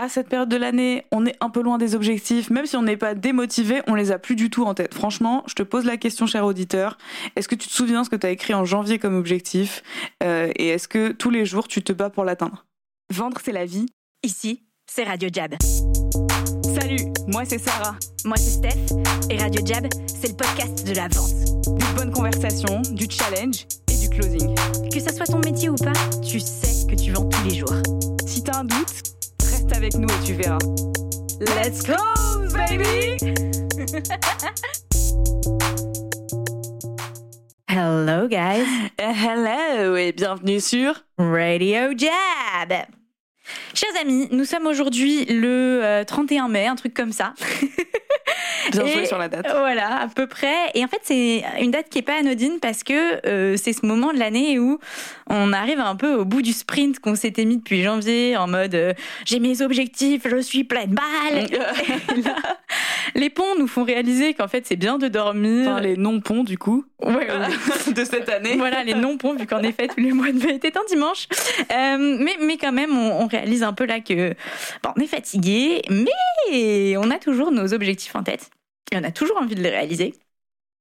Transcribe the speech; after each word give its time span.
à 0.00 0.08
cette 0.08 0.30
période 0.30 0.48
de 0.48 0.56
l'année, 0.56 1.04
on 1.12 1.26
est 1.26 1.36
un 1.40 1.50
peu 1.50 1.62
loin 1.62 1.76
des 1.76 1.94
objectifs, 1.94 2.48
même 2.48 2.64
si 2.64 2.74
on 2.74 2.82
n'est 2.82 2.96
pas 2.96 3.14
démotivé, 3.14 3.82
on 3.86 3.94
les 3.94 4.12
a 4.12 4.18
plus 4.18 4.34
du 4.34 4.48
tout 4.48 4.64
en 4.64 4.72
tête. 4.72 4.94
Franchement, 4.94 5.44
je 5.46 5.54
te 5.54 5.62
pose 5.62 5.84
la 5.84 5.98
question, 5.98 6.26
cher 6.26 6.46
auditeur, 6.46 6.96
est-ce 7.36 7.48
que 7.48 7.54
tu 7.54 7.68
te 7.68 7.72
souviens 7.72 8.02
ce 8.02 8.08
que 8.08 8.16
tu 8.16 8.26
as 8.26 8.30
écrit 8.30 8.54
en 8.54 8.64
janvier 8.64 8.98
comme 8.98 9.14
objectif? 9.14 9.82
Euh, 10.22 10.50
et 10.56 10.68
est-ce 10.68 10.88
que 10.88 11.12
tous 11.12 11.28
les 11.28 11.44
jours 11.44 11.68
tu 11.68 11.82
te 11.82 11.92
bats 11.92 12.08
pour 12.08 12.24
l'atteindre? 12.24 12.64
Vendre, 13.12 13.38
c'est 13.44 13.52
la 13.52 13.66
vie. 13.66 13.86
Ici, 14.22 14.62
c'est 14.90 15.04
Radio 15.04 15.28
Jab. 15.30 15.54
Salut, 16.80 17.12
moi 17.26 17.42
c'est 17.44 17.58
Sarah. 17.58 17.96
Moi 18.24 18.38
c'est 18.38 18.50
Steph. 18.50 18.96
Et 19.28 19.36
Radio 19.36 19.60
Jab, 19.66 19.86
c'est 20.06 20.28
le 20.28 20.36
podcast 20.36 20.86
de 20.86 20.94
la 20.94 21.08
vente. 21.08 21.78
Du 21.78 21.86
bonne 21.94 22.10
conversation, 22.10 22.80
du 22.92 23.06
challenge 23.10 23.66
et 23.92 23.98
du 23.98 24.08
closing. 24.08 24.54
Que 24.90 25.00
ça 25.00 25.12
soit 25.12 25.26
ton 25.26 25.40
métier 25.40 25.68
ou 25.68 25.76
pas, 25.76 25.92
tu 26.26 26.40
sais 26.40 26.86
que 26.86 26.94
tu 26.94 27.12
vends 27.12 27.28
tous 27.28 27.44
les 27.44 27.56
jours. 27.56 27.74
Si 28.26 28.42
t'as 28.42 28.60
un 28.60 28.64
doute, 28.64 28.99
reste 29.70 29.76
avec 29.76 29.94
nous 29.94 30.08
et 30.08 30.24
tu 30.24 30.32
verras. 30.34 30.58
Let's 31.40 31.82
go, 31.82 31.96
baby! 32.52 33.16
Hello, 37.68 38.28
guys. 38.28 38.66
Hello 38.98 39.96
et 39.96 40.12
bienvenue 40.12 40.60
sur 40.60 40.94
Radio 41.18 41.96
Jab. 41.96 42.86
Chers 43.74 44.00
amis, 44.00 44.28
nous 44.30 44.44
sommes 44.44 44.66
aujourd'hui 44.66 45.24
le 45.26 45.80
euh, 45.82 46.04
31 46.04 46.48
mai, 46.48 46.66
un 46.66 46.76
truc 46.76 46.94
comme 46.94 47.12
ça. 47.12 47.34
Bien 48.72 48.86
joué 48.86 49.06
sur 49.06 49.18
la 49.18 49.28
date. 49.28 49.46
Voilà, 49.48 50.02
à 50.02 50.08
peu 50.08 50.26
près. 50.26 50.54
Et 50.74 50.84
en 50.84 50.88
fait, 50.88 51.00
c'est 51.02 51.42
une 51.60 51.70
date 51.70 51.88
qui 51.88 51.98
est 51.98 52.02
pas 52.02 52.18
anodine 52.18 52.58
parce 52.60 52.82
que 52.84 53.26
euh, 53.26 53.56
c'est 53.56 53.72
ce 53.72 53.84
moment 53.86 54.12
de 54.12 54.18
l'année 54.18 54.58
où 54.58 54.78
on 55.28 55.52
arrive 55.52 55.80
un 55.80 55.96
peu 55.96 56.14
au 56.14 56.24
bout 56.24 56.42
du 56.42 56.52
sprint 56.52 56.98
qu'on 57.00 57.14
s'était 57.14 57.44
mis 57.44 57.56
depuis 57.56 57.82
janvier 57.82 58.36
en 58.36 58.46
mode 58.46 58.74
euh, 58.74 58.92
j'ai 59.24 59.40
mes 59.40 59.62
objectifs, 59.62 60.22
je 60.28 60.40
suis 60.40 60.64
pleine 60.64 60.94
balle. 60.94 61.46
Et 62.16 62.22
là, 62.22 62.36
les 63.14 63.30
ponts 63.30 63.56
nous 63.58 63.66
font 63.66 63.84
réaliser 63.84 64.34
qu'en 64.34 64.48
fait, 64.48 64.66
c'est 64.66 64.76
bien 64.76 64.98
de 64.98 65.08
dormir. 65.08 65.70
Enfin, 65.70 65.80
les 65.80 65.96
non-ponts 65.96 66.44
du 66.44 66.58
coup 66.58 66.84
Ouais, 67.02 67.14
ouais. 67.16 67.92
de 67.92 68.04
cette 68.04 68.28
année. 68.28 68.56
Voilà, 68.56 68.84
les 68.84 68.94
non-ponts, 68.94 69.34
vu 69.34 69.46
qu'en 69.46 69.62
effet, 69.62 69.88
tous 69.88 70.00
les 70.00 70.12
mois 70.12 70.30
de 70.32 70.38
mai 70.38 70.54
étaient 70.54 70.76
un 70.76 70.84
dimanche. 70.88 71.26
Euh, 71.72 71.96
mais, 72.20 72.36
mais 72.40 72.56
quand 72.56 72.72
même, 72.72 72.96
on, 72.96 73.22
on 73.22 73.26
réalise 73.26 73.39
un 73.62 73.72
peu 73.72 73.86
là 73.86 74.00
que 74.00 74.34
bon, 74.82 74.90
on 74.96 75.00
est 75.00 75.06
fatigué, 75.06 75.82
mais 75.90 76.96
on 76.96 77.10
a 77.10 77.18
toujours 77.18 77.50
nos 77.50 77.72
objectifs 77.74 78.14
en 78.16 78.22
tête. 78.22 78.50
Et 78.92 78.96
on 78.96 79.04
a 79.04 79.10
toujours 79.12 79.36
envie 79.36 79.54
de 79.54 79.62
les 79.62 79.70
réaliser. 79.70 80.14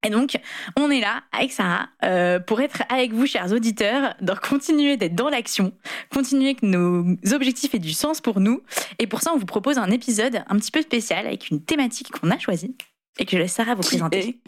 Et 0.06 0.10
donc, 0.10 0.40
on 0.78 0.90
est 0.90 1.02
là 1.02 1.24
avec 1.34 1.52
Sarah 1.52 1.90
euh, 2.04 2.40
pour 2.40 2.62
être 2.62 2.84
avec 2.90 3.12
vous, 3.12 3.26
chers 3.26 3.52
auditeurs, 3.52 4.16
dans 4.22 4.36
continuer 4.36 4.96
d'être 4.96 5.16
dans 5.16 5.30
l'action, 5.30 5.74
continuer 6.10 6.56
que 6.56 6.66
nos 6.66 7.16
objectifs 7.34 7.76
aient 7.76 7.80
du 7.80 7.92
sens 7.92 8.22
pour 8.22 8.40
nous. 8.40 8.62
Et 9.00 9.08
pour 9.08 9.22
ça, 9.22 9.34
on 9.34 9.38
vous 9.38 9.46
propose 9.46 9.78
un 9.78 9.92
épisode 9.92 10.44
un 10.48 10.58
petit 10.58 10.72
peu 10.72 10.82
spécial 10.82 11.28
avec 11.28 11.50
une 11.50 11.62
thématique 11.62 12.12
qu'on 12.12 12.32
a 12.32 12.40
choisie 12.40 12.76
et 13.20 13.26
que 13.26 13.32
je 13.32 13.38
laisse 13.40 13.54
Sarah 13.54 13.76
vous 13.76 13.82
Qui 13.82 13.90
présenter. 13.90 14.40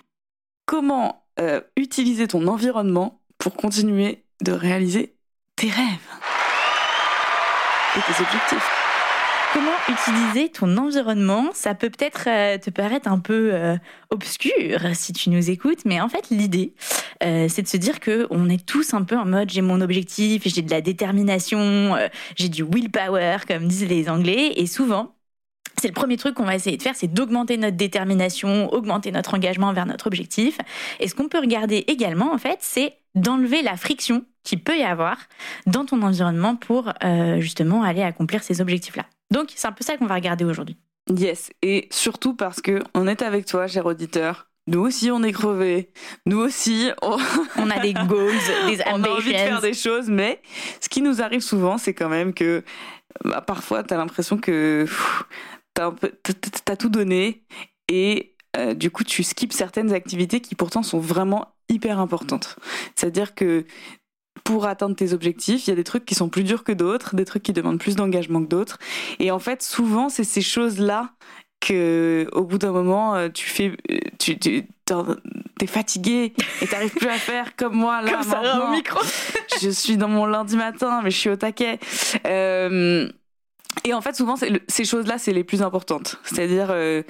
comment 0.66 1.25
euh, 1.40 1.59
utiliser 1.75 2.28
ton 2.28 2.48
environnement 2.48 3.22
pour 3.38 3.53
continuer 3.56 4.23
de 4.42 4.53
réaliser 4.53 5.16
tes 5.58 5.70
rêves? 5.70 6.31
Et 7.97 8.00
tes 8.00 8.22
objectifs. 8.22 8.70
Comment 9.53 9.72
utiliser 9.89 10.50
ton 10.50 10.78
environnement? 10.78 11.50
Ça 11.53 11.75
peut 11.75 11.89
peut-être 11.89 12.23
euh, 12.28 12.58
te 12.58 12.70
paraître 12.70 13.09
un 13.09 13.20
peu 13.20 13.52
euh, 13.53 13.75
obscur 14.09 14.80
si 14.94 15.11
tu 15.11 15.30
nous 15.30 15.50
écoutes, 15.50 15.84
mais 15.84 16.00
en 16.00 16.08
fait 16.08 16.30
l'idée, 16.30 16.73
euh, 17.22 17.47
c'est 17.50 17.62
de 17.62 17.67
se 17.67 17.75
dire 17.75 18.00
que 18.00 18.28
on 18.30 18.47
est 18.47 18.66
tous 18.66 18.94
un 18.94 19.03
peu 19.03 19.17
en 19.17 19.25
mode 19.25 19.50
j'ai 19.50 19.62
mon 19.62 19.81
objectif, 19.81 20.44
j'ai 20.45 20.62
de 20.62 20.72
la 20.72 20.80
détermination, 20.80 21.97
j'ai 22.38 22.47
du 22.47 22.64
willpower 22.64 23.39
comme 23.45 23.67
disent 23.67 23.89
les 23.89 24.08
Anglais, 24.09 24.53
et 24.56 24.67
souvent. 24.67 25.14
C'est 25.82 25.88
le 25.88 25.96
premier 25.96 26.16
truc 26.16 26.36
qu'on 26.36 26.46
va 26.46 26.54
essayer 26.54 26.78
de 26.78 26.84
faire, 26.84 26.96
c'est 26.96 27.12
d'augmenter 27.12 27.58
notre 27.58 27.76
détermination, 27.76 28.72
augmenter 28.72 29.12
notre 29.12 29.34
engagement 29.34 29.74
vers 29.74 29.88
notre 29.88 30.06
objectif. 30.06 30.60
Et 31.00 31.08
ce 31.08 31.16
qu'on 31.16 31.28
peut 31.28 31.40
regarder 31.40 31.86
également, 31.88 32.31
en 32.31 32.38
fait, 32.38 32.59
c'est 32.62 32.94
d'enlever 33.16 33.64
la 33.64 33.75
friction 33.78 34.24
qu'il 34.44 34.62
peut 34.62 34.78
y 34.78 34.84
avoir 34.84 35.18
dans 35.66 35.84
ton 35.84 36.03
environnement 36.03 36.56
pour 36.56 36.94
euh, 37.03 37.40
justement 37.40 37.81
aller 37.81 38.03
accomplir 38.03 38.44
ces 38.44 38.62
objectifs-là. 38.62 39.08
Donc, 39.31 39.50
c'est 39.56 39.68
un 39.68 39.72
peu 39.72 39.84
ça 39.84 39.97
qu'on 39.97 40.06
va 40.06 40.14
regarder 40.14 40.46
aujourd'hui. 40.46 40.78
Yes, 41.09 41.50
et 41.64 41.88
surtout 41.90 42.36
parce 42.36 42.62
que 42.62 42.84
on 42.94 43.08
est 43.08 43.24
avec 43.24 43.48
toi, 43.48 43.66
cher 43.66 43.88
auditeur. 43.88 44.50
Nous 44.68 44.81
aussi, 44.81 45.09
on 45.09 45.24
est 45.24 45.31
crevés. 45.31 45.90
Nous 46.28 46.38
aussi, 46.38 46.92
on, 47.02 47.18
On 47.58 47.72
a 47.72 47.80
des 47.80 47.94
goals, 47.94 48.36
des 48.68 48.81
on 48.86 49.03
a 49.03 49.09
envie 49.09 49.31
de 49.31 49.38
faire 49.38 49.58
ambitions. 49.58 49.62
des 49.62 49.74
choses, 49.74 50.09
mais 50.09 50.44
ce 50.80 50.90
qui 50.90 51.02
nous 51.02 51.24
arrive 51.24 51.42
souvent, 51.42 51.80
c'est 51.80 51.96
quand 51.96 52.09
même 52.09 52.36
que 52.36 52.63
bah, 53.25 53.42
parfois, 53.42 53.81
t'as 53.84 53.98
l'impression 53.98 54.38
que 54.38 54.84
pff, 54.84 55.24
t'as 55.90 56.34
t'as 56.66 56.75
tout 56.75 56.90
donné 56.90 57.44
et 57.88 58.36
euh, 58.58 58.74
du 58.74 58.92
coup, 58.92 59.03
tu 59.03 59.24
skips 59.24 59.53
certaines 59.53 59.94
activités 59.94 60.42
qui 60.42 60.56
pourtant 60.56 60.84
sont 60.84 61.00
vraiment 61.00 61.56
hyper 61.69 62.00
importantes. 62.00 62.58
C'est-à-dire 62.96 63.34
que 63.34 63.66
pour 64.44 64.66
atteindre 64.66 64.96
tes 64.96 65.14
objectifs, 65.14 65.68
il 65.68 65.69
y 65.69 65.74
a 65.74 65.75
des 65.75 65.84
trucs 65.84 66.06
qui 66.06 66.16
sont 66.16 66.30
plus 66.30 66.44
durs 66.44 66.64
que 66.64 66.72
d'autres, 66.72 67.16
des 67.16 67.25
trucs 67.25 67.44
qui 67.44 67.53
demandent 67.53 67.80
plus 67.80 67.96
d'engagement 67.96 68.42
que 68.42 68.50
d'autres. 68.50 68.78
Et 69.19 69.31
en 69.31 69.40
fait, 69.40 69.62
souvent, 69.62 70.09
c'est 70.09 70.24
ces 70.24 70.42
choses-là 70.42 71.12
que, 71.62 72.28
au 72.34 72.44
bout 72.44 72.58
d'un 72.58 72.72
moment, 72.72 73.16
euh, 73.16 73.30
tu 73.30 73.48
fais, 73.48 73.72
euh, 73.92 73.98
tu, 74.19 74.38
tu 74.40 74.68
t'es 75.58 75.68
fatigué 75.68 76.34
et 76.62 76.68
t'arrives 76.68 76.94
plus 76.94 77.08
à 77.08 77.13
faire 77.13 77.56
comme 77.56 77.75
moi 77.75 78.02
là 78.02 78.12
Comme 78.12 78.24
Sarah 78.24 78.42
maintenant. 78.42 78.69
au 78.69 78.75
micro. 78.75 79.00
je 79.62 79.69
suis 79.69 79.96
dans 79.96 80.09
mon 80.09 80.25
lundi 80.25 80.58
matin, 80.58 81.02
mais 81.03 81.12
je 81.12 81.18
suis 81.18 81.30
au 81.30 81.36
taquet. 81.38 81.80
Euh, 82.25 83.08
et 83.86 83.94
en 83.94 84.02
fait, 84.02 84.16
souvent, 84.16 84.36
le- 84.42 84.59
ces 84.68 84.86
choses-là, 84.86 85.18
c'est 85.18 85.34
les 85.34 85.44
plus 85.44 85.62
importantes. 85.62 86.18
C'est-à-dire, 86.24 86.68
euh, 86.72 87.04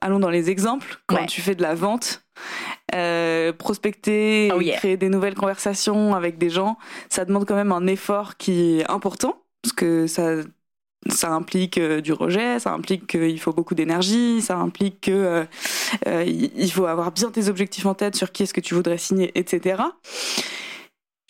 allons 0.00 0.18
dans 0.18 0.30
les 0.30 0.50
exemples. 0.50 1.00
Quand 1.06 1.16
Ouais. 1.16 1.26
tu 1.26 1.40
fais 1.40 1.54
de 1.54 1.62
la 1.62 1.74
vente, 1.74 2.22
euh, 2.94 3.52
prospecter, 3.52 4.50
Oh 4.54 4.60
yeah. 4.60 4.76
créer 4.76 4.96
des 4.96 5.08
nouvelles 5.08 5.34
conversations 5.34 6.14
avec 6.14 6.38
des 6.38 6.50
gens, 6.50 6.76
ça 7.08 7.24
demande 7.24 7.46
quand 7.46 7.54
même 7.54 7.72
un 7.72 7.86
effort 7.86 8.36
qui 8.36 8.80
est 8.80 8.90
important 8.90 9.42
parce 9.62 9.72
que 9.74 10.06
ça 10.06 10.36
ça 11.08 11.30
implique 11.30 11.78
euh, 11.78 12.02
du 12.02 12.12
rejet, 12.12 12.58
ça 12.58 12.72
implique 12.74 13.06
qu'il 13.06 13.40
faut 13.40 13.54
beaucoup 13.54 13.74
d'énergie, 13.74 14.42
ça 14.42 14.58
implique 14.58 15.00
que 15.00 15.46
il 16.26 16.70
faut 16.70 16.84
avoir 16.84 17.10
bien 17.12 17.30
tes 17.30 17.48
objectifs 17.48 17.86
en 17.86 17.94
tête 17.94 18.16
sur 18.16 18.32
qui 18.32 18.42
est-ce 18.42 18.52
que 18.52 18.60
tu 18.60 18.74
voudrais 18.74 18.98
signer, 18.98 19.30
etc. 19.38 19.82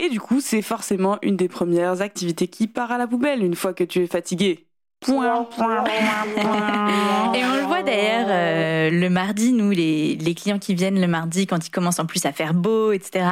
Et 0.03 0.09
du 0.09 0.19
coup, 0.19 0.41
c'est 0.41 0.63
forcément 0.63 1.19
une 1.21 1.37
des 1.37 1.49
premières 1.49 2.01
activités 2.01 2.49
qui 2.49 2.67
part 2.67 2.91
à 2.91 2.97
la 2.97 3.07
poubelle 3.07 3.45
une 3.45 3.55
fois 3.55 3.75
que 3.75 3.85
tu 3.85 4.03
es 4.03 4.07
fatigué. 4.07 4.67
Point, 5.01 5.45
point, 5.45 5.85
point, 5.85 6.43
point. 6.43 7.33
Et 7.35 7.45
on 7.45 7.55
le 7.55 7.67
voit 7.67 7.83
d'ailleurs 7.83 8.27
euh, 8.31 8.91
le 8.91 9.11
mardi, 9.11 9.53
nous, 9.53 9.71
les, 9.71 10.17
les 10.17 10.35
clients 10.35 10.59
qui 10.59 10.75
viennent 10.75 10.99
le 10.99 11.07
mardi, 11.07 11.47
quand 11.47 11.67
il 11.67 11.71
commence 11.71 11.99
en 11.99 12.07
plus 12.07 12.25
à 12.25 12.33
faire 12.33 12.55
beau, 12.55 12.93
etc. 12.93 13.27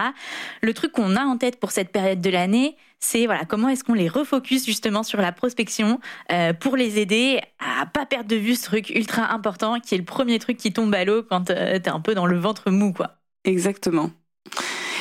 Le 0.60 0.74
truc 0.74 0.92
qu'on 0.92 1.16
a 1.16 1.22
en 1.22 1.38
tête 1.38 1.58
pour 1.58 1.70
cette 1.70 1.90
période 1.90 2.20
de 2.20 2.30
l'année, 2.30 2.76
c'est 3.00 3.24
voilà 3.24 3.46
comment 3.46 3.70
est-ce 3.70 3.84
qu'on 3.84 3.94
les 3.94 4.08
refocus 4.08 4.66
justement 4.66 5.02
sur 5.02 5.20
la 5.22 5.32
prospection 5.32 6.00
euh, 6.32 6.52
pour 6.52 6.76
les 6.76 6.98
aider 6.98 7.40
à 7.60 7.86
pas 7.86 8.04
perdre 8.04 8.28
de 8.28 8.36
vue 8.36 8.54
ce 8.54 8.64
truc 8.64 8.90
ultra 8.90 9.32
important 9.32 9.78
qui 9.80 9.94
est 9.94 9.98
le 9.98 10.04
premier 10.04 10.38
truc 10.38 10.58
qui 10.58 10.72
tombe 10.72 10.94
à 10.94 11.04
l'eau 11.04 11.22
quand 11.22 11.50
euh, 11.50 11.78
t'es 11.78 11.90
un 11.90 12.00
peu 12.00 12.14
dans 12.14 12.26
le 12.26 12.38
ventre 12.38 12.70
mou, 12.70 12.92
quoi. 12.92 13.16
Exactement. 13.44 14.10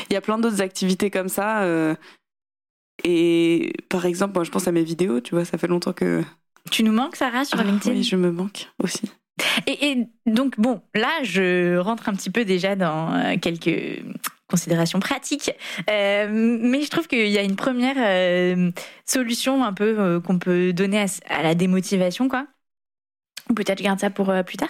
Il 0.10 0.14
y 0.14 0.18
a 0.18 0.22
plein 0.22 0.38
d'autres 0.38 0.62
activités 0.62 1.10
comme 1.12 1.30
ça. 1.30 1.64
euh, 1.64 1.96
et 3.04 3.74
par 3.90 4.06
exemple, 4.06 4.34
moi, 4.36 4.44
je 4.44 4.52
pense 4.52 4.68
à 4.68 4.72
mes 4.72 4.84
vidéos, 4.84 5.22
tu 5.22 5.36
vois, 5.36 5.46
ça 5.46 5.58
fait 5.58 5.68
longtemps 5.68 5.94
que. 5.94 6.24
Tu 6.72 6.84
nous 6.84 6.92
manques, 6.92 7.16
Sarah, 7.16 7.46
sur 7.46 7.60
Ah, 7.60 7.64
LinkedIn 7.64 7.96
oui, 7.96 8.04
je 8.04 8.16
me 8.16 8.32
manque 8.32 8.70
aussi. 8.84 9.12
Et, 9.68 9.92
et 9.92 10.08
donc, 10.26 10.60
bon, 10.60 10.82
là, 10.96 11.10
je 11.24 11.78
rentre 11.78 12.10
un 12.10 12.14
petit 12.14 12.30
peu 12.32 12.44
déjà 12.44 12.76
dans 12.76 13.14
euh, 13.14 13.38
quelques 13.38 14.04
considérations 14.50 15.00
pratiques. 15.00 15.52
Euh, 15.90 16.28
mais 16.30 16.82
je 16.82 16.90
trouve 16.90 17.08
qu'il 17.08 17.28
y 17.28 17.38
a 17.38 17.44
une 17.44 17.56
première 17.56 17.96
euh, 18.00 18.72
solution 19.06 19.64
un 19.64 19.74
peu 19.74 20.00
euh, 20.00 20.20
qu'on 20.20 20.40
peut 20.40 20.74
donner 20.74 21.02
à, 21.02 21.06
à 21.30 21.44
la 21.44 21.54
démotivation, 21.54 22.28
quoi. 22.28 22.48
Ou 23.50 23.54
peut-être 23.54 23.78
je 23.78 23.84
garde 23.84 24.00
ça 24.00 24.10
pour 24.10 24.34
plus 24.46 24.58
tard? 24.58 24.70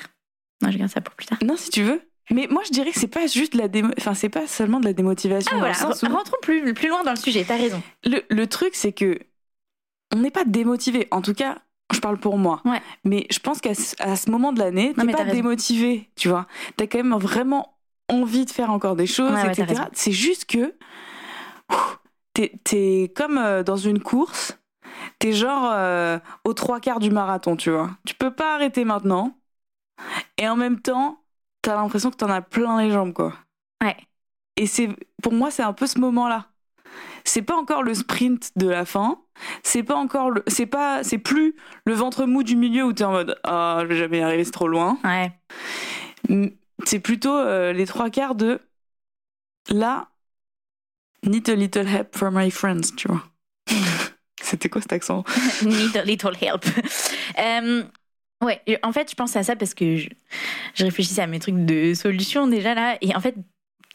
Non, 0.61 0.69
je 0.69 0.77
garde 0.77 0.91
ça 0.91 1.01
pour 1.01 1.15
plus 1.15 1.25
tard. 1.27 1.39
Non, 1.43 1.55
si 1.57 1.69
tu 1.69 1.83
veux. 1.83 2.01
Mais 2.29 2.47
moi, 2.49 2.61
je 2.65 2.71
dirais 2.71 2.91
que 2.91 2.99
c'est 2.99 3.07
pas 3.07 3.27
juste 3.27 3.53
de 3.53 3.57
la 3.57 3.67
démo... 3.67 3.89
Enfin, 3.97 4.13
c'est 4.13 4.29
pas 4.29 4.47
seulement 4.47 4.79
de 4.79 4.85
la 4.85 4.93
démotivation. 4.93 5.51
Ah 5.55 5.59
voilà, 5.59 5.75
où- 5.85 6.13
rentrons 6.13 6.37
plus, 6.41 6.73
plus 6.73 6.89
loin 6.89 7.03
dans 7.03 7.11
le 7.11 7.17
sujet, 7.17 7.45
t'as 7.47 7.57
raison. 7.57 7.81
le, 8.05 8.21
le 8.29 8.47
truc, 8.47 8.75
c'est 8.75 8.91
que 8.91 9.19
on 10.13 10.19
n'est 10.19 10.31
pas 10.31 10.45
démotivé. 10.45 11.07
En 11.11 11.21
tout 11.21 11.33
cas, 11.33 11.59
je 11.93 11.99
parle 11.99 12.17
pour 12.17 12.37
moi. 12.37 12.61
Ouais. 12.65 12.81
Mais 13.03 13.27
je 13.31 13.39
pense 13.39 13.59
qu'à 13.61 13.73
ce, 13.73 14.29
moment 14.29 14.51
de 14.53 14.59
l'année, 14.59 14.93
t'es 14.93 15.05
pas 15.11 15.23
raison. 15.23 15.35
démotivé, 15.35 16.09
tu 16.15 16.29
vois. 16.29 16.47
T'as 16.75 16.87
quand 16.87 16.97
même 16.97 17.15
vraiment 17.15 17.77
envie 18.09 18.45
de 18.45 18.51
faire 18.51 18.71
encore 18.71 18.95
des 18.95 19.07
choses, 19.07 19.31
Ouais, 19.33 19.51
etc. 19.51 19.83
C'est 19.93 20.11
juste 20.11 20.45
que 20.45 20.75
t'es 22.33 22.59
es 22.71 23.11
comme 23.15 23.37
euh, 23.37 23.63
dans 23.63 23.77
une 23.77 24.01
course. 24.01 24.57
T'es 25.19 25.33
genre 25.33 25.69
euh, 25.73 26.19
aux 26.43 26.53
trois 26.53 26.79
quarts 26.79 26.99
du 26.99 27.09
marathon, 27.11 27.55
tu 27.55 27.71
vois. 27.71 27.91
Tu 28.05 28.13
peux 28.15 28.31
pas 28.31 28.55
arrêter 28.55 28.85
maintenant. 28.85 29.37
Et 30.37 30.47
en 30.47 30.55
même 30.55 30.79
temps, 30.79 31.19
t'as 31.67 31.75
l'impression 31.75 32.11
que 32.11 32.15
t'en 32.15 32.29
as 32.29 32.41
plein 32.41 32.81
les 32.81 32.91
jambes, 32.91 33.11
quoi. 33.11 33.33
Ouais. 33.83 33.97
Et 34.55 34.67
c'est 34.67 34.87
pour 35.21 35.33
moi, 35.33 35.51
c'est 35.51 35.63
un 35.63 35.73
peu 35.73 35.85
ce 35.85 35.99
moment-là. 35.99 36.45
c'est 37.25 37.41
pas 37.41 37.57
encore 37.57 37.83
le 37.83 37.93
sprint 37.93 38.53
de 38.55 38.69
la 38.69 38.85
fin, 38.85 39.19
c'est 39.63 39.83
pas 39.83 39.97
encore 39.97 40.31
le, 40.31 40.45
c'est 40.47 40.65
pas, 40.65 41.03
c'est 41.03 41.17
plus 41.17 41.57
le 41.83 41.93
ventre 41.93 42.25
mou 42.25 42.43
du 42.43 42.55
milieu 42.55 42.85
où 42.85 42.93
t'es 42.93 43.03
en 43.03 43.11
mode 43.11 43.37
ah 43.43 43.79
je 43.81 43.87
vais 43.87 43.97
jamais 43.97 44.19
y 44.19 44.21
arriver, 44.21 44.45
c'est 44.45 44.51
trop 44.51 44.69
loin. 44.69 44.97
Ouais. 45.03 45.33
C'est 46.85 47.01
plutôt 47.01 47.35
euh, 47.35 47.73
les 47.73 47.85
trois 47.85 48.09
quarts 48.09 48.35
de 48.35 48.61
là, 49.69 50.07
need 51.23 51.49
a 51.49 51.55
little 51.55 51.85
help 51.85 52.15
from 52.15 52.37
my 52.37 52.49
friends, 52.49 52.95
tu 52.95 53.09
vois. 53.09 53.23
C'était 54.41 54.69
quoi 54.69 54.79
cet 54.79 54.93
accent? 54.93 55.25
Need 55.63 55.97
a 55.97 56.05
little 56.05 56.33
help. 56.39 56.63
Euh, 57.37 57.83
ouais, 58.43 58.61
en 58.83 58.91
fait, 58.91 59.09
je 59.09 59.15
pense 59.15 59.35
à 59.35 59.43
ça 59.43 59.55
parce 59.55 59.73
que 59.73 59.95
je, 59.95 60.09
réfléchissais 60.79 61.21
à 61.21 61.27
mes 61.27 61.39
trucs 61.39 61.65
de 61.65 61.93
solution 61.93 62.47
déjà 62.47 62.73
là. 62.73 62.97
Et 63.01 63.15
en 63.15 63.19
fait, 63.19 63.35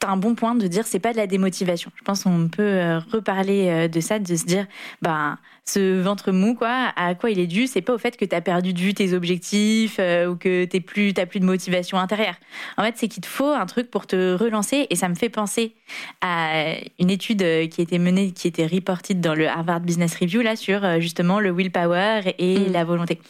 un 0.09 0.17
bon 0.17 0.35
point 0.35 0.55
de 0.55 0.67
dire 0.67 0.87
c'est 0.87 0.99
pas 0.99 1.13
de 1.13 1.17
la 1.19 1.27
démotivation. 1.27 1.91
Je 1.97 2.03
pense 2.03 2.25
qu'on 2.25 2.49
peut 2.49 2.63
euh, 2.63 2.99
reparler 3.13 3.69
euh, 3.69 3.89
de 3.89 4.01
ça, 4.01 4.19
de 4.19 4.37
se 4.37 4.45
dire 4.45 4.67
bah 5.01 5.39
ce 5.65 6.01
ventre 6.01 6.33
mou 6.33 6.55
quoi, 6.55 6.93
à 6.97 7.15
quoi 7.15 7.31
il 7.31 7.39
est 7.39 7.47
dû 7.47 7.67
C'est 7.69 7.83
pas 7.83 7.95
au 7.95 7.99
fait 7.99 8.17
que 8.17 8.25
t'as 8.25 8.41
perdu 8.41 8.73
de 8.73 8.81
vue 8.81 8.95
tes 8.95 9.13
objectifs 9.13 9.97
euh, 10.01 10.27
ou 10.27 10.37
que 10.37 10.65
t'es 10.65 10.81
plus 10.81 11.15
t'as 11.15 11.27
plus 11.27 11.39
de 11.41 11.45
motivation 11.45 11.99
intérieure. 11.99 12.35
En 12.77 12.83
fait, 12.83 12.95
c'est 12.97 13.09
qu'il 13.09 13.23
te 13.23 13.29
faut 13.29 13.51
un 13.53 13.67
truc 13.67 13.91
pour 13.91 14.07
te 14.07 14.35
relancer 14.35 14.87
et 14.91 14.97
ça 14.97 15.09
me 15.09 15.15
fait 15.15 15.29
penser 15.29 15.75
à 16.21 16.75
une 16.99 17.11
étude 17.11 17.39
qui 17.69 17.81
a 17.81 17.85
été 17.85 17.99
menée, 17.99 18.33
qui 18.33 18.49
était 18.49 18.67
reported 18.67 19.21
dans 19.21 19.35
le 19.35 19.47
Harvard 19.49 19.81
Business 19.81 20.17
Review 20.17 20.41
là 20.43 20.57
sur 20.57 21.01
justement 21.01 21.39
le 21.39 21.51
willpower 21.53 22.35
et 22.39 22.53
Mm. 22.53 22.73
la 22.73 22.85
volonté. 22.85 23.21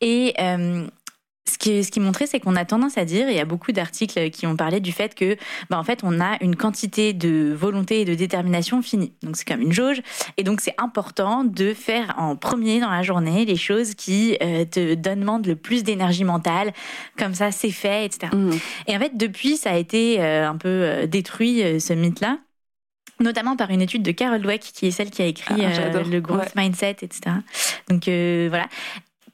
Et 0.00 0.34
euh, 0.40 0.86
ce 1.46 1.58
qui, 1.58 1.84
ce 1.84 1.90
qui 1.90 2.00
montrait, 2.00 2.26
c'est 2.26 2.40
qu'on 2.40 2.56
a 2.56 2.64
tendance 2.64 2.96
à 2.96 3.04
dire, 3.04 3.28
et 3.28 3.32
il 3.32 3.36
y 3.36 3.40
a 3.40 3.44
beaucoup 3.44 3.72
d'articles 3.72 4.30
qui 4.30 4.46
ont 4.46 4.56
parlé 4.56 4.80
du 4.80 4.92
fait 4.92 5.14
que, 5.14 5.36
bah, 5.68 5.78
en 5.78 5.84
fait, 5.84 6.00
on 6.02 6.20
a 6.20 6.42
une 6.42 6.56
quantité 6.56 7.12
de 7.12 7.54
volonté 7.54 8.00
et 8.00 8.04
de 8.04 8.14
détermination 8.14 8.80
finie. 8.80 9.12
Donc 9.22 9.36
c'est 9.36 9.46
comme 9.46 9.60
une 9.60 9.72
jauge, 9.72 10.00
et 10.36 10.42
donc 10.42 10.60
c'est 10.60 10.74
important 10.78 11.44
de 11.44 11.74
faire 11.74 12.14
en 12.16 12.36
premier 12.36 12.80
dans 12.80 12.90
la 12.90 13.02
journée 13.02 13.44
les 13.44 13.56
choses 13.56 13.94
qui 13.94 14.38
euh, 14.42 14.64
te 14.64 14.94
demandent 14.94 15.46
le 15.46 15.56
plus 15.56 15.84
d'énergie 15.84 16.24
mentale. 16.24 16.72
Comme 17.18 17.34
ça, 17.34 17.50
c'est 17.50 17.70
fait, 17.70 18.06
etc. 18.06 18.32
Mm. 18.34 18.50
Et 18.86 18.96
en 18.96 19.00
fait, 19.00 19.16
depuis, 19.16 19.56
ça 19.56 19.72
a 19.72 19.76
été 19.76 20.20
euh, 20.20 20.48
un 20.48 20.56
peu 20.56 20.68
euh, 20.68 21.06
détruit, 21.06 21.62
euh, 21.62 21.78
ce 21.78 21.92
mythe-là. 21.92 22.38
Notamment 23.20 23.54
par 23.54 23.70
une 23.70 23.80
étude 23.80 24.02
de 24.02 24.10
Carol 24.10 24.40
Dweck, 24.40 24.60
qui 24.60 24.86
est 24.86 24.90
celle 24.90 25.10
qui 25.10 25.22
a 25.22 25.26
écrit 25.26 25.64
Ah, 25.64 25.94
euh, 25.94 26.02
le 26.02 26.20
Growth 26.20 26.56
Mindset, 26.56 26.96
etc. 27.02 27.36
Donc 27.88 28.08
euh, 28.08 28.46
voilà. 28.48 28.66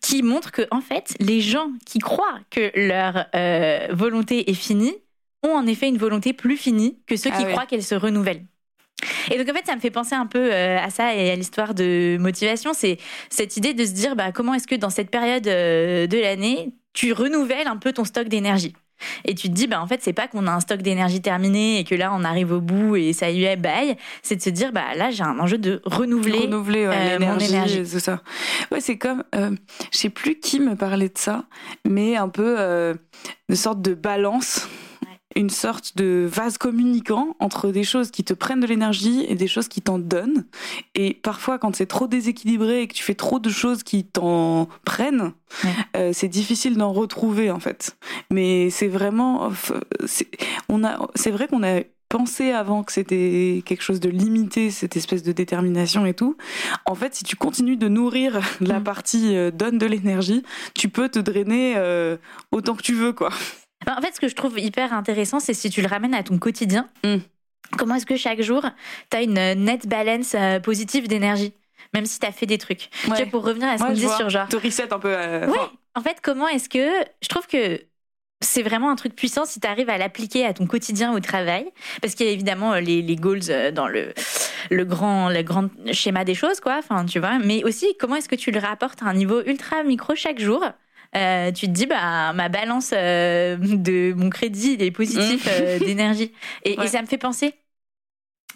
Qui 0.00 0.22
montre 0.22 0.50
que, 0.50 0.62
en 0.70 0.80
fait, 0.80 1.14
les 1.20 1.40
gens 1.40 1.70
qui 1.84 1.98
croient 1.98 2.40
que 2.50 2.70
leur 2.74 3.26
euh, 3.34 3.88
volonté 3.92 4.50
est 4.50 4.54
finie 4.54 4.94
ont 5.42 5.54
en 5.54 5.66
effet 5.66 5.88
une 5.88 5.98
volonté 5.98 6.32
plus 6.32 6.56
finie 6.56 6.98
que 7.06 7.16
ceux 7.16 7.30
Ah 7.32 7.38
qui 7.38 7.44
ouais. 7.44 7.52
croient 7.52 7.66
qu'elle 7.66 7.82
se 7.82 7.94
renouvelle. 7.94 8.44
Et 9.30 9.38
donc 9.38 9.48
en 9.48 9.54
fait, 9.56 9.66
ça 9.66 9.74
me 9.74 9.80
fait 9.80 9.90
penser 9.90 10.14
un 10.14 10.26
peu 10.26 10.52
euh, 10.52 10.78
à 10.78 10.90
ça 10.90 11.14
et 11.14 11.30
à 11.30 11.36
l'histoire 11.36 11.74
de 11.74 12.16
motivation. 12.20 12.72
C'est 12.74 12.98
cette 13.30 13.56
idée 13.56 13.74
de 13.74 13.84
se 13.84 13.92
dire 13.92 14.16
bah, 14.16 14.32
comment 14.32 14.54
est-ce 14.54 14.66
que 14.66 14.74
dans 14.74 14.90
cette 14.90 15.10
période 15.10 15.46
euh, 15.46 16.06
de 16.06 16.18
l'année, 16.18 16.74
tu 16.92 17.12
renouvelles 17.12 17.66
un 17.68 17.76
peu 17.76 17.92
ton 17.92 18.04
stock 18.04 18.28
d'énergie? 18.28 18.74
Et 19.24 19.34
tu 19.34 19.48
te 19.48 19.54
dis, 19.54 19.66
bah, 19.66 19.80
en 19.80 19.86
fait, 19.86 20.00
c'est 20.02 20.12
pas 20.12 20.28
qu'on 20.28 20.46
a 20.46 20.52
un 20.52 20.60
stock 20.60 20.82
d'énergie 20.82 21.20
terminé 21.20 21.78
et 21.78 21.84
que 21.84 21.94
là, 21.94 22.12
on 22.14 22.24
arrive 22.24 22.52
au 22.52 22.60
bout 22.60 22.96
et 22.96 23.12
ça 23.12 23.30
y 23.30 23.44
est, 23.44 23.56
bye. 23.56 23.96
C'est 24.22 24.36
de 24.36 24.42
se 24.42 24.50
dire, 24.50 24.72
bah, 24.72 24.94
là, 24.96 25.10
j'ai 25.10 25.22
un 25.22 25.38
enjeu 25.38 25.58
de 25.58 25.80
renouveler. 25.84 26.40
renouveler 26.40 26.88
ouais, 26.88 27.12
euh, 27.14 27.18
mon 27.18 27.38
énergie. 27.38 27.82
c'est 27.86 28.00
ça. 28.00 28.22
Ouais, 28.70 28.80
c'est 28.80 28.98
comme, 28.98 29.24
euh, 29.34 29.50
je 29.92 29.98
sais 29.98 30.10
plus 30.10 30.38
qui 30.38 30.60
me 30.60 30.76
parlait 30.76 31.08
de 31.08 31.18
ça, 31.18 31.44
mais 31.88 32.16
un 32.16 32.28
peu 32.28 32.56
euh, 32.58 32.94
une 33.48 33.56
sorte 33.56 33.82
de 33.82 33.94
balance, 33.94 34.68
une 35.36 35.50
sorte 35.50 35.96
de 35.96 36.26
vase 36.30 36.58
communicant 36.58 37.36
entre 37.38 37.70
des 37.70 37.84
choses 37.84 38.10
qui 38.10 38.24
te 38.24 38.34
prennent 38.34 38.60
de 38.60 38.66
l'énergie 38.66 39.24
et 39.28 39.34
des 39.36 39.46
choses 39.46 39.68
qui 39.68 39.80
t'en 39.80 39.98
donnent. 39.98 40.44
Et 40.94 41.14
parfois, 41.14 41.58
quand 41.58 41.76
c'est 41.76 41.86
trop 41.86 42.08
déséquilibré 42.08 42.82
et 42.82 42.88
que 42.88 42.94
tu 42.94 43.04
fais 43.04 43.14
trop 43.14 43.38
de 43.38 43.48
choses 43.50 43.82
qui 43.82 44.04
t'en 44.04 44.68
prennent, 44.84 45.32
Ouais. 45.64 45.70
euh, 45.96 46.10
c'est 46.12 46.28
difficile 46.28 46.76
d'en 46.76 46.92
retrouver 46.92 47.50
en 47.50 47.60
fait. 47.60 47.96
Mais 48.30 48.70
c'est 48.70 48.88
vraiment, 48.88 49.50
c'est- 50.06 50.30
on 50.68 50.84
a, 50.84 50.98
c'est 51.14 51.30
vrai 51.30 51.46
qu'on 51.48 51.62
a 51.62 51.80
pensé 52.08 52.50
avant 52.50 52.82
que 52.82 52.90
c'était 52.90 53.62
quelque 53.64 53.82
chose 53.82 54.00
de 54.00 54.08
limité, 54.08 54.72
cette 54.72 54.96
espèce 54.96 55.22
de 55.22 55.30
détermination 55.30 56.06
et 56.06 56.14
tout. 56.14 56.36
En 56.86 56.96
fait, 56.96 57.14
si 57.14 57.22
tu 57.22 57.36
continues 57.36 57.76
de 57.76 57.86
nourrir 57.86 58.40
la 58.60 58.80
Mm. 58.80 58.84
partie 58.84 59.36
euh, 59.36 59.52
donne 59.52 59.78
de 59.78 59.86
l'énergie, 59.86 60.42
tu 60.74 60.88
peux 60.88 61.08
te 61.08 61.20
drainer 61.20 61.74
euh, 61.76 62.16
autant 62.50 62.74
que 62.74 62.82
tu 62.82 62.94
veux, 62.94 63.12
quoi. 63.12 63.30
Enfin, 63.86 63.96
En 63.98 64.02
fait, 64.02 64.14
ce 64.14 64.20
que 64.20 64.28
je 64.28 64.34
trouve 64.34 64.58
hyper 64.58 64.92
intéressant, 64.92 65.40
c'est 65.40 65.54
si 65.54 65.70
tu 65.70 65.80
le 65.82 65.88
ramènes 65.88 66.14
à 66.14 66.22
ton 66.22 66.38
quotidien. 66.38 66.88
Mm. 67.04 67.16
Comment 67.78 67.94
est-ce 67.94 68.06
que 68.06 68.16
chaque 68.16 68.40
jour, 68.42 68.62
tu 69.10 69.16
as 69.16 69.22
une 69.22 69.38
euh, 69.38 69.54
net 69.54 69.86
balance 69.86 70.34
euh, 70.34 70.58
positive 70.60 71.06
d'énergie 71.08 71.52
Même 71.94 72.04
si 72.06 72.18
tu 72.18 72.26
as 72.26 72.32
fait 72.32 72.46
des 72.46 72.58
trucs. 72.58 72.90
Tu 73.04 73.06
vois, 73.10 73.26
pour 73.26 73.44
revenir 73.44 73.68
à 73.68 73.78
ce 73.78 73.82
Ouais, 73.82 73.88
qu'on 73.90 73.94
disait 73.94 74.16
sur 74.16 74.28
genre. 74.28 74.48
Te 74.48 74.56
reset 74.56 74.92
un 74.92 74.98
peu. 74.98 75.08
euh, 75.16 75.46
Ouais, 75.46 75.56
enfin, 75.58 75.70
en 75.94 76.00
fait, 76.02 76.16
comment 76.22 76.48
est-ce 76.48 76.68
que. 76.68 76.88
Je 77.22 77.28
trouve 77.28 77.46
que 77.46 77.80
c'est 78.42 78.62
vraiment 78.62 78.90
un 78.90 78.96
truc 78.96 79.14
puissant 79.14 79.44
si 79.44 79.60
tu 79.60 79.66
arrives 79.68 79.90
à 79.90 79.98
l'appliquer 79.98 80.46
à 80.46 80.52
ton 80.54 80.66
quotidien 80.66 81.12
au 81.14 81.20
travail. 81.20 81.70
Parce 82.02 82.14
qu'il 82.14 82.26
y 82.26 82.28
a 82.30 82.32
évidemment 82.32 82.72
euh, 82.72 82.80
les, 82.80 83.02
les 83.02 83.16
goals 83.16 83.72
dans 83.72 83.86
le, 83.86 84.14
le, 84.70 84.84
grand, 84.84 85.28
le 85.28 85.42
grand 85.42 85.68
schéma 85.92 86.24
des 86.24 86.34
choses, 86.34 86.58
quoi. 86.60 86.76
Enfin, 86.78 87.04
tu 87.04 87.20
vois. 87.20 87.38
Mais 87.38 87.62
aussi, 87.64 87.86
comment 88.00 88.16
est-ce 88.16 88.28
que 88.28 88.34
tu 88.36 88.50
le 88.50 88.58
rapportes 88.58 89.02
à 89.02 89.06
un 89.06 89.14
niveau 89.14 89.42
ultra 89.46 89.82
micro 89.84 90.14
chaque 90.16 90.40
jour 90.40 90.64
Euh, 91.16 91.50
tu 91.50 91.66
te 91.66 91.72
dis 91.72 91.86
bah 91.86 92.32
ma 92.34 92.48
balance 92.48 92.92
euh, 92.96 93.56
de 93.60 94.12
mon 94.16 94.30
crédit 94.30 94.74
il 94.74 94.82
est 94.82 94.92
positif 94.92 95.44
euh, 95.50 95.80
d'énergie 95.80 96.30
et, 96.64 96.78
Ouais. 96.78 96.84
et 96.84 96.88
ça 96.88 97.02
me 97.02 97.06
fait 97.08 97.18
penser 97.18 97.54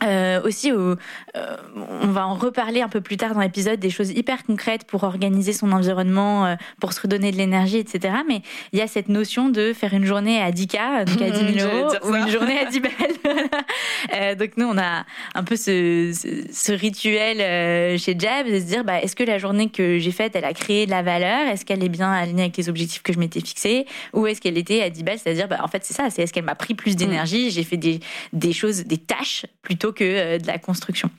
euh, 0.03 0.43
aussi 0.43 0.73
au, 0.73 0.97
euh, 1.37 1.57
on 1.77 2.09
va 2.09 2.27
en 2.27 2.35
reparler 2.35 2.83
un 2.83 2.89
peu 2.89 3.01
plus 3.01 3.17
tard 3.17 3.33
dans 3.33 3.41
l'épisode 3.41 3.79
des 3.79 3.91
choses 3.91 4.11
hyper 4.11 4.45
concrètes 4.45 4.85
pour 4.85 5.05
organiser 5.05 5.53
son 5.53 5.71
environnement 5.71 6.47
euh, 6.47 6.57
pour 6.81 6.93
se 6.93 7.01
redonner 7.01 7.31
de 7.31 7.37
l'énergie 7.37 7.79
etc 7.79 8.17
mais 8.27 8.43
il 8.73 8.81
y 8.81 8.83
a 8.83 8.89
cette 8.89 9.09
notion 9.09 9.51
de 9.51 9.73
faire 9.73 9.95
une 9.95 10.05
journée 10.05 10.43
à 10.43 10.51
10K 10.51 11.05
donc 11.05 11.23
à 11.23 11.31
10 11.31 11.39
000 11.39 11.47
J'allais 11.55 11.63
euros 11.63 11.95
ou 12.05 12.15
une 12.17 12.29
journée 12.29 12.59
à 12.59 12.65
10 12.65 12.81
balles 12.81 14.37
donc 14.37 14.57
nous 14.57 14.67
on 14.67 14.77
a 14.79 15.05
un 15.37 15.45
peu 15.45 15.55
ce, 15.55 16.13
ce, 16.13 16.53
ce 16.53 16.73
rituel 16.73 17.99
chez 17.99 18.17
Jab 18.19 18.49
de 18.49 18.59
se 18.59 18.65
dire 18.65 18.85
bah, 18.85 19.01
est-ce 19.01 19.15
que 19.15 19.23
la 19.23 19.39
journée 19.39 19.69
que 19.69 19.99
j'ai 19.99 20.13
faite 20.13 20.35
elle 20.35 20.45
a 20.45 20.53
créé 20.53 20.87
de 20.87 20.91
la 20.91 21.03
valeur? 21.03 21.47
Est-ce 21.49 21.65
qu'elle 21.65 21.85
est 21.85 21.89
bien 21.89 22.11
alignée 22.11 22.43
avec 22.43 22.57
les 22.57 22.69
objectifs 22.69 23.03
que 23.03 23.13
je 23.13 23.19
m'étais 23.19 23.41
fixés? 23.41 23.87
Ou 24.13 24.27
est-ce 24.27 24.41
qu'elle 24.41 24.59
était 24.59 24.83
à 24.83 24.91
10 24.91 25.03
balles? 25.05 25.19
C'est-à-dire 25.19 25.49
bah, 25.49 25.61
en 25.63 25.69
fait 25.69 25.85
c'est 25.85 25.95
ça 25.95 26.11
c'est 26.11 26.23
est-ce 26.23 26.33
qu'elle 26.33 26.45
m'a 26.45 26.57
pris 26.57 26.75
plus 26.75 26.97
d'énergie? 26.97 27.51
J'ai 27.51 27.65
fait 27.65 27.77
des, 27.77 28.01
des 28.33 28.53
choses 28.53 28.85
des 28.85 28.99
tâches 28.99 29.47
plutôt 29.63 29.84
que 29.93 30.05
euh, 30.05 30.39
de 30.39 30.47
la 30.47 30.59
construction 30.59 31.11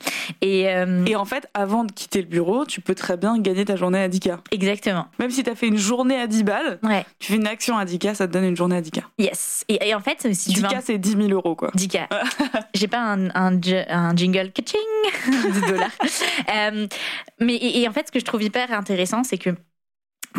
et, 0.41 0.69
euh, 0.69 1.05
Et 1.05 1.15
en 1.15 1.25
fait, 1.25 1.47
avant 1.53 1.83
de 1.83 1.91
quitter 1.91 2.21
le 2.21 2.27
bureau, 2.27 2.65
tu 2.65 2.81
peux 2.81 2.95
très 2.95 3.17
bien 3.17 3.37
gagner 3.39 3.65
ta 3.65 3.75
journée 3.75 3.99
à 3.99 4.09
10K. 4.09 4.37
exactement 4.51 5.07
Même 5.19 5.29
si 5.31 5.43
tu 5.43 5.49
as 5.49 5.55
fait 5.55 5.67
une 5.67 5.77
journée 5.77 6.19
à 6.19 6.27
10 6.27 6.43
balles, 6.43 6.79
ouais 6.83 7.05
tu 7.19 7.31
fais 7.31 7.37
une 7.37 7.47
action 7.47 7.77
à 7.77 7.85
10K, 7.85 8.15
ça 8.15 8.27
te 8.27 8.33
donne 8.33 8.45
une 8.45 8.55
journée 8.57 8.77
à 8.77 8.81
10K. 8.81 9.01
yes 9.19 9.63
et, 9.69 9.87
et 9.89 9.95
en 9.95 9.99
fait 9.99 10.27
si 10.33 10.53
tu 10.53 10.61
10K, 10.61 10.73
vas 10.75 10.81
c'est 10.81 10.97
10 10.97 11.11
000 11.11 11.27
euros, 11.29 11.55
quoi. 11.55 11.71
10K. 11.77 12.07
J'ai 12.73 12.87
pas 12.87 12.99
un, 13.01 13.29
un, 13.35 13.59
un 13.89 14.15
jingle 14.15 14.51
catching 14.51 14.79
de 15.27 15.67
dollars. 15.71 15.91
Euh, 16.55 16.87
mais 17.39 17.55
et, 17.55 17.81
et 17.81 17.87
en 17.87 17.91
fait, 17.91 18.07
ce 18.07 18.11
que 18.11 18.19
je 18.19 18.25
trouve 18.25 18.43
hyper 18.43 18.71
intéressant, 18.71 19.23
c'est 19.23 19.37
que 19.37 19.49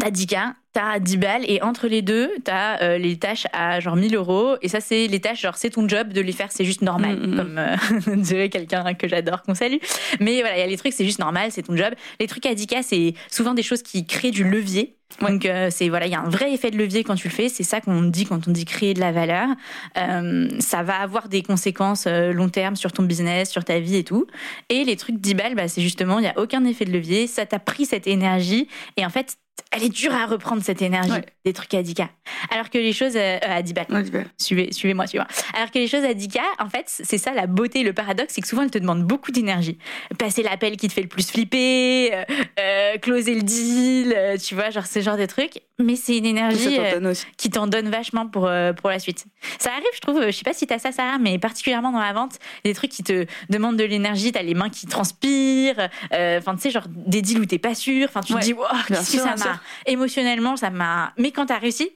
t'as 0.00 0.10
10K, 0.10 0.52
t'as 0.72 0.98
10 0.98 1.16
balles, 1.16 1.44
et 1.48 1.62
entre 1.62 1.88
les 1.88 2.02
deux, 2.02 2.30
t'as 2.44 2.80
euh, 2.82 2.98
les 2.98 3.18
tâches 3.18 3.46
à 3.52 3.80
genre 3.80 3.96
1000 3.96 4.14
euros. 4.14 4.56
Et 4.62 4.68
ça, 4.68 4.80
c'est 4.80 5.06
les 5.06 5.20
tâches, 5.20 5.40
genre 5.40 5.56
c'est 5.56 5.70
ton 5.70 5.88
job 5.88 6.12
de 6.12 6.20
les 6.20 6.32
faire, 6.32 6.48
c'est 6.50 6.64
juste 6.64 6.82
normal. 6.82 7.16
Mm, 7.16 7.26
mm, 7.26 7.32
mm. 7.32 7.36
Comme 7.36 7.58
euh, 7.58 8.16
dirait 8.16 8.48
quelqu'un 8.48 8.94
que 8.94 9.08
j'adore, 9.08 9.42
qu'on 9.42 9.54
salue. 9.54 9.78
Mais 10.20 10.40
voilà, 10.40 10.56
il 10.56 10.60
y 10.60 10.62
a 10.62 10.66
les 10.66 10.76
trucs, 10.76 10.92
c'est 10.92 11.04
juste 11.04 11.18
normal, 11.18 11.50
c'est 11.50 11.62
ton 11.62 11.76
job. 11.76 11.94
Les 12.20 12.26
trucs 12.26 12.46
à 12.46 12.54
10K, 12.54 12.82
c'est 12.82 13.14
souvent 13.30 13.54
des 13.54 13.62
choses 13.62 13.82
qui 13.82 14.06
créent 14.06 14.30
du 14.30 14.44
levier. 14.44 14.96
Ouais. 15.22 15.30
Donc 15.30 15.46
euh, 15.46 15.68
c'est 15.70 15.88
voilà, 15.88 16.06
il 16.06 16.12
y 16.12 16.14
a 16.14 16.20
un 16.20 16.28
vrai 16.28 16.52
effet 16.52 16.70
de 16.70 16.76
levier 16.76 17.04
quand 17.04 17.14
tu 17.14 17.28
le 17.28 17.32
fais. 17.32 17.48
C'est 17.48 17.62
ça 17.62 17.80
qu'on 17.80 18.02
dit 18.02 18.26
quand 18.26 18.48
on 18.48 18.50
dit 18.50 18.64
créer 18.64 18.92
de 18.92 19.00
la 19.00 19.12
valeur. 19.12 19.48
Euh, 19.96 20.48
ça 20.58 20.82
va 20.82 20.96
avoir 20.96 21.28
des 21.28 21.42
conséquences 21.42 22.06
euh, 22.06 22.32
long 22.32 22.48
terme 22.48 22.76
sur 22.76 22.92
ton 22.92 23.02
business, 23.02 23.50
sur 23.50 23.64
ta 23.64 23.78
vie 23.78 23.96
et 23.96 24.04
tout. 24.04 24.26
Et 24.68 24.84
les 24.84 24.96
trucs 24.96 25.18
10 25.18 25.34
balles, 25.34 25.54
bah, 25.54 25.68
c'est 25.68 25.80
justement 25.80 26.18
il 26.18 26.24
y 26.24 26.28
a 26.28 26.38
aucun 26.38 26.64
effet 26.64 26.84
de 26.84 26.92
levier. 26.92 27.26
Ça 27.26 27.46
t'a 27.46 27.58
pris 27.58 27.86
cette 27.86 28.06
énergie 28.06 28.68
et 28.96 29.06
en 29.06 29.10
fait 29.10 29.38
elle 29.72 29.84
est 29.84 29.88
dure 29.88 30.14
à 30.14 30.26
reprendre 30.26 30.62
cette 30.66 30.82
énergie 30.82 31.10
Ouais. 31.10 31.24
des 31.44 31.52
trucs 31.52 31.72
à 31.74 31.82
10K. 31.82 32.08
Alors 32.50 32.68
que 32.70 32.78
les 32.78 32.92
choses 32.92 33.14
euh, 33.16 33.38
à 33.42 33.62
10 33.62 33.72
balles. 33.72 33.86
Ouais, 33.90 34.02
10 34.02 34.10
balles. 34.10 34.26
Suivez, 34.36 34.72
suivez-moi, 34.72 35.06
suivez-moi. 35.06 35.28
Alors 35.56 35.70
que 35.70 35.78
les 35.78 35.88
choses 35.88 36.04
à 36.04 36.12
10K, 36.12 36.40
en 36.58 36.68
fait, 36.68 36.84
c'est 36.86 37.18
ça 37.18 37.32
la 37.32 37.46
beauté, 37.46 37.82
le 37.82 37.92
paradoxe, 37.92 38.32
c'est 38.34 38.40
que 38.40 38.48
souvent 38.48 38.62
elles 38.62 38.70
te 38.70 38.78
demandent 38.78 39.04
beaucoup 39.04 39.30
d'énergie. 39.30 39.78
Passer 40.18 40.42
l'appel 40.42 40.76
qui 40.76 40.88
te 40.88 40.92
fait 40.92 41.02
le 41.02 41.08
plus 41.08 41.30
flipper, 41.30 42.12
euh, 42.14 42.24
euh, 42.60 42.98
closer 42.98 43.34
le 43.34 43.42
deal, 43.42 44.12
euh, 44.16 44.36
tu 44.36 44.54
vois, 44.54 44.70
genre 44.70 44.86
ce 44.86 45.00
genre 45.00 45.16
de 45.16 45.26
trucs. 45.26 45.60
Mais 45.78 45.94
c'est 45.96 46.16
une 46.16 46.26
énergie 46.26 46.78
euh, 46.78 47.12
qui 47.36 47.50
t'en 47.50 47.66
donne 47.66 47.88
vachement 47.90 48.26
pour, 48.26 48.46
euh, 48.46 48.72
pour 48.72 48.88
la 48.90 48.98
suite. 48.98 49.26
Ça 49.58 49.70
arrive, 49.72 49.84
je 49.94 50.00
trouve, 50.00 50.24
je 50.26 50.30
sais 50.30 50.42
pas 50.44 50.54
si 50.54 50.66
t'as 50.66 50.78
ça, 50.78 50.90
Sarah, 50.90 51.18
mais 51.18 51.38
particulièrement 51.38 51.92
dans 51.92 52.00
la 52.00 52.12
vente, 52.12 52.38
des 52.64 52.72
trucs 52.74 52.90
qui 52.90 53.02
te 53.02 53.26
demandent 53.50 53.76
de 53.76 53.84
l'énergie, 53.84 54.32
t'as 54.32 54.42
les 54.42 54.54
mains 54.54 54.70
qui 54.70 54.86
transpirent, 54.86 55.88
euh, 56.14 56.38
enfin, 56.38 56.54
tu 56.54 56.62
sais, 56.62 56.70
genre 56.70 56.86
des 56.88 57.20
deals 57.22 57.40
où 57.40 57.44
t'es 57.44 57.58
pas 57.58 57.74
sûr, 57.74 58.06
enfin, 58.08 58.20
tu 58.22 58.32
Ouais, 58.32 58.40
te 58.40 58.44
dis, 58.46 58.52
wow, 58.54 58.64
qu'est-ce 58.88 59.12
que 59.12 59.18
ça 59.18 59.34
m'a, 59.36 59.60
émotionnellement, 59.86 60.45
ça 60.54 60.70
m'a, 60.70 61.12
mais 61.18 61.32
quand 61.32 61.46
t'as 61.46 61.58
réussi, 61.58 61.90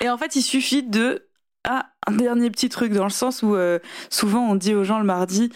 Et 0.00 0.08
en 0.08 0.16
fait, 0.16 0.36
il 0.36 0.42
suffit 0.42 0.82
de 0.82 1.28
Ah, 1.64 1.90
un 2.08 2.12
dernier 2.12 2.50
petit 2.50 2.68
truc 2.68 2.92
dans 2.92 3.04
le 3.04 3.10
sens 3.10 3.42
où 3.42 3.54
euh, 3.54 3.78
souvent 4.10 4.40
on 4.40 4.56
dit 4.56 4.74
aux 4.74 4.82
gens 4.82 4.98
le 4.98 5.04
mardi, 5.04 5.52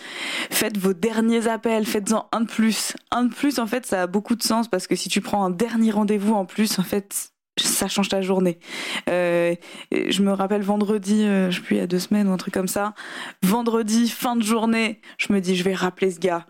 faites 0.51 0.79
vos 0.79 0.93
derniers 0.93 1.49
appels, 1.49 1.85
faites-en 1.85 2.29
un 2.31 2.43
de 2.43 2.47
plus. 2.47 2.95
Un 3.11 3.25
de 3.25 3.35
plus, 3.35 3.59
en 3.59 3.67
fait, 3.67 3.87
ça 3.87 4.03
a 4.03 4.07
beaucoup 4.07 4.37
de 4.37 4.43
sens 4.43 4.69
parce 4.69 4.87
que 4.87 4.95
si 4.95 5.09
tu 5.09 5.21
prends 5.21 5.45
un 5.45 5.51
dernier 5.51 5.91
rendez-vous 5.91 6.35
en 6.35 6.45
plus, 6.45 6.79
en 6.79 6.85
fait, 6.85 7.33
ça 7.61 7.89
change 7.89 8.09
ta 8.09 8.21
journée. 8.21 8.61
Euh, 9.09 9.57
je 9.91 10.23
me 10.23 10.33
rappelle 10.33 10.63
vendredi, 10.63 11.25
euh, 11.25 11.51
je 11.51 11.57
sais 11.57 11.63
plus, 11.63 11.77
il 11.77 11.79
y 11.79 11.83
a 11.83 11.89
deux 11.89 11.99
semaines 11.99 12.29
ou 12.29 12.33
un 12.33 12.37
truc 12.37 12.55
comme 12.55 12.69
ça. 12.69 12.95
Vendredi, 13.43 14.09
fin 14.09 14.37
de 14.37 14.43
journée, 14.45 15.01
je 15.19 15.33
me 15.33 15.41
dis, 15.41 15.57
je 15.57 15.65
vais 15.65 15.75
rappeler 15.75 16.13
ce 16.13 16.21
gars. 16.21 16.47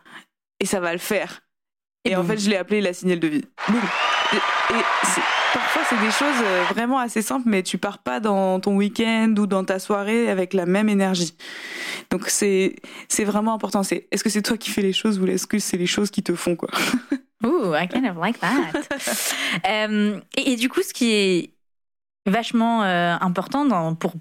Et 0.60 0.66
ça 0.66 0.80
va 0.80 0.92
le 0.92 0.98
faire. 0.98 1.42
Et, 2.04 2.14
en 2.14 2.24
fait, 2.24 2.38
je 2.38 2.50
l'ai 2.50 2.56
appelé 2.56 2.80
la 2.80 2.92
signal 2.92 3.20
de 3.20 3.28
vie. 3.28 3.44
Et, 4.32 4.74
et 4.74 4.82
parfois, 5.56 5.82
c'est 5.88 6.04
des 6.04 6.10
choses 6.10 6.42
euh, 6.42 6.64
vraiment 6.74 6.98
assez 6.98 7.22
simples, 7.22 7.48
mais 7.48 7.62
tu 7.62 7.78
pars 7.78 7.96
pas 7.98 8.20
dans 8.20 8.60
ton 8.60 8.76
week-end 8.76 9.34
ou 9.38 9.46
dans 9.46 9.64
ta 9.64 9.78
soirée 9.78 10.28
avec 10.28 10.52
la 10.52 10.66
même 10.66 10.90
énergie. 10.90 11.34
Donc, 12.10 12.28
c'est, 12.28 12.76
c'est 13.08 13.24
vraiment 13.24 13.54
important. 13.54 13.82
C'est, 13.82 14.06
est-ce 14.10 14.22
que 14.22 14.28
c'est 14.28 14.42
toi 14.42 14.58
qui 14.58 14.70
fais 14.70 14.82
les 14.82 14.92
choses 14.92 15.18
ou 15.18 15.26
est-ce 15.26 15.46
que 15.46 15.58
c'est 15.58 15.78
les 15.78 15.86
choses 15.86 16.10
qui 16.10 16.22
te 16.22 16.34
font, 16.34 16.56
quoi? 16.56 16.68
Ooh, 17.44 17.74
I 17.74 17.88
kind 17.88 18.06
of 18.06 18.18
like 18.18 18.38
that. 18.40 18.72
euh, 19.68 20.20
et, 20.36 20.52
et, 20.52 20.56
du 20.56 20.68
coup, 20.68 20.82
ce 20.82 20.92
qui 20.92 21.12
est 21.12 21.54
vachement 22.26 22.82
euh, 22.82 23.16
important 23.20 23.64
dans, 23.64 23.94
pour 23.94 24.12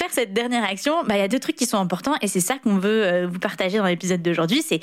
faire 0.00 0.10
cette 0.12 0.32
dernière 0.32 0.64
action, 0.64 1.02
bah, 1.04 1.16
il 1.16 1.20
y 1.20 1.22
a 1.22 1.28
deux 1.28 1.40
trucs 1.40 1.56
qui 1.56 1.66
sont 1.66 1.78
importants 1.78 2.14
et 2.22 2.28
c'est 2.28 2.40
ça 2.40 2.58
qu'on 2.58 2.78
veut 2.78 3.04
euh, 3.04 3.26
vous 3.26 3.38
partager 3.38 3.78
dans 3.78 3.86
l'épisode 3.86 4.22
d'aujourd'hui, 4.22 4.62
c'est 4.62 4.80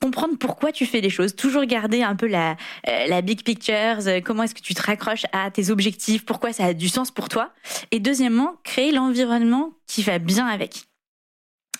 comprendre 0.00 0.36
pourquoi 0.38 0.72
tu 0.72 0.86
fais 0.86 1.00
les 1.00 1.10
choses, 1.10 1.34
toujours 1.34 1.64
garder 1.64 2.02
un 2.02 2.14
peu 2.14 2.26
la, 2.26 2.52
euh, 2.88 3.06
la 3.08 3.22
big 3.22 3.42
picture, 3.42 3.98
euh, 4.06 4.20
comment 4.22 4.42
est-ce 4.42 4.54
que 4.54 4.60
tu 4.60 4.74
te 4.74 4.82
raccroches 4.82 5.24
à 5.32 5.50
tes 5.50 5.70
objectifs, 5.70 6.24
pourquoi 6.24 6.52
ça 6.52 6.66
a 6.66 6.74
du 6.74 6.88
sens 6.88 7.10
pour 7.10 7.28
toi. 7.28 7.50
Et 7.90 7.98
deuxièmement, 7.98 8.56
créer 8.62 8.92
l'environnement 8.92 9.72
qui 9.86 10.02
va 10.02 10.18
bien 10.18 10.46
avec. 10.46 10.87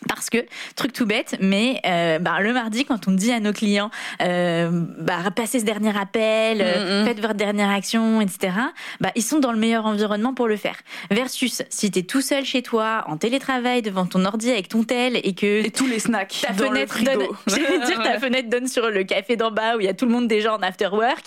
Parce 0.06 0.30
que, 0.30 0.38
truc 0.76 0.92
tout 0.92 1.06
bête, 1.06 1.36
mais 1.40 1.80
euh, 1.84 2.18
bah, 2.20 2.40
le 2.40 2.52
mardi, 2.52 2.84
quand 2.84 3.08
on 3.08 3.12
dit 3.12 3.32
à 3.32 3.40
nos 3.40 3.52
clients, 3.52 3.90
euh, 4.22 4.70
bah, 4.98 5.16
passez 5.34 5.58
ce 5.58 5.64
dernier 5.64 5.96
appel, 5.98 6.60
euh, 6.60 6.64
mm 6.64 7.02
-hmm. 7.02 7.06
faites 7.06 7.20
votre 7.20 7.34
dernière 7.34 7.70
action, 7.70 8.20
etc., 8.20 8.52
bah, 9.00 9.10
ils 9.16 9.24
sont 9.24 9.40
dans 9.40 9.50
le 9.50 9.58
meilleur 9.58 9.86
environnement 9.86 10.34
pour 10.34 10.46
le 10.46 10.56
faire. 10.56 10.76
Versus, 11.10 11.62
si 11.68 11.90
tu 11.90 11.98
es 11.98 12.02
tout 12.02 12.20
seul 12.20 12.44
chez 12.44 12.62
toi, 12.62 13.04
en 13.08 13.16
télétravail, 13.16 13.82
devant 13.82 14.06
ton 14.06 14.24
ordi 14.24 14.50
avec 14.50 14.68
ton 14.68 14.84
tel, 14.84 15.16
et 15.16 15.34
que... 15.34 15.66
Et 15.66 15.70
tous 15.70 15.88
les 15.88 15.98
snacks 15.98 16.38
ta 16.42 16.52
dans 16.52 16.68
fenêtre 16.68 16.96
le 16.98 17.04
frigo. 17.04 17.36
donne, 17.46 17.80
dire, 17.86 18.02
ta 18.02 18.18
fenêtre 18.24 18.48
donne 18.48 18.68
sur 18.68 18.90
le 18.90 19.02
café 19.02 19.36
d'en 19.36 19.50
bas, 19.50 19.76
où 19.76 19.80
il 19.80 19.86
y 19.86 19.88
a 19.88 19.94
tout 19.94 20.06
le 20.06 20.12
monde 20.12 20.28
déjà 20.28 20.54
en 20.54 20.62
after 20.62 20.90
work. 20.92 21.26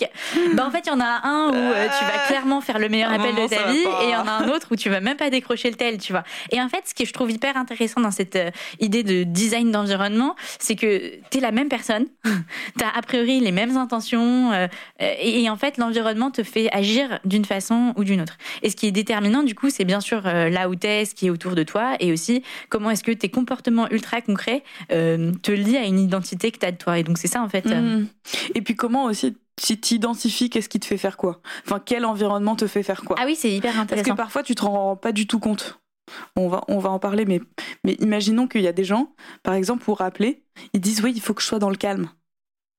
Bah, 0.54 0.64
en 0.66 0.70
fait, 0.70 0.82
il 0.86 0.88
y 0.88 0.92
en 0.92 1.00
a 1.00 1.20
un 1.24 1.50
où 1.50 1.54
euh, 1.54 1.88
tu 1.98 2.04
vas 2.10 2.18
clairement 2.26 2.60
faire 2.62 2.78
le 2.78 2.88
meilleur 2.88 3.12
appel 3.12 3.34
de 3.34 3.46
ta 3.54 3.62
vie, 3.70 3.86
et 4.00 4.04
il 4.08 4.10
y 4.10 4.16
en 4.16 4.26
a 4.26 4.34
un 4.42 4.48
autre 4.48 4.68
où 4.70 4.76
tu 4.76 4.88
vas 4.88 5.00
même 5.00 5.18
pas 5.18 5.28
décrocher 5.28 5.68
le 5.70 5.76
tel, 5.76 5.98
tu 5.98 6.12
vois. 6.12 6.24
Et 6.50 6.58
en 6.60 6.68
fait, 6.72 6.82
ce 6.86 6.94
que 6.94 7.04
je 7.04 7.12
trouve 7.12 7.30
hyper 7.30 7.56
intéressant 7.56 8.00
dans 8.00 8.10
cette 8.10 8.38
idée 8.80 9.02
de 9.02 9.22
design 9.24 9.70
d'environnement, 9.70 10.36
c'est 10.58 10.76
que 10.76 11.12
tu 11.30 11.38
es 11.38 11.40
la 11.40 11.52
même 11.52 11.68
personne, 11.68 12.06
tu 12.24 12.84
as 12.84 12.96
a 12.96 13.02
priori 13.02 13.40
les 13.40 13.52
mêmes 13.52 13.76
intentions, 13.76 14.52
euh, 14.52 14.66
et, 14.98 15.42
et, 15.42 15.50
en 15.50 15.56
fait 15.56 15.76
l'environnement 15.78 16.30
te 16.30 16.42
fait 16.42 16.68
agir 16.72 17.18
d'une 17.24 17.44
façon 17.44 17.92
ou 17.96 18.04
d'une 18.04 18.20
autre. 18.20 18.38
Et 18.62 18.70
ce 18.70 18.76
qui 18.76 18.86
est 18.86 18.92
déterminant 18.92 19.42
du 19.42 19.54
coup, 19.54 19.70
c'est 19.70 19.84
bien 19.84 20.00
sûr 20.00 20.26
euh, 20.26 20.48
là 20.48 20.68
où 20.68 20.74
tu 20.74 20.86
es, 20.86 21.04
ce 21.04 21.14
qui 21.14 21.26
est 21.26 21.30
autour 21.30 21.54
de 21.54 21.62
toi, 21.62 21.96
et 22.00 22.12
aussi 22.12 22.42
comment 22.68 22.90
est-ce 22.90 23.04
que 23.04 23.12
tes 23.12 23.28
comportements 23.28 23.88
ultra 23.90 24.20
concrets 24.20 24.62
euh, 24.90 25.32
te 25.42 25.52
lient 25.52 25.76
à 25.76 25.84
une 25.84 25.98
identité 25.98 26.50
que 26.50 26.58
tu 26.58 26.66
as 26.66 26.72
de 26.72 26.76
toi. 26.76 26.98
Et 26.98 27.02
donc 27.02 27.18
c'est 27.18 27.28
ça 27.28 27.42
en 27.42 27.48
fait. 27.48 27.66
Mmh. 27.66 28.06
Et 28.54 28.62
puis 28.62 28.74
comment 28.74 29.04
aussi 29.04 29.36
tu 29.60 29.78
t'identifies 29.78 30.50
qu'est-ce 30.50 30.68
qui 30.68 30.80
te 30.80 30.86
fait 30.86 30.96
faire 30.96 31.16
quoi? 31.16 31.40
Enfin, 31.66 31.80
quel 31.84 32.04
environnement 32.04 32.56
te 32.56 32.66
fait 32.66 32.82
faire 32.82 33.02
quoi? 33.02 33.16
Ah 33.18 33.24
oui, 33.26 33.36
c'est 33.36 33.50
hyper 33.50 33.78
intéressant. 33.78 34.04
Parce 34.04 34.16
que 34.16 34.16
parfois, 34.16 34.42
tu 34.42 34.54
te 34.54 34.64
rends 34.64 34.96
pas 34.96 35.12
du 35.12 35.26
tout 35.26 35.38
compte. 35.38 35.78
On 36.36 36.48
va, 36.48 36.62
on 36.68 36.78
va 36.78 36.90
en 36.90 36.98
parler, 36.98 37.24
mais, 37.24 37.40
mais 37.84 37.94
imaginons 37.94 38.48
qu'il 38.48 38.62
y 38.62 38.68
a 38.68 38.72
des 38.72 38.84
gens, 38.84 39.14
par 39.42 39.54
exemple, 39.54 39.84
pour 39.84 39.98
rappeler, 39.98 40.44
ils 40.72 40.80
disent 40.80 41.02
oui, 41.02 41.12
il 41.14 41.20
faut 41.20 41.34
que 41.34 41.42
je 41.42 41.46
sois 41.46 41.58
dans 41.58 41.70
le 41.70 41.76
calme. 41.76 42.10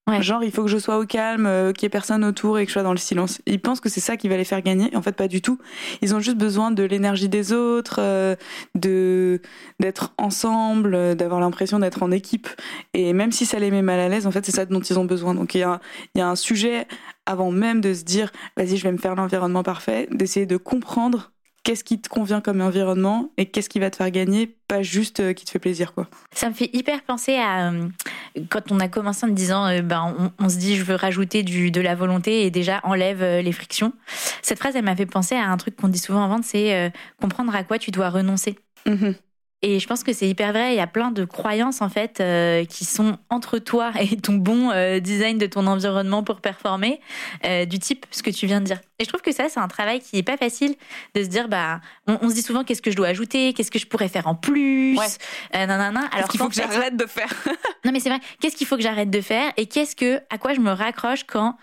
Ouais. 0.09 0.21
Genre, 0.21 0.43
il 0.43 0.51
faut 0.51 0.63
que 0.63 0.69
je 0.69 0.77
sois 0.77 0.99
au 0.99 1.05
calme, 1.05 1.45
euh, 1.45 1.71
qu'il 1.71 1.83
y 1.83 1.87
ait 1.87 1.89
personne 1.89 2.25
autour 2.25 2.59
et 2.59 2.65
que 2.65 2.69
je 2.69 2.73
sois 2.73 2.83
dans 2.83 2.91
le 2.91 2.97
silence. 2.97 3.41
Ils 3.45 3.61
pensent 3.61 3.79
que 3.79 3.87
c'est 3.87 4.01
ça 4.01 4.17
qui 4.17 4.27
va 4.27 4.35
les 4.35 4.43
faire 4.43 4.61
gagner. 4.61 4.93
En 4.97 5.01
fait, 5.01 5.13
pas 5.13 5.29
du 5.29 5.41
tout. 5.41 5.59
Ils 6.01 6.13
ont 6.13 6.19
juste 6.19 6.37
besoin 6.37 6.71
de 6.71 6.83
l'énergie 6.83 7.29
des 7.29 7.53
autres, 7.53 7.99
euh, 7.99 8.35
de 8.75 9.41
d'être 9.79 10.13
ensemble, 10.17 10.93
euh, 10.93 11.15
d'avoir 11.15 11.39
l'impression 11.39 11.79
d'être 11.79 12.03
en 12.03 12.11
équipe. 12.11 12.49
Et 12.93 13.13
même 13.13 13.31
si 13.31 13.45
ça 13.45 13.59
les 13.59 13.71
met 13.71 13.81
mal 13.81 13.99
à 13.99 14.09
l'aise, 14.09 14.27
en 14.27 14.31
fait, 14.31 14.45
c'est 14.45 14.51
ça 14.51 14.65
dont 14.65 14.81
ils 14.81 14.99
ont 14.99 15.05
besoin. 15.05 15.35
Donc, 15.35 15.55
il 15.55 15.59
y 15.59 15.63
a, 15.63 15.79
il 16.15 16.19
y 16.19 16.21
a 16.21 16.27
un 16.27 16.35
sujet 16.35 16.85
avant 17.25 17.51
même 17.51 17.79
de 17.79 17.93
se 17.93 18.03
dire, 18.03 18.29
vas-y, 18.57 18.75
je 18.75 18.83
vais 18.83 18.91
me 18.91 18.97
faire 18.97 19.15
l'environnement 19.15 19.63
parfait, 19.63 20.09
d'essayer 20.11 20.45
de 20.45 20.57
comprendre 20.57 21.31
qu'est-ce 21.63 21.83
qui 21.83 21.99
te 21.99 22.09
convient 22.09 22.41
comme 22.41 22.61
environnement 22.61 23.31
et 23.37 23.45
qu'est-ce 23.45 23.69
qui 23.69 23.79
va 23.79 23.89
te 23.89 23.95
faire 23.95 24.11
gagner, 24.11 24.55
pas 24.67 24.83
juste 24.83 25.19
euh, 25.21 25.33
qui 25.33 25.45
te 25.45 25.51
fait 25.51 25.59
plaisir 25.59 25.93
quoi. 25.93 26.07
Ça 26.33 26.49
me 26.49 26.53
fait 26.53 26.69
hyper 26.73 27.01
penser 27.03 27.35
à 27.35 27.71
euh, 27.71 27.87
quand 28.49 28.71
on 28.71 28.79
a 28.79 28.87
commencé 28.87 29.25
en 29.25 29.29
disant 29.29 29.65
euh, 29.67 29.81
ben 29.81 30.15
on, 30.19 30.31
on, 30.45 30.49
se 30.49 30.57
dit 30.57 30.75
je 30.75 30.83
veux 30.83 30.95
rajouter 30.95 31.43
du 31.43 31.71
de 31.71 31.81
la 31.81 31.95
volonté 31.95 32.45
et 32.45 32.51
déjà 32.51 32.81
enlève 32.83 33.23
les 33.23 33.51
frictions. 33.51 33.93
Cette 34.41 34.59
phrase 34.59 34.75
elle 34.75 34.85
m'a 34.85 34.95
fait 34.95 35.05
penser 35.05 35.35
à 35.35 35.49
un 35.49 35.57
truc 35.57 35.75
qu'on 35.75 35.87
dit 35.87 35.99
souvent 35.99 36.23
en 36.25 36.27
vente 36.27 36.43
c'est 36.43 36.91
comprendre 37.21 37.55
à 37.55 37.63
quoi 37.63 37.79
tu 37.79 37.91
dois 37.91 38.09
renoncer. 38.09 38.57
Mm 38.85 38.93
-hmm. 38.93 39.15
Et 39.65 39.79
je 39.79 39.87
pense 39.87 40.03
que 40.03 40.11
c'est 40.11 40.27
hyper 40.27 40.51
vrai. 40.51 40.73
Il 40.73 40.77
y 40.77 40.81
a 40.81 40.87
plein 40.87 41.09
de 41.09 41.23
croyances 41.23 41.81
en 41.81 41.87
fait 41.87 42.19
euh, 42.19 42.65
qui 42.65 42.83
sont 42.83 43.17
entre 43.29 43.59
toi 43.59 43.93
et 43.99 44.17
ton 44.17 44.33
bon 44.33 44.71
euh, 44.71 44.99
design 44.99 45.37
de 45.37 45.45
ton 45.45 45.67
environnement 45.67 46.21
pour 46.21 46.41
performer, 46.41 46.99
euh, 47.45 47.63
du 47.63 47.79
type 47.79 48.05
ce 48.11 48.21
que 48.21 48.29
tu 48.29 48.45
viens 48.45 48.59
de 48.59 48.65
dire. 48.65 48.81
Et 48.99 49.05
je 49.05 49.09
trouve 49.09 49.21
que 49.21 49.31
ça, 49.31 49.47
c'est 49.47 49.61
un 49.61 49.69
travail 49.69 50.01
qui 50.01 50.17
est 50.17 50.23
pas 50.23 50.35
facile 50.35 50.75
de 51.15 51.23
se 51.23 51.29
dire 51.29 51.47
bah, 51.47 51.79
on, 52.07 52.17
on 52.21 52.29
se 52.29 52.35
dit 52.35 52.41
souvent 52.41 52.65
qu'est-ce 52.65 52.81
que 52.81 52.91
je 52.91 52.97
dois 52.97 53.07
ajouter, 53.07 53.53
qu'est-ce 53.53 53.71
que 53.71 53.79
je 53.79 53.87
pourrais 53.87 54.09
faire 54.09 54.27
en 54.27 54.35
plus, 54.35 54.97
ouais. 54.97 55.05
euh, 55.55 55.65
nanana. 55.65 56.01
Alors 56.11 56.27
qu'il 56.27 56.41
faut 56.41 56.49
que 56.49 56.55
j'arrête 56.55 56.97
de 56.97 57.05
faire? 57.05 57.29
non 57.85 57.93
mais 57.93 58.01
c'est 58.01 58.09
vrai. 58.09 58.19
Qu'est-ce 58.41 58.57
qu'il 58.57 58.67
faut 58.67 58.75
que 58.75 58.83
j'arrête 58.83 59.09
de 59.09 59.21
faire 59.21 59.53
et 59.55 59.65
qu'est-ce 59.65 59.95
que 59.95 60.19
à 60.29 60.37
quoi 60.37 60.53
je 60.53 60.59
me 60.59 60.71
raccroche 60.71 61.23
quand 61.23 61.55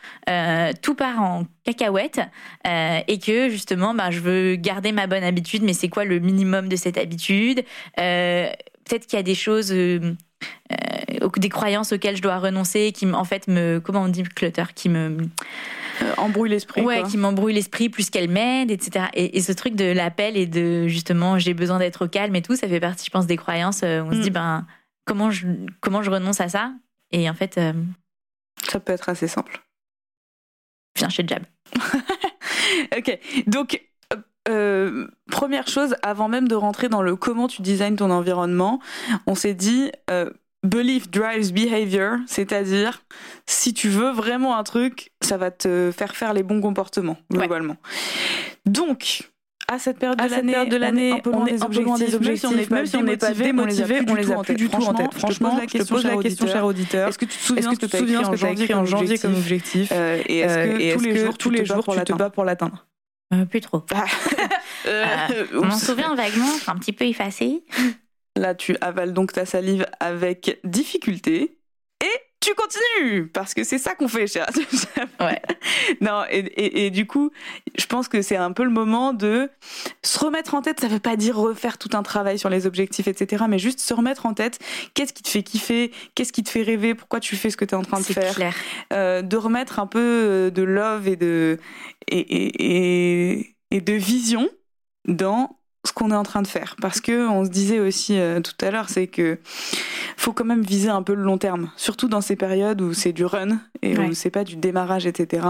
tout 0.83 0.95
part 0.95 1.21
en 1.21 1.45
cacahuète 1.65 2.21
et 2.65 3.19
que 3.19 3.51
justement 3.51 3.93
bah, 3.95 4.11
je 4.11 4.21
veux 4.21 4.57
garder 4.57 4.93
ma 4.93 5.07
bonne 5.07 5.25
habitude 5.25 5.63
mais 5.63 5.73
c'est 5.73 5.89
quoi 5.89 6.05
le 6.05 6.19
minimum 6.19 6.69
de 6.69 6.77
cette 6.77 6.97
habitude? 6.97 7.63
Peut-être 7.97 9.07
qu'il 9.07 9.17
y 9.17 9.21
a 9.21 9.23
des 9.23 9.35
choses 9.35 9.73
euh, 9.73 10.15
des 11.37 11.49
croyances 11.49 11.93
auxquelles 11.93 12.17
je 12.17 12.23
dois 12.23 12.39
renoncer 12.39 12.93
qui 12.93 13.07
en 13.11 13.25
fait 13.25 13.49
me 13.49 13.79
comment 13.79 14.03
on 14.03 14.09
dit 14.09 14.23
clutter 14.23 14.65
qui 14.75 14.89
me 14.89 15.19
embrouille 16.17 16.49
l'esprit 16.49 16.81
ouais 16.81 17.01
quoi. 17.01 17.09
qui 17.09 17.19
m'embrouille 17.19 17.53
l'esprit 17.53 17.91
plus 17.91 18.09
qu'elle 18.09 18.31
m'aide 18.31 18.71
etc 18.71 19.07
et, 19.13 19.37
et, 19.37 19.41
ce 19.43 19.53
truc 19.53 19.75
de 19.75 19.85
l'appel 19.85 20.37
et 20.37 20.47
de 20.47 20.89
justement 20.89 21.39
j'ai 21.39 21.53
besoin 21.53 21.79
d'être 21.79 22.07
au 22.07 22.09
calme 22.09 22.35
et 22.37 22.43
tout 22.43 22.57
ça 22.57 22.69
fait 22.69 22.81
partie 22.81 23.05
je 23.05 23.11
pense 23.11 23.27
des 23.27 23.37
croyances 23.37 23.83
où 23.83 23.87
on 23.87 24.07
mm. 24.07 24.15
se 24.15 24.21
dit 24.21 24.31
ben 24.31 24.67
comment 25.05 25.31
je 25.31 25.47
comment 25.81 26.03
je 26.03 26.11
renonce 26.11 26.41
à 26.41 26.49
ça? 26.49 26.73
Et 27.11 27.29
en 27.29 27.35
fait 27.35 27.61
ça 28.67 28.81
peut 28.81 28.93
être 28.93 29.09
assez 29.09 29.29
simple 29.29 29.61
viens 30.97 31.09
chez 31.09 31.27
Jab. 31.27 31.43
ok, 32.97 33.19
donc 33.47 33.83
euh, 34.49 35.07
première 35.31 35.69
chose, 35.69 35.95
avant 36.03 36.29
même 36.29 36.49
de 36.49 36.55
rentrer 36.55 36.89
dans 36.89 37.03
le 37.03 37.17
comment 37.17 37.49
tu 37.49 37.63
designes 37.63 37.97
ton 37.97 38.11
environnement, 38.11 38.81
on 39.27 39.35
s'est 39.35 39.55
dit 39.55 39.91
euh, 40.11 40.31
belief 40.63 41.11
drives 41.11 41.53
behavior, 41.53 42.17
c'est-à-dire 42.27 43.03
si 43.47 43.75
tu 43.75 43.89
veux 43.89 44.11
vraiment 44.11 44.57
un 44.57 44.63
truc, 44.63 45.13
ça 45.21 45.37
va 45.37 45.51
te 45.51 45.91
faire 45.97 46.17
faire 46.17 46.33
les 46.33 46.43
bons 46.43 46.61
comportements 46.61 47.19
globalement. 47.31 47.77
Ouais. 47.85 48.61
Donc 48.67 49.31
à 49.69 49.79
cette 49.79 49.99
période 49.99 50.19
de 50.19 50.77
l'année, 50.77 51.13
un 51.13 51.19
peu 51.21 51.31
loin 51.31 51.45
des 51.45 51.63
objectifs, 52.15 52.71
même 52.71 52.87
si 52.87 52.97
on 52.97 53.03
n'est 53.03 53.17
pas, 53.17 53.33
démotivé, 53.33 54.01
on 54.09 54.15
les 54.15 54.33
a 54.33 54.43
plus 54.43 54.55
du 54.57 54.69
tout 54.69 54.83
en 54.83 54.95
tête. 54.95 55.15
Franchement, 55.15 55.59
je 55.61 55.79
te 55.79 55.85
pose 55.85 56.05
la 56.05 56.17
question, 56.17 56.47
cher 56.47 56.65
auditeur. 56.65 57.09
Est-ce 57.09 57.19
que 57.19 57.25
tu 57.25 57.37
te 57.37 57.43
souviens 57.43 57.73
ce 57.75 57.79
que 57.79 57.87
tu 57.87 57.97
as 57.97 58.51
écrit 58.51 58.75
en 58.75 58.85
janvier 58.85 59.19
comme 59.19 59.35
objectif? 59.35 59.93
euh, 59.93 60.21
Et 60.27 60.39
est-ce 60.39 60.97
que 60.97 61.37
tous 61.37 61.51
les 61.51 61.65
jours 61.65 61.85
tu 61.85 62.03
te 62.05 62.13
bats 62.13 62.31
pour 62.31 62.45
l'atteindre? 62.45 62.87
Euh, 63.33 63.45
Plus 63.45 63.61
trop. 63.61 63.85
euh, 64.87 65.47
on 65.55 65.67
m'en 65.67 65.79
souvient 65.79 66.15
vaguement, 66.15 66.51
un 66.67 66.77
petit 66.77 66.93
peu 66.93 67.05
effacé. 67.05 67.65
Là, 68.37 68.55
tu 68.55 68.77
avales 68.81 69.13
donc 69.13 69.33
ta 69.33 69.45
salive 69.45 69.87
avec 70.01 70.61
difficulté 70.65 71.60
tu 72.41 72.55
continues 72.55 73.29
parce 73.29 73.53
que 73.55 73.65
c'est 73.65 73.79
ça 73.79 73.95
qu'on 73.95 74.09
fait 74.09 74.27
cher. 74.27 74.47
Ouais. 75.21 75.41
Non 76.01 76.25
et, 76.31 76.39
et, 76.39 76.87
et, 76.87 76.91
du 76.91 77.07
coup 77.07 77.31
je 77.77 77.85
pense 77.85 78.09
que 78.09 78.23
c'est 78.23 78.37
un 78.37 78.53
peu 78.53 78.65
le 78.65 78.71
moment 78.71 79.13
de 79.13 79.51
se 80.03 80.19
remettre 80.19 80.55
en 80.55 80.63
tête. 80.63 80.81
Ça 80.81 80.89
veut 80.89 80.99
pas 80.99 81.17
dire 81.17 81.37
refaire 81.37 81.77
tout 81.77 81.91
un 81.93 82.03
travail 82.03 82.39
sur 82.39 82.49
les 82.49 82.67
objectifs 82.67 83.07
etc 83.07 83.45
mais 83.49 83.59
juste 83.59 83.81
se 83.81 83.93
remettre 83.93 84.25
en 84.25 84.33
tête. 84.33 84.59
Qu'est-ce 84.95 85.13
qui 85.13 85.23
te 85.23 85.29
fait 85.29 85.43
kiffer? 85.43 85.93
Qu'est-ce 86.15 86.33
qui 86.33 86.43
te 86.43 86.49
fait 86.49 86.63
rêver? 86.63 86.95
Pourquoi 86.95 87.21
tu 87.21 87.37
fais 87.37 87.51
ce 87.51 87.57
que 87.57 87.67
tu 87.67 87.75
es 87.75 87.77
en 87.77 87.83
train 87.83 88.01
de 88.01 88.05
faire? 88.05 88.35
clair. 88.35 88.55
Euh, 88.93 89.21
de 89.23 89.37
remettre 89.37 89.79
un 89.79 89.87
peu 89.87 90.51
de 90.55 90.63
love 90.63 91.09
et 91.09 91.17
de 91.17 91.59
et, 92.09 92.19
et, 92.19 93.57
et 93.71 93.81
de 93.81 93.93
vision 93.93 94.49
dans 95.07 95.60
ce 95.87 95.93
qu'on 95.93 96.11
est 96.11 96.17
en 96.17 96.23
train 96.23 96.43
de 96.43 96.47
faire 96.47 96.77
parce 96.81 97.01
que 97.01 97.29
on 97.29 97.45
se 97.45 97.51
disait 97.51 97.81
aussi 97.81 98.19
euh, 98.19 98.41
tout 98.41 98.55
à 98.65 98.71
l'heure 98.71 98.91
c'est 98.91 99.07
que 99.07 99.39
faut 100.17 100.33
quand 100.33 100.45
même 100.45 100.63
viser 100.63 100.91
un 100.91 101.03
peu 101.03 101.15
le 101.15 101.23
long 101.23 101.39
terme 101.39 101.71
surtout 101.77 102.09
dans 102.09 102.21
ces 102.21 102.37
périodes 102.37 102.81
où 102.83 102.93
c'est 102.93 103.13
du 103.13 103.25
run 103.25 103.61
et 103.81 103.97
ouais. 103.97 104.09
où 104.09 104.15
c'est 104.15 104.31
pas 104.31 104.45
du 104.45 104.57
démarrage 104.57 105.07
etc 105.07 105.47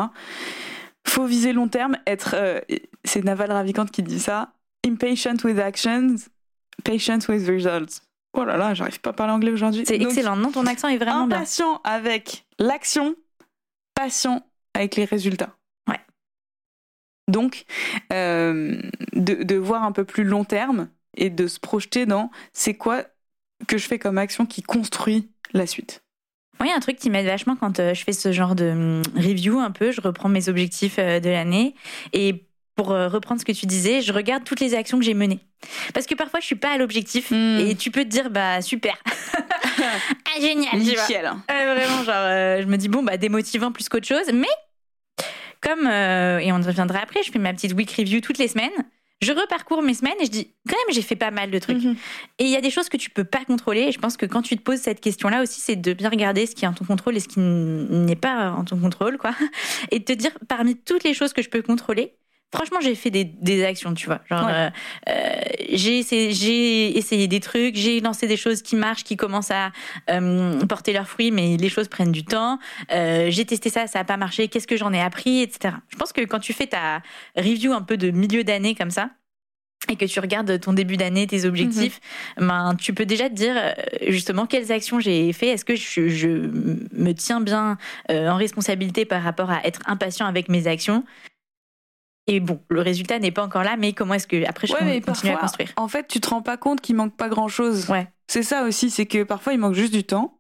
faut 1.07 1.27
viser 1.27 1.53
long 1.53 1.67
terme 1.67 1.97
être 2.07 2.37
euh, 2.39 2.61
c'est 3.05 3.25
Naval 3.25 3.51
Ravikant 3.51 3.87
qui 3.87 4.03
dit 4.03 4.21
ça 4.21 4.53
impatient 4.87 5.45
with 5.45 5.59
actions, 5.59 6.29
patient 6.85 7.29
with 7.29 7.47
results. 7.49 8.03
Oh 8.33 8.45
là 8.45 8.57
là, 8.57 8.75
j'arrive 8.75 9.01
pas 9.01 9.11
à 9.11 9.13
parler 9.13 9.33
anglais 9.33 9.51
aujourd'hui. 9.51 9.85
C'est 9.87 10.01
excellent. 10.01 10.37
Non, 10.37 10.53
ton 10.53 10.67
accent 10.67 10.89
est 10.89 10.99
vraiment 10.99 11.27
bien. 11.27 11.39
Impatient 11.39 11.81
avec 11.83 12.45
l'action, 12.59 13.17
patient 13.95 14.43
avec 14.75 14.97
les 14.97 15.05
résultats. 15.05 15.57
Donc, 17.31 17.65
euh, 18.13 18.81
de, 19.13 19.43
de 19.43 19.57
voir 19.57 19.83
un 19.85 19.93
peu 19.93 20.05
plus 20.05 20.25
long 20.25 20.45
terme 20.45 20.89
et 21.17 21.31
de 21.31 21.47
se 21.47 21.59
projeter 21.59 22.07
dans 22.07 22.31
c'est 22.53 22.75
quoi 22.75 23.05
que 23.67 23.79
je 23.79 23.87
fais 23.87 23.99
comme 23.99 24.19
action 24.19 24.47
qui 24.47 24.63
construit 24.63 25.31
la 25.53 25.67
suite. 25.67 26.03
Moi, 26.59 26.67
il 26.67 26.71
y 26.71 26.73
a 26.73 26.77
un 26.77 26.81
truc 26.81 26.97
qui 26.97 27.09
m'aide 27.11 27.27
vachement 27.27 27.57
quand 27.57 27.81
euh, 27.81 27.95
je 27.95 28.05
fais 28.05 28.13
ce 28.13 28.33
genre 28.33 28.55
de 28.55 28.71
hum, 28.71 29.03
review 29.17 29.59
un 29.59 29.71
peu. 29.71 29.93
Je 29.93 30.01
reprends 30.01 30.29
mes 30.29 30.49
objectifs 30.49 30.97
euh, 30.99 31.19
de 31.21 31.31
l'année 31.31 31.75
et 32.13 32.47
pour 32.77 32.89
reprendre 32.89 33.39
ce 33.39 33.45
que 33.45 33.53
tu 33.53 33.67
disais, 33.67 34.01
je 34.01 34.11
regarde 34.11 34.43
toutes 34.45 34.61
les 34.61 34.75
actions 34.75 34.99
que 34.99 35.05
j'ai 35.05 35.13
menées. 35.13 35.41
Parce 35.93 36.07
que 36.07 36.15
parfois, 36.15 36.41
je 36.41 36.47
suis 36.47 36.55
pas 36.57 36.71
à 36.71 36.79
l'objectif 36.79 37.31
Mm. 37.31 37.59
et 37.61 37.75
tu 37.75 37.91
peux 37.91 38.05
te 38.05 38.09
dire, 38.09 38.31
bah 38.31 38.63
super, 38.63 38.97
ah, 39.79 40.41
génial, 40.41 40.73
tu 40.73 40.95
vois. 40.95 41.07
Nickel. 41.07 41.31
Ouais, 41.51 41.75
vraiment, 41.75 42.05
genre, 42.05 42.15
euh, 42.17 42.63
je 42.63 42.67
me 42.67 42.77
dis, 42.77 42.89
bon, 42.89 43.03
bah, 43.03 43.17
démotivant 43.19 43.71
plus 43.73 43.89
qu'autre 43.91 44.07
chose. 44.07 44.33
Mais, 44.33 44.47
comme, 45.61 45.87
euh, 45.87 46.39
et 46.39 46.53
on 46.53 46.61
reviendra 46.61 47.01
après, 47.01 47.23
je 47.23 47.31
fais 47.31 47.39
ma 47.39 47.53
petite 47.53 47.75
week 47.75 47.91
review 47.93 48.21
toutes 48.21 48.39
les 48.39 48.49
semaines. 48.49 48.71
Je 49.23 49.33
reparcours 49.33 49.83
mes 49.83 49.93
semaines 49.93 50.15
et 50.19 50.25
je 50.25 50.31
dis, 50.31 50.55
quand 50.67 50.77
même, 50.77 50.95
j'ai 50.95 51.03
fait 51.03 51.17
pas 51.17 51.31
mal 51.31 51.51
de 51.51 51.59
trucs. 51.59 51.83
Mhm. 51.83 51.95
Et 52.39 52.45
il 52.45 52.51
y 52.51 52.57
a 52.57 52.63
des 52.63 52.71
choses 52.71 52.89
que 52.89 52.97
tu 52.97 53.11
peux 53.11 53.25
pas 53.25 53.45
contrôler. 53.45 53.83
Et 53.83 53.93
je 53.93 53.99
pense 53.99 54.17
que 54.17 54.25
quand 54.25 54.41
tu 54.41 54.57
te 54.57 54.63
poses 54.63 54.79
cette 54.79 55.01
question-là 55.01 55.43
aussi, 55.43 55.61
c'est 55.61 55.77
de 55.77 55.93
bien 55.93 56.09
regarder 56.09 56.47
ce 56.47 56.55
qui 56.55 56.65
est 56.65 56.69
en 56.69 56.73
ton 56.73 56.87
contrôle 56.87 57.17
et 57.19 57.21
ce 57.21 57.29
qui 57.29 57.39
n'est 57.41 58.17
pas 58.17 58.53
en 58.53 58.65
ton 58.65 58.79
contrôle, 58.79 59.19
quoi. 59.19 59.35
Et 59.91 59.99
de 59.99 60.05
te 60.05 60.13
dire, 60.13 60.31
parmi 60.49 60.75
toutes 60.75 61.05
les 61.05 61.13
choses 61.13 61.35
que 61.35 61.43
je 61.43 61.51
peux 61.51 61.61
contrôler, 61.61 62.15
franchement, 62.55 62.79
j'ai 62.81 62.95
fait 62.95 63.11
des, 63.11 63.25
des 63.25 63.65
actions, 63.65 63.95
tu 63.95 64.07
vois. 64.07 64.21
Genre, 64.29 64.45
Ouais. 64.47 64.53
euh, 64.53 64.71
euh, 65.09 65.41
j'ai 65.73 65.99
essayé, 65.99 67.29
des 67.29 67.41
trucs, 67.41 67.77
j'ai 67.77 68.01
lancé 68.01 68.27
des 68.27 68.37
choses 68.37 68.63
qui 68.63 68.77
marchent, 68.77 69.05
qui 69.05 69.17
commencent 69.17 69.51
à 69.51 69.71
euh, 70.11 70.59
porter 70.67 70.93
leurs 70.93 71.09
fruits, 71.09 71.31
mais 71.31 71.57
les 71.57 71.69
choses 71.69 71.89
prennent 71.89 72.13
du 72.13 72.25
temps. 72.25 72.59
Euh, 72.93 73.27
j'ai 73.31 73.45
testé 73.45 73.71
ça, 73.71 73.87
ça 73.87 74.01
a 74.01 74.05
pas 74.05 74.17
marché. 74.17 74.49
Qu'est-ce 74.49 74.67
que 74.67 74.77
j'en 74.77 74.93
ai 74.93 75.01
appris, 75.01 75.43
etc. 75.43 75.75
Je 75.89 75.97
pense 75.97 76.13
que 76.13 76.23
quand 76.23 76.41
tu 76.41 76.53
fais 76.53 76.67
ta 76.67 77.03
review 77.37 77.73
un 77.73 77.83
peu 77.83 77.97
de 77.97 78.11
milieu 78.11 78.43
d'année 78.45 78.75
comme 78.75 78.91
ça, 78.91 79.11
et 79.89 79.97
que 79.97 80.05
tu 80.05 80.21
regardes 80.21 80.61
ton 80.61 80.75
début 80.75 80.99
d'année, 80.99 81.27
tes 81.27 81.47
objectifs, 81.47 82.01
ben, 82.37 82.75
tu 82.79 82.93
peux 82.93 83.07
déjà 83.07 83.31
te 83.31 83.35
dire 83.35 83.55
justement 84.09 84.45
quelles 84.47 84.71
actions 84.73 85.01
j'ai 85.01 85.33
fait. 85.33 85.49
Est-ce 85.49 85.65
que 85.65 85.75
je, 85.75 86.07
je 86.09 86.29
me 86.29 87.13
tiens 87.13 87.41
bien 87.41 87.79
euh, 88.11 88.29
en 88.29 88.37
responsabilité 88.37 89.07
par 89.07 89.23
rapport 89.23 89.51
à 89.51 89.67
être 89.67 89.81
impatient 89.87 90.27
avec 90.27 90.51
mes 90.51 90.67
actions? 90.67 91.03
Et 92.31 92.39
bon, 92.39 92.61
le 92.69 92.81
résultat 92.81 93.19
n'est 93.19 93.33
pas 93.33 93.43
encore 93.43 93.65
là, 93.65 93.77
mais 93.77 93.93
comment 93.93 94.15
est-ce 94.15 94.29
que 94.29 94.47
après 94.47 94.69
je 94.69 94.73
Ouais, 94.73 94.85
mais 94.85 95.01
continue 95.01 95.33
à 95.33 95.37
construire? 95.37 95.73
En 95.77 95.89
fait, 95.89 96.07
tu 96.07 96.21
te 96.21 96.31
rends 96.31 96.43
pas 96.43 96.57
compte 96.57 96.81
qu'il 96.81 96.95
manque 96.95 97.17
pas 97.17 97.29
grand 97.29 97.49
chose. 97.49 97.91
Ouais. 97.91 98.07
C'est 98.29 98.45
ça 98.45 98.63
aussi, 98.63 98.89
c'est 98.89 99.07
que 99.07 99.25
parfois 99.25 99.53
il 99.53 99.59
manque 99.59 99.75
juste 99.75 99.93
du 99.93 100.05
temps. 100.05 100.39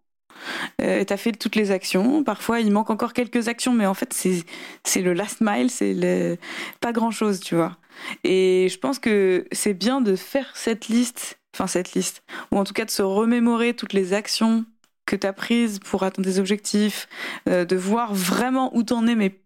Euh, 0.80 1.02
T'as 1.02 1.16
fait 1.16 1.32
toutes 1.32 1.56
les 1.56 1.72
actions. 1.72 2.22
Parfois 2.22 2.60
il 2.60 2.70
manque 2.70 2.90
encore 2.90 3.12
quelques 3.12 3.48
actions, 3.48 3.72
mais 3.72 3.86
en 3.86 3.94
fait 3.94 4.14
c'est 4.14 5.02
le 5.02 5.12
last 5.14 5.40
mile, 5.40 5.68
c'est 5.68 5.92
le 5.92 6.36
pas 6.80 6.92
grand 6.92 7.10
chose, 7.10 7.40
tu 7.40 7.56
vois. 7.56 7.76
Et 8.22 8.68
je 8.70 8.78
pense 8.78 9.00
que 9.00 9.48
c'est 9.50 9.74
bien 9.74 10.00
de 10.00 10.14
faire 10.14 10.52
cette 10.54 10.86
liste, 10.86 11.40
enfin 11.56 11.66
cette 11.66 11.94
liste, 11.94 12.22
ou 12.52 12.58
en 12.58 12.62
tout 12.62 12.72
cas 12.72 12.84
de 12.84 12.90
se 12.90 13.02
remémorer 13.02 13.74
toutes 13.74 13.94
les 13.94 14.12
actions 14.12 14.64
que 15.06 15.16
t'as 15.16 15.32
prises 15.32 15.80
pour 15.80 16.04
atteindre 16.04 16.30
tes 16.30 16.38
objectifs, 16.38 17.08
euh, 17.48 17.64
de 17.64 17.74
voir 17.74 18.14
vraiment 18.14 18.70
où 18.76 18.84
t'en 18.84 19.08
es, 19.08 19.16
mais 19.16 19.40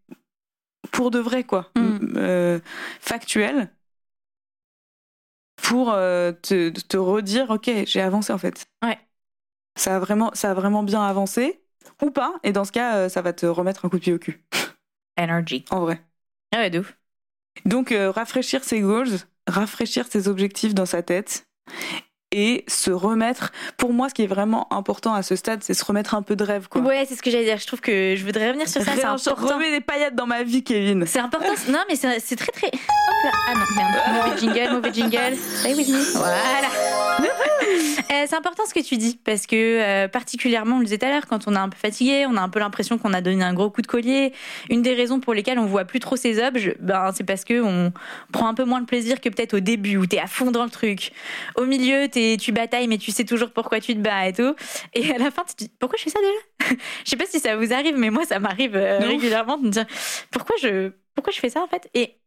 pour 0.93 1.11
de 1.11 1.19
vrai 1.19 1.45
quoi, 1.45 1.71
Mm. 1.77 2.15
Euh, 2.17 2.61
factuel 3.01 3.71
pour 5.57 5.93
euh, 5.93 6.33
te, 6.33 6.71
te 6.71 6.97
redire 6.97 7.51
ok 7.51 7.71
j'ai 7.87 8.01
avancé 8.01 8.33
en 8.33 8.39
fait 8.39 8.67
Ouais. 8.85 8.99
ça 9.77 9.97
a 9.97 9.99
vraiment 9.99 10.31
ça 10.35 10.51
a 10.51 10.55
vraiment 10.55 10.83
bien 10.83 11.03
avancé 11.03 11.63
ou 12.03 12.11
pas 12.11 12.35
et 12.43 12.53
dans 12.53 12.65
ce 12.65 12.73
cas 12.73 12.97
euh, 12.97 13.09
ça 13.09 13.23
va 13.23 13.33
te 13.33 13.47
remettre 13.47 13.85
un 13.85 13.89
coup 13.89 13.97
de 13.99 14.03
pied 14.03 14.13
au 14.13 14.19
cul 14.19 14.45
Energy. 15.19 15.65
en 15.71 15.81
vrai 15.81 16.03
Ah 16.53 16.59
ouais, 16.59 16.71
de 16.71 16.81
ouf. 16.81 16.97
donc 17.65 17.93
euh, 17.93 18.11
rafraîchir 18.11 18.65
ses 18.65 18.81
goals 18.81 19.19
rafraîchir 19.47 20.07
ses 20.07 20.29
objectifs 20.29 20.75
dans 20.75 20.87
sa 20.87 21.03
tête 21.03 21.47
et 22.35 22.65
se 22.69 22.91
remettre 22.91 23.53
pour 23.77 23.93
moi 23.93 24.09
ce 24.09 24.15
qui 24.15 24.23
est 24.23 24.27
vraiment 24.27 24.67
important 24.73 25.15
à 25.15 25.23
ce 25.23 25.37
stade 25.37 25.63
c'est 25.63 25.73
se 25.73 25.85
remettre 25.85 26.15
un 26.15 26.23
peu 26.23 26.37
de 26.37 26.45
rêve 26.45 26.69
quoi 26.69 26.83
Ouais, 26.83 27.07
c'est 27.09 27.15
ce 27.15 27.23
que 27.23 27.31
j'allais 27.31 27.45
dire. 27.45 27.59
Je 27.59 27.67
trouve 27.67 27.81
que 27.81 28.15
je 28.17 28.25
voudrais 28.25 28.49
revenir 28.49 28.69
sur 28.69 28.83
ça. 28.83 28.93
C'est 28.95 29.05
important. 29.05 29.55
remets 29.55 29.71
des 29.71 29.81
paillettes 29.81 30.15
dans 30.15 30.27
ma 30.27 30.43
vie 30.43 30.63
Kevin 30.63 31.07
C'est 31.07 31.21
important. 31.21 31.55
Non, 31.69 31.81
mais 31.89 31.97
c'est 31.97 32.21
c'est 32.21 32.37
très 32.37 32.53
très. 32.53 32.67
Hop 32.67 32.73
là. 33.25 33.31
Ah 33.49 33.55
non, 33.55 33.65
merde. 33.77 34.27
Mauvais 34.27 34.39
jingle, 34.39 34.75
mauvais 34.75 34.93
jingle. 34.93 35.37
Stay 35.37 35.75
with 35.75 35.89
me. 35.89 36.19
Voilà. 36.19 36.37
Euh, 38.13 38.25
c'est 38.29 38.37
important 38.37 38.65
ce 38.69 38.75
que 38.75 38.85
tu 38.85 38.97
dis 38.97 39.19
parce 39.25 39.47
que 39.47 39.57
euh, 39.57 40.09
particulièrement, 40.09 40.77
on 40.77 40.79
le 40.81 40.85
disait 40.85 40.99
tout 40.99 41.07
à 41.07 41.11
l'heure, 41.11 41.27
quand 41.27 41.49
on 41.49 41.55
est 41.55 41.59
un 41.59 41.69
peu 41.69 41.77
fatigué, 41.77 42.27
on 42.29 42.37
a 42.37 42.41
un 42.41 42.49
peu 42.49 42.61
l'impression 42.61 42.99
qu'on 42.99 43.13
a 43.13 43.21
donné 43.21 43.43
un 43.43 43.55
gros 43.55 43.71
coup 43.71 43.83
de 43.83 43.87
collier. 43.87 44.33
Une 44.69 44.83
des 44.83 44.95
raisons 44.95 45.19
pour 45.19 45.33
lesquelles 45.35 45.59
on 45.59 45.67
voit 45.67 45.85
plus 45.85 45.99
trop 45.99 46.15
ces 46.17 46.43
objets, 46.43 46.77
ben 46.81 47.11
c'est 47.15 47.25
parce 47.25 47.45
que 47.45 47.63
on 47.63 47.93
prend 48.33 48.49
un 48.49 48.55
peu 48.55 48.65
moins 48.65 48.81
de 48.81 48.87
plaisir 48.87 49.21
que 49.21 49.29
peut-être 49.29 49.55
au 49.55 49.61
début 49.61 49.97
où 49.97 50.07
t'es 50.07 50.19
à 50.19 50.27
fond 50.27 50.51
dans 50.51 50.65
le 50.65 50.71
truc. 50.71 51.13
Au 51.57 51.65
milieu, 51.65 52.07
t'es, 52.09 52.24
tu 52.41 52.53
batailles 52.53 52.89
mais 52.89 52.99
tu 52.99 53.11
sais 53.13 53.25
toujours 53.25 53.53
pourquoi 53.53 53.81
tu 53.81 53.95
te 53.95 54.01
bats 54.01 54.29
et 54.29 54.33
tout. 54.33 54.55
Et 54.95 55.11
à 55.13 55.19
la 55.19 55.31
fin, 55.31 55.45
tu 55.45 55.55
te 55.55 55.65
dis 55.65 55.71
pourquoi 55.79 55.99
je 55.99 56.05
fais 56.05 56.11
ça 56.11 56.19
déjà? 56.21 56.77
Je 57.05 57.11
sais 57.11 57.17
pas 57.17 57.27
si 57.27 57.41
ça 57.41 57.57
vous 57.57 57.73
arrive, 57.73 57.97
mais 57.99 58.11
moi 58.11 58.25
ça 58.27 58.39
m'arrive 58.41 58.77
euh, 58.77 59.01
régulièrement 59.01 59.59
de 59.59 59.65
me 59.67 59.71
dire 59.71 59.87
pourquoi 60.31 60.57
je 60.63 60.93
pourquoi 61.15 61.33
je 61.33 61.41
fais 61.41 61.51
ça 61.51 61.63
en 61.63 61.67
fait? 61.69 61.89
Et 61.95 62.21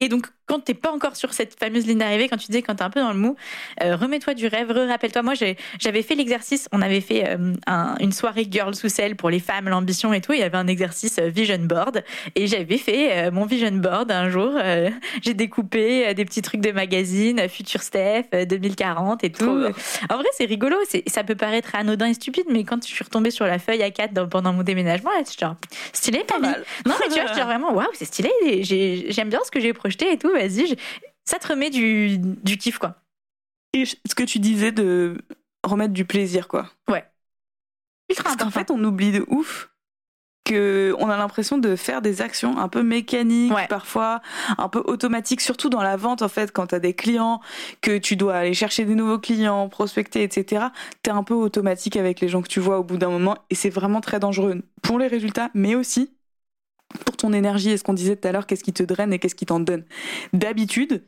et 0.00 0.08
donc, 0.08 0.26
quand 0.52 0.60
t'es 0.62 0.74
pas 0.74 0.90
encore 0.92 1.16
sur 1.16 1.32
cette 1.32 1.58
fameuse 1.58 1.86
ligne 1.86 1.98
d'arrivée, 1.98 2.28
quand 2.28 2.36
tu 2.36 2.46
disais 2.48 2.60
quand 2.60 2.74
t'es 2.74 2.82
un 2.82 2.90
peu 2.90 3.00
dans 3.00 3.12
le 3.12 3.18
mou, 3.18 3.36
euh, 3.82 3.96
remets-toi 3.96 4.34
du 4.34 4.46
rêve, 4.48 4.70
rappelle-toi. 4.70 5.22
Moi, 5.22 5.32
j'avais 5.80 6.02
fait 6.02 6.14
l'exercice. 6.14 6.68
On 6.72 6.82
avait 6.82 7.00
fait 7.00 7.26
euh, 7.26 7.54
un- 7.66 7.96
une 8.00 8.12
soirée 8.12 8.46
girl 8.50 8.74
sous 8.74 8.90
sel 8.90 9.16
pour 9.16 9.30
les 9.30 9.40
femmes, 9.40 9.68
l'ambition 9.70 10.12
et 10.12 10.20
tout. 10.20 10.34
Il 10.34 10.40
y 10.40 10.42
avait 10.42 10.58
un 10.58 10.66
exercice 10.66 11.16
euh, 11.18 11.28
vision 11.28 11.56
board 11.60 12.02
et 12.34 12.46
j'avais 12.46 12.76
fait 12.76 13.12
euh, 13.12 13.30
mon 13.30 13.46
vision 13.46 13.70
board 13.72 14.10
un 14.10 14.28
jour. 14.28 14.52
j'ai 15.22 15.32
découpé 15.34 16.12
des 16.14 16.24
petits 16.26 16.42
trucs 16.42 16.60
de 16.60 16.70
magazine, 16.72 17.48
Future 17.48 17.82
Steph, 17.82 18.24
euh, 18.34 18.44
2040 18.44 19.24
et 19.24 19.32
tout. 19.32 19.64
En 20.10 20.16
vrai, 20.16 20.26
c'est 20.36 20.44
rigolo. 20.44 20.76
Ça 21.06 21.24
peut 21.24 21.34
paraître 21.34 21.74
anodin 21.74 22.06
et 22.06 22.14
stupide, 22.14 22.44
mais 22.50 22.64
quand 22.64 22.82
je 22.86 22.88
suis 22.92 23.02
retombée 23.04 23.30
sur 23.30 23.46
la 23.46 23.58
feuille 23.58 23.80
A4 23.80 24.12
dans- 24.12 24.28
pendant 24.28 24.52
mon 24.52 24.62
déménagement, 24.62 25.10
là, 25.10 25.22
genre 25.40 25.56
stylé, 25.92 26.24
pas 26.26 26.38
mal 26.38 26.62
Non, 26.86 26.94
mais 27.00 27.06
tu 27.08 27.20
vois, 27.20 27.28
je 27.28 27.34
dis 27.34 27.40
vraiment, 27.46 27.72
waouh, 27.72 27.86
c'est 27.94 28.04
stylé, 28.04 28.30
j'aime 29.08 29.28
bien 29.30 29.40
ce 29.44 29.50
que 29.50 29.60
j'ai 29.60 29.72
projeté 29.72 30.12
et 30.12 30.18
tout, 30.18 30.30
vas-y, 30.48 30.76
ça 31.24 31.38
te 31.38 31.48
remet 31.48 31.70
du, 31.70 32.18
du 32.18 32.56
kiff, 32.58 32.78
quoi. 32.78 32.96
et 33.72 33.84
ce 33.86 34.14
que 34.14 34.22
tu 34.24 34.38
disais 34.38 34.72
de 34.72 35.18
remettre 35.64 35.92
du 35.94 36.04
plaisir 36.04 36.48
quoi 36.48 36.70
Ultra 38.10 38.24
Parce 38.24 38.36
qu'en 38.36 38.50
fait, 38.50 38.70
on 38.70 38.82
oublie 38.84 39.12
de 39.12 39.24
ouf 39.28 39.70
que 40.44 40.94
on 40.98 41.08
a 41.08 41.16
l'impression 41.16 41.56
de 41.56 41.76
faire 41.76 42.02
des 42.02 42.20
actions 42.20 42.58
un 42.58 42.68
peu 42.68 42.82
mécaniques, 42.82 43.54
Ouais. 43.54 43.68
parfois 43.68 44.20
un 44.58 44.68
peu 44.68 44.80
automatiques, 44.80 45.40
surtout 45.40 45.68
dans 45.70 45.82
la 45.82 45.96
vente 45.96 46.20
en 46.20 46.28
fait, 46.28 46.50
quand 46.52 46.66
tu 46.66 46.74
as 46.74 46.80
des 46.80 46.94
clients, 46.94 47.40
que 47.80 47.96
tu 47.96 48.16
dois 48.16 48.34
aller 48.34 48.52
chercher 48.54 48.84
des 48.84 48.96
nouveaux 48.96 49.20
clients, 49.20 49.68
prospecter, 49.68 50.24
etc. 50.24 50.66
Tu 51.04 51.10
es 51.10 51.12
un 51.12 51.22
peu 51.22 51.34
automatique 51.34 51.96
avec 51.96 52.20
les 52.20 52.26
gens 52.28 52.42
que 52.42 52.48
tu 52.48 52.58
vois 52.58 52.80
au 52.80 52.84
bout 52.84 52.96
d'un 52.96 53.08
moment 53.08 53.36
et 53.50 53.54
c'est 53.54 53.70
vraiment 53.70 54.00
très 54.00 54.18
dangereux 54.18 54.60
pour 54.82 54.98
les 54.98 55.06
résultats, 55.06 55.48
mais 55.54 55.76
aussi 55.76 56.10
pour 57.06 57.16
ton 57.16 57.32
énergie 57.32 57.70
et 57.70 57.76
ce 57.76 57.84
qu'on 57.84 57.94
disait 57.94 58.16
tout 58.16 58.26
à 58.28 58.32
l'heure, 58.32 58.46
qu'est-ce 58.46 58.64
qui 58.64 58.72
te 58.72 58.82
draine 58.82 59.12
et 59.12 59.18
qu'est-ce 59.18 59.34
qui 59.34 59.46
t'en 59.46 59.60
donne. 59.60 59.84
D'habitude, 60.32 61.02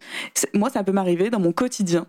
moi 0.55 0.71
ça 0.71 0.85
peut 0.85 0.93
m'arriver 0.93 1.31
dans 1.31 1.41
mon 1.41 1.53
quotidien 1.53 2.07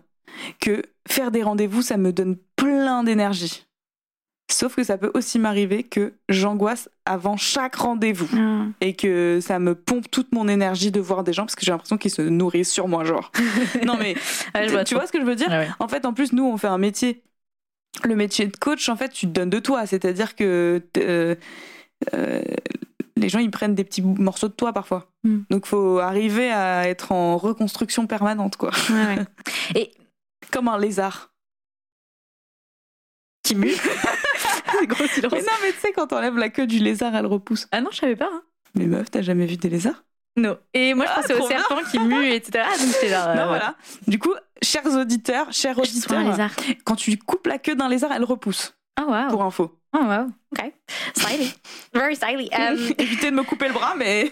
que 0.60 0.82
faire 1.08 1.30
des 1.30 1.42
rendez-vous, 1.42 1.82
ça 1.82 1.96
me 1.96 2.12
donne 2.12 2.36
plein 2.56 3.02
d'énergie. 3.04 3.62
Sauf 4.48 4.76
que 4.76 4.84
ça 4.84 4.96
peut 4.96 5.10
aussi 5.14 5.40
m'arriver 5.40 5.82
que 5.82 6.14
j'angoisse 6.28 6.88
avant 7.04 7.36
chaque 7.36 7.74
rendez-vous 7.74 8.28
Ah. 8.38 8.66
et 8.80 8.94
que 8.94 9.40
ça 9.42 9.58
me 9.58 9.74
pompe 9.74 10.08
toute 10.08 10.32
mon 10.32 10.46
énergie 10.46 10.92
de 10.92 11.00
voir 11.00 11.24
des 11.24 11.32
gens 11.32 11.42
parce 11.44 11.56
que 11.56 11.64
j'ai 11.64 11.72
l'impression 11.72 11.98
qu'ils 11.98 12.12
se 12.12 12.22
nourrissent 12.22 12.70
sur 12.72 12.86
moi, 12.86 13.02
genre. 13.04 13.32
non 13.84 13.96
mais 13.98 14.14
Ouais, 14.54 14.68
vois 14.68 14.84
tu 14.84 14.94
trop. 14.94 15.00
vois 15.00 15.06
ce 15.08 15.12
que 15.12 15.20
je 15.20 15.24
veux 15.26 15.34
dire? 15.34 15.48
Ouais. 15.48 15.68
En 15.80 15.88
fait, 15.88 16.06
en 16.06 16.12
plus, 16.12 16.32
nous, 16.32 16.44
on 16.44 16.56
fait 16.58 16.68
un 16.68 16.78
métier. 16.78 17.22
Le 18.04 18.14
métier 18.14 18.46
de 18.46 18.56
coach, 18.56 18.88
en 18.88 18.94
fait, 18.94 19.08
tu 19.08 19.26
te 19.26 19.32
donnes 19.32 19.50
de 19.50 19.58
toi. 19.58 19.84
C'est-à-dire 19.86 20.36
que 20.36 20.80
euh, 20.98 21.34
euh, 22.14 22.42
les 23.16 23.28
gens, 23.28 23.38
ils 23.38 23.50
prennent 23.50 23.74
des 23.74 23.84
petits 23.84 24.02
morceaux 24.02 24.48
de 24.48 24.52
toi 24.52 24.72
parfois. 24.72 25.10
Mm. 25.24 25.38
Donc, 25.50 25.66
faut 25.66 25.98
arriver 25.98 26.50
à 26.52 26.88
être 26.88 27.12
en 27.12 27.36
reconstruction 27.38 28.06
permanente, 28.06 28.56
quoi. 28.56 28.70
Ouais, 28.90 29.16
ouais. 29.16 29.24
Et 29.74 29.92
Comme 30.52 30.68
un 30.68 30.78
lézard. 30.78 31.32
qui 33.42 33.54
mue. 33.54 33.74
Gros 34.86 35.06
silence. 35.06 35.32
Mais 35.32 35.40
non, 35.40 35.52
mais 35.62 35.72
tu 35.72 35.78
sais, 35.78 35.92
quand 35.92 36.08
t'enlèves 36.08 36.36
la 36.36 36.48
queue 36.48 36.66
du 36.66 36.78
lézard, 36.78 37.14
elle 37.14 37.26
repousse. 37.26 37.66
Ah 37.72 37.80
non, 37.80 37.90
je 37.92 37.96
savais 37.98 38.16
pas. 38.16 38.28
hein. 38.32 38.42
Mais 38.74 38.86
meuf, 38.86 39.10
t'as 39.10 39.22
jamais 39.22 39.46
vu 39.46 39.56
des 39.56 39.68
lézards? 39.70 40.04
Non. 40.36 40.58
Et 40.74 40.92
moi, 40.92 41.06
je 41.06 41.10
Ah, 41.12 41.20
pensais 41.22 41.34
au 41.34 41.38
trop 41.38 41.48
bien. 41.48 41.58
serpent 41.60 41.82
qui 41.90 41.98
mue, 41.98 42.28
etc. 42.30 42.64
Ah, 42.68 42.76
donc 42.76 42.88
c'est 43.00 43.08
genre. 43.08 43.26
euh, 43.28 43.34
Non, 43.36 43.46
voilà. 43.46 43.74
Du 44.06 44.18
coup, 44.18 44.34
chers 44.62 44.84
auditeurs, 44.86 45.50
chers 45.52 45.78
auditeurs, 45.78 46.20
quand 46.84 46.96
tu 46.96 47.16
coupes 47.16 47.46
la 47.46 47.58
queue 47.58 47.74
d'un 47.74 47.88
lézard, 47.88 48.12
elle 48.12 48.24
repousse. 48.24 48.74
Ah, 48.96 49.04
waouh. 49.06 49.30
Pour 49.30 49.44
info. 49.44 49.78
Oh, 49.98 50.04
wow. 50.04 50.28
Ok. 50.52 50.72
Styly. 51.14 51.54
Very 51.94 52.16
styly. 52.16 52.50
Um, 52.52 52.92
Évitez 52.98 53.30
de 53.30 53.36
me 53.36 53.44
couper 53.44 53.68
le 53.68 53.74
bras, 53.74 53.94
mais. 53.96 54.30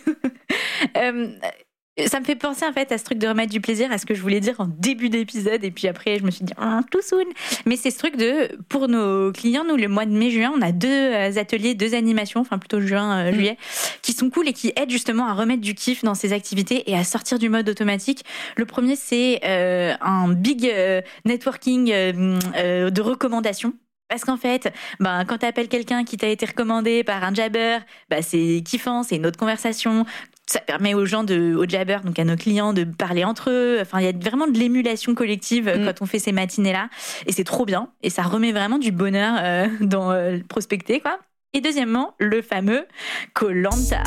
Euh, 0.96 1.28
ça 2.06 2.18
me 2.18 2.24
fait 2.24 2.34
penser 2.34 2.66
en 2.66 2.72
fait 2.72 2.90
à 2.90 2.98
ce 2.98 3.04
truc 3.04 3.18
de 3.18 3.28
remettre 3.28 3.52
du 3.52 3.60
plaisir, 3.60 3.90
à 3.92 3.98
ce 3.98 4.06
que 4.06 4.14
je 4.14 4.20
voulais 4.20 4.40
dire 4.40 4.56
en 4.58 4.66
début 4.66 5.08
d'épisode, 5.08 5.62
et 5.64 5.70
puis 5.70 5.86
après 5.86 6.18
je 6.18 6.24
me 6.24 6.30
suis 6.30 6.44
dit 6.44 6.52
oh, 6.60 6.80
tout 6.90 7.02
soon. 7.02 7.24
Mais 7.66 7.76
c'est 7.76 7.90
ce 7.90 7.98
truc 7.98 8.16
de 8.16 8.58
pour 8.68 8.88
nos 8.88 9.32
clients, 9.32 9.64
nous 9.64 9.76
le 9.76 9.88
mois 9.88 10.04
de 10.04 10.10
mai-juin, 10.10 10.52
on 10.56 10.60
a 10.60 10.72
deux 10.72 10.88
euh, 10.88 11.36
ateliers, 11.36 11.74
deux 11.74 11.94
animations, 11.94 12.40
enfin 12.40 12.58
plutôt 12.58 12.80
juin-juillet, 12.80 13.52
mm. 13.52 13.98
qui 14.02 14.12
sont 14.12 14.28
cool 14.28 14.48
et 14.48 14.52
qui 14.52 14.72
aident 14.76 14.90
justement 14.90 15.26
à 15.26 15.34
remettre 15.34 15.62
du 15.62 15.74
kiff 15.74 16.02
dans 16.02 16.14
ces 16.14 16.32
activités 16.32 16.90
et 16.90 16.96
à 16.96 17.04
sortir 17.04 17.38
du 17.38 17.48
mode 17.48 17.68
automatique. 17.68 18.24
Le 18.56 18.66
premier 18.66 18.96
c'est 18.96 19.40
euh, 19.44 19.94
un 20.00 20.28
big 20.28 20.66
euh, 20.66 21.00
networking 21.24 21.86
de 21.92 23.00
recommandations 23.00 23.72
parce 24.08 24.24
qu'en 24.24 24.36
fait, 24.36 24.72
ben, 25.00 25.24
quand 25.24 25.38
tu 25.38 25.46
appelles 25.46 25.68
quelqu'un 25.68 26.04
qui 26.04 26.16
t'a 26.16 26.28
été 26.28 26.46
recommandé 26.46 27.04
par 27.04 27.22
un 27.24 27.34
jabber, 27.34 27.78
ben, 28.10 28.22
c'est 28.22 28.62
kiffant, 28.64 29.02
c'est 29.02 29.16
une 29.16 29.26
autre 29.26 29.38
conversation 29.38 30.04
ça 30.46 30.60
permet 30.60 30.94
aux 30.94 31.06
gens 31.06 31.24
de, 31.24 31.54
aux 31.54 31.66
jabbers, 31.66 32.02
donc 32.02 32.18
à 32.18 32.24
nos 32.24 32.36
clients, 32.36 32.72
de 32.72 32.84
parler 32.84 33.24
entre 33.24 33.50
eux. 33.50 33.78
Enfin, 33.80 34.00
il 34.00 34.04
y 34.04 34.08
a 34.08 34.12
vraiment 34.12 34.46
de 34.46 34.58
l'émulation 34.58 35.14
collective 35.14 35.68
mm. 35.68 35.84
quand 35.86 36.02
on 36.02 36.06
fait 36.06 36.18
ces 36.18 36.32
matinées-là, 36.32 36.90
et 37.26 37.32
c'est 37.32 37.44
trop 37.44 37.64
bien. 37.64 37.88
Et 38.02 38.10
ça 38.10 38.22
remet 38.22 38.52
vraiment 38.52 38.78
du 38.78 38.92
bonheur 38.92 39.38
euh, 39.42 39.68
dans 39.80 40.10
euh, 40.10 40.38
prospecter, 40.48 41.00
quoi. 41.00 41.18
Et 41.56 41.60
deuxièmement, 41.60 42.14
le 42.18 42.42
fameux 42.42 42.84
Colanta. 43.32 44.02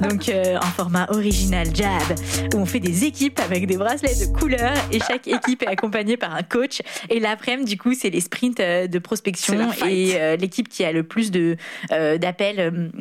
Donc 0.08 0.28
euh, 0.28 0.56
en 0.56 0.70
format 0.70 1.08
original 1.10 1.74
jab, 1.74 2.00
où 2.54 2.58
on 2.58 2.64
fait 2.64 2.78
des 2.78 3.04
équipes 3.04 3.40
avec 3.40 3.66
des 3.66 3.76
bracelets 3.76 4.14
de 4.14 4.38
couleur 4.38 4.72
et 4.92 5.00
chaque 5.00 5.26
équipe 5.26 5.64
est 5.64 5.66
accompagnée 5.66 6.16
par 6.16 6.32
un 6.34 6.44
coach. 6.44 6.80
Et 7.10 7.18
l'après-midi, 7.18 7.74
du 7.74 7.78
coup, 7.78 7.92
c'est 7.92 8.10
les 8.10 8.20
sprints 8.20 8.58
de 8.58 8.98
prospection 9.00 9.72
et 9.84 10.36
l'équipe 10.36 10.68
qui 10.68 10.84
a 10.84 10.92
le 10.92 11.02
plus 11.02 11.32
de 11.32 11.56
d'appels 11.90 12.92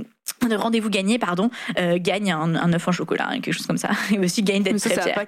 de 0.47 0.55
rendez-vous 0.55 0.89
gagné, 0.89 1.19
pardon, 1.19 1.49
euh, 1.77 1.97
gagne 1.99 2.31
un, 2.31 2.55
un 2.55 2.73
œuf 2.73 2.87
en 2.87 2.91
chocolat, 2.91 3.29
quelque 3.33 3.51
chose 3.53 3.67
comme 3.67 3.77
ça. 3.77 3.89
Et 4.11 4.19
aussi 4.19 4.43
gagne 4.43 4.63
d'être 4.63 4.77
très 4.79 5.01
fier. 5.01 5.25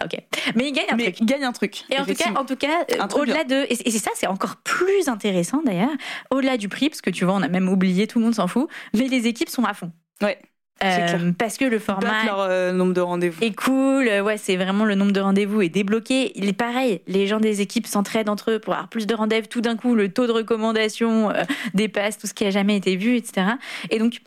Ah, 0.00 0.04
ok. 0.04 0.18
Mais 0.54 0.68
il 0.68 0.72
gagne 0.72 0.86
un 0.90 0.96
Mais 0.96 1.12
truc. 1.12 1.26
gagne 1.28 1.44
un 1.44 1.52
truc. 1.52 1.84
Et 1.90 1.98
en 1.98 2.04
tout 2.04 2.14
cas, 2.14 2.30
en 2.36 2.44
tout 2.44 2.56
cas, 2.56 2.86
au-delà 3.16 3.44
de, 3.44 3.66
et 3.68 3.74
c'est 3.90 3.98
ça, 3.98 4.10
c'est 4.14 4.26
encore 4.26 4.56
plus 4.56 5.08
intéressant 5.08 5.62
d'ailleurs, 5.64 5.90
au-delà 6.30 6.56
du 6.56 6.68
prix, 6.68 6.88
parce 6.88 7.00
que 7.00 7.10
tu 7.10 7.24
vois, 7.24 7.34
on 7.34 7.42
a 7.42 7.48
même 7.48 7.68
oublié, 7.68 8.06
tout 8.06 8.18
le 8.18 8.24
monde 8.24 8.34
s'en 8.34 8.46
fout, 8.46 8.68
mais 8.94 9.08
les 9.08 9.26
équipes 9.26 9.48
sont 9.48 9.64
à 9.64 9.74
fond. 9.74 9.92
Ouais. 10.22 10.38
Euh, 10.84 11.32
parce 11.36 11.56
que 11.56 11.64
le 11.64 11.78
format 11.78 12.24
leur 12.24 12.40
euh, 12.40 12.72
nombre 12.72 12.92
de 12.94 13.00
rendez-vous 13.00 13.42
est 13.42 13.54
cool. 13.54 14.08
Ouais, 14.22 14.36
c'est 14.36 14.56
vraiment 14.56 14.84
le 14.84 14.94
nombre 14.94 15.12
de 15.12 15.20
rendez-vous 15.20 15.62
est 15.62 15.68
débloqué. 15.68 16.32
Il 16.36 16.48
est 16.48 16.52
pareil. 16.52 17.00
Les 17.06 17.26
gens 17.26 17.40
des 17.40 17.60
équipes 17.60 17.86
s'entraident 17.86 18.28
entre 18.28 18.52
eux 18.52 18.58
pour 18.58 18.74
avoir 18.74 18.88
plus 18.88 19.06
de 19.06 19.14
rendez-vous. 19.14 19.48
Tout 19.48 19.60
d'un 19.60 19.76
coup, 19.76 19.94
le 19.94 20.08
taux 20.08 20.26
de 20.26 20.32
recommandation 20.32 21.30
euh, 21.30 21.42
dépasse 21.74 22.18
tout 22.18 22.26
ce 22.26 22.34
qui 22.34 22.44
a 22.44 22.50
jamais 22.50 22.76
été 22.76 22.96
vu, 22.96 23.16
etc. 23.16 23.46
Et 23.90 23.98
donc, 23.98 24.20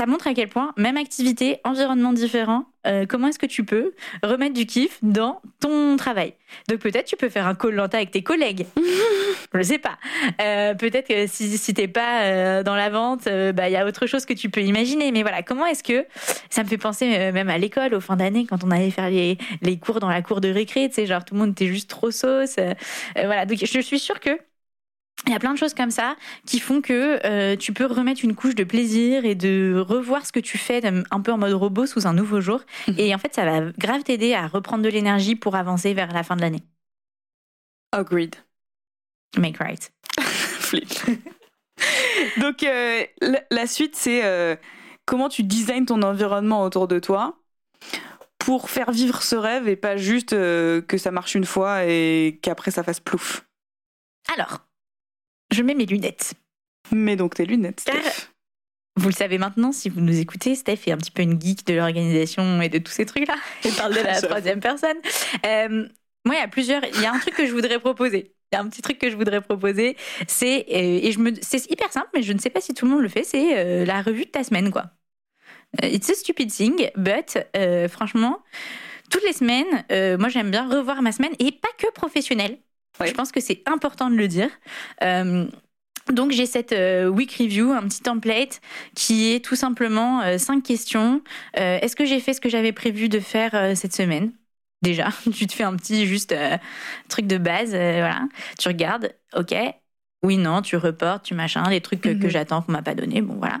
ça 0.00 0.06
montre 0.06 0.28
à 0.28 0.32
quel 0.32 0.48
point, 0.48 0.72
même 0.78 0.96
activité, 0.96 1.58
environnement 1.62 2.14
différent, 2.14 2.64
euh, 2.86 3.04
comment 3.06 3.28
est-ce 3.28 3.38
que 3.38 3.44
tu 3.44 3.64
peux 3.64 3.92
remettre 4.22 4.54
du 4.54 4.64
kiff 4.64 4.96
dans 5.02 5.42
ton 5.60 5.98
travail? 5.98 6.32
Donc 6.70 6.78
peut-être 6.78 7.04
tu 7.04 7.16
peux 7.16 7.28
faire 7.28 7.46
un 7.46 7.54
call 7.54 7.74
lenta 7.74 7.98
avec 7.98 8.10
tes 8.10 8.22
collègues. 8.22 8.64
Je 9.54 9.60
sais 9.60 9.78
pas. 9.78 9.98
Euh, 10.40 10.72
peut-être 10.72 11.06
que 11.06 11.26
si, 11.26 11.58
si 11.58 11.74
t'es 11.74 11.86
pas 11.86 12.22
euh, 12.22 12.62
dans 12.62 12.76
la 12.76 12.88
vente, 12.88 13.24
bah 13.26 13.68
il 13.68 13.72
y 13.72 13.76
a 13.76 13.84
autre 13.84 14.06
chose 14.06 14.24
que 14.24 14.32
tu 14.32 14.48
peux 14.48 14.62
imaginer. 14.62 15.12
Mais 15.12 15.20
voilà, 15.20 15.42
comment 15.42 15.66
est-ce 15.66 15.82
que 15.82 16.06
ça 16.48 16.62
me 16.62 16.68
fait 16.68 16.78
penser 16.78 17.30
même 17.32 17.50
à 17.50 17.58
l'école 17.58 17.92
au 17.92 18.00
fin 18.00 18.16
d'année 18.16 18.46
quand 18.46 18.64
on 18.64 18.70
allait 18.70 18.90
faire 18.90 19.10
les, 19.10 19.36
les 19.60 19.78
cours 19.78 20.00
dans 20.00 20.08
la 20.08 20.22
cour 20.22 20.40
de 20.40 20.48
récré, 20.48 20.88
tu 20.88 20.94
sais, 20.94 21.06
genre 21.06 21.26
tout 21.26 21.34
le 21.34 21.40
monde 21.40 21.50
était 21.50 21.66
juste 21.66 21.90
trop 21.90 22.10
sauce. 22.10 22.56
voilà, 23.16 23.44
donc 23.44 23.58
je 23.62 23.80
suis 23.80 23.98
sûre 23.98 24.18
que 24.18 24.30
il 25.26 25.32
y 25.32 25.36
a 25.36 25.38
plein 25.38 25.52
de 25.52 25.58
choses 25.58 25.74
comme 25.74 25.90
ça 25.90 26.16
qui 26.46 26.60
font 26.60 26.80
que 26.80 27.20
euh, 27.24 27.56
tu 27.56 27.72
peux 27.72 27.84
remettre 27.84 28.24
une 28.24 28.34
couche 28.34 28.54
de 28.54 28.64
plaisir 28.64 29.24
et 29.24 29.34
de 29.34 29.76
revoir 29.86 30.24
ce 30.24 30.32
que 30.32 30.40
tu 30.40 30.56
fais 30.56 30.82
un 30.84 31.20
peu 31.20 31.32
en 31.32 31.38
mode 31.38 31.52
robot 31.52 31.86
sous 31.86 32.06
un 32.06 32.14
nouveau 32.14 32.40
jour. 32.40 32.60
Mhm. 32.88 32.94
Et 32.98 33.14
en 33.14 33.18
fait, 33.18 33.34
ça 33.34 33.44
va 33.44 33.70
grave 33.78 34.02
t'aider 34.02 34.34
à 34.34 34.46
reprendre 34.46 34.82
de 34.82 34.88
l'énergie 34.88 35.36
pour 35.36 35.56
avancer 35.56 35.94
vers 35.94 36.12
la 36.12 36.22
fin 36.22 36.36
de 36.36 36.40
l'année. 36.40 36.62
Agreed. 37.92 38.36
Make 39.36 39.58
right. 39.58 39.92
Flip. 40.20 40.88
Donc, 42.38 42.62
euh, 42.62 43.04
la, 43.50 43.66
suite, 43.66 43.96
c'est 43.96 44.24
euh, 44.24 44.56
comment 45.04 45.28
tu 45.28 45.42
designes 45.42 45.86
ton 45.86 46.02
environnement 46.02 46.62
autour 46.62 46.88
de 46.88 46.98
toi 46.98 47.38
pour 48.38 48.70
faire 48.70 48.90
vivre 48.90 49.22
ce 49.22 49.36
rêve 49.36 49.68
et 49.68 49.76
pas 49.76 49.96
juste 49.98 50.30
que 50.30 50.96
ça 50.96 51.10
marche 51.10 51.34
une 51.34 51.44
fois 51.44 51.84
et 51.84 52.38
qu'après 52.42 52.70
ça 52.70 52.82
fasse 52.82 52.98
plouf. 52.98 53.46
Alors, 54.34 54.60
je 55.52 55.62
mets 55.62 55.74
mes 55.74 55.86
lunettes. 55.86 56.34
Mets 56.92 57.16
donc 57.16 57.34
tes 57.34 57.46
lunettes, 57.46 57.80
Steph. 57.80 58.30
Vous 58.96 59.08
le 59.08 59.14
savez 59.14 59.38
maintenant, 59.38 59.72
si 59.72 59.88
vous 59.88 60.00
nous 60.00 60.18
écoutez, 60.18 60.54
Steph 60.54 60.80
est 60.86 60.92
un 60.92 60.98
petit 60.98 61.10
peu 61.10 61.22
une 61.22 61.40
geek 61.40 61.66
de 61.66 61.74
l'organisation 61.74 62.60
et 62.60 62.68
de 62.68 62.78
tous 62.78 62.92
ces 62.92 63.06
trucs-là. 63.06 63.36
Elle 63.64 63.72
parle 63.72 63.94
de 63.94 64.00
la 64.04 64.20
troisième 64.20 64.60
personne. 64.60 64.96
Euh, 65.46 65.88
moi, 66.24 66.34
il 66.34 66.38
y 66.38 66.42
a 66.42 66.48
plusieurs. 66.48 66.84
Il 66.84 67.00
y 67.00 67.06
a 67.06 67.12
un 67.12 67.18
truc 67.18 67.34
que 67.34 67.46
je 67.46 67.52
voudrais 67.52 67.78
proposer. 67.78 68.34
Il 68.52 68.56
y 68.56 68.58
a 68.58 68.62
un 68.62 68.68
petit 68.68 68.82
truc 68.82 68.98
que 68.98 69.08
je 69.08 69.16
voudrais 69.16 69.40
proposer. 69.40 69.96
C'est 70.26 70.66
euh, 70.70 71.00
et 71.02 71.12
je 71.12 71.18
me, 71.20 71.32
c'est 71.40 71.70
hyper 71.70 71.92
simple, 71.92 72.08
mais 72.14 72.22
je 72.22 72.32
ne 72.32 72.38
sais 72.38 72.50
pas 72.50 72.60
si 72.60 72.74
tout 72.74 72.84
le 72.84 72.90
monde 72.90 73.02
le 73.02 73.08
fait. 73.08 73.24
C'est 73.24 73.58
euh, 73.58 73.84
la 73.86 74.02
revue 74.02 74.24
de 74.24 74.30
ta 74.30 74.44
semaine, 74.44 74.70
quoi. 74.70 74.90
It's 75.82 76.10
a 76.10 76.14
stupid 76.14 76.50
thing, 76.50 76.90
but 76.96 77.38
franchement, 77.88 78.42
toutes 79.08 79.22
les 79.22 79.32
semaines, 79.32 79.84
moi 80.18 80.28
j'aime 80.28 80.50
bien 80.50 80.68
revoir 80.68 81.00
ma 81.00 81.12
semaine 81.12 81.32
et 81.38 81.52
pas 81.52 81.68
que 81.78 81.88
professionnelle. 81.92 82.58
Je 83.06 83.12
pense 83.12 83.32
que 83.32 83.40
c'est 83.40 83.62
important 83.66 84.10
de 84.10 84.16
le 84.16 84.28
dire. 84.28 84.50
Euh, 85.02 85.46
donc 86.12 86.32
j'ai 86.32 86.46
cette 86.46 86.72
euh, 86.72 87.08
week 87.08 87.32
review, 87.38 87.72
un 87.72 87.82
petit 87.82 88.00
template 88.00 88.60
qui 88.94 89.32
est 89.32 89.44
tout 89.44 89.56
simplement 89.56 90.22
euh, 90.22 90.38
cinq 90.38 90.62
questions. 90.62 91.22
Est-ce 91.54 91.96
que 91.96 92.04
j'ai 92.04 92.20
fait 92.20 92.32
ce 92.32 92.40
que 92.40 92.48
j'avais 92.48 92.72
prévu 92.72 93.08
de 93.08 93.20
faire 93.20 93.76
cette 93.76 93.94
semaine? 93.94 94.32
Déjà, 94.82 95.10
tu 95.34 95.46
te 95.46 95.52
fais 95.52 95.64
un 95.64 95.76
petit 95.76 96.06
juste 96.06 96.34
truc 97.08 97.26
de 97.26 97.38
base, 97.38 97.70
voilà. 97.70 98.22
Tu 98.58 98.68
regardes, 98.68 99.14
ok. 99.34 99.54
Oui, 100.22 100.36
non, 100.36 100.60
tu 100.60 100.76
reportes, 100.76 101.24
tu 101.24 101.34
machin, 101.34 101.62
les 101.70 101.80
trucs 101.80 102.02
que, 102.02 102.10
que 102.10 102.24
mhm. 102.24 102.30
j'attends 102.30 102.60
qu'on 102.60 102.72
m'a 102.72 102.82
pas 102.82 102.94
donné, 102.94 103.22
bon 103.22 103.38
voilà. 103.38 103.60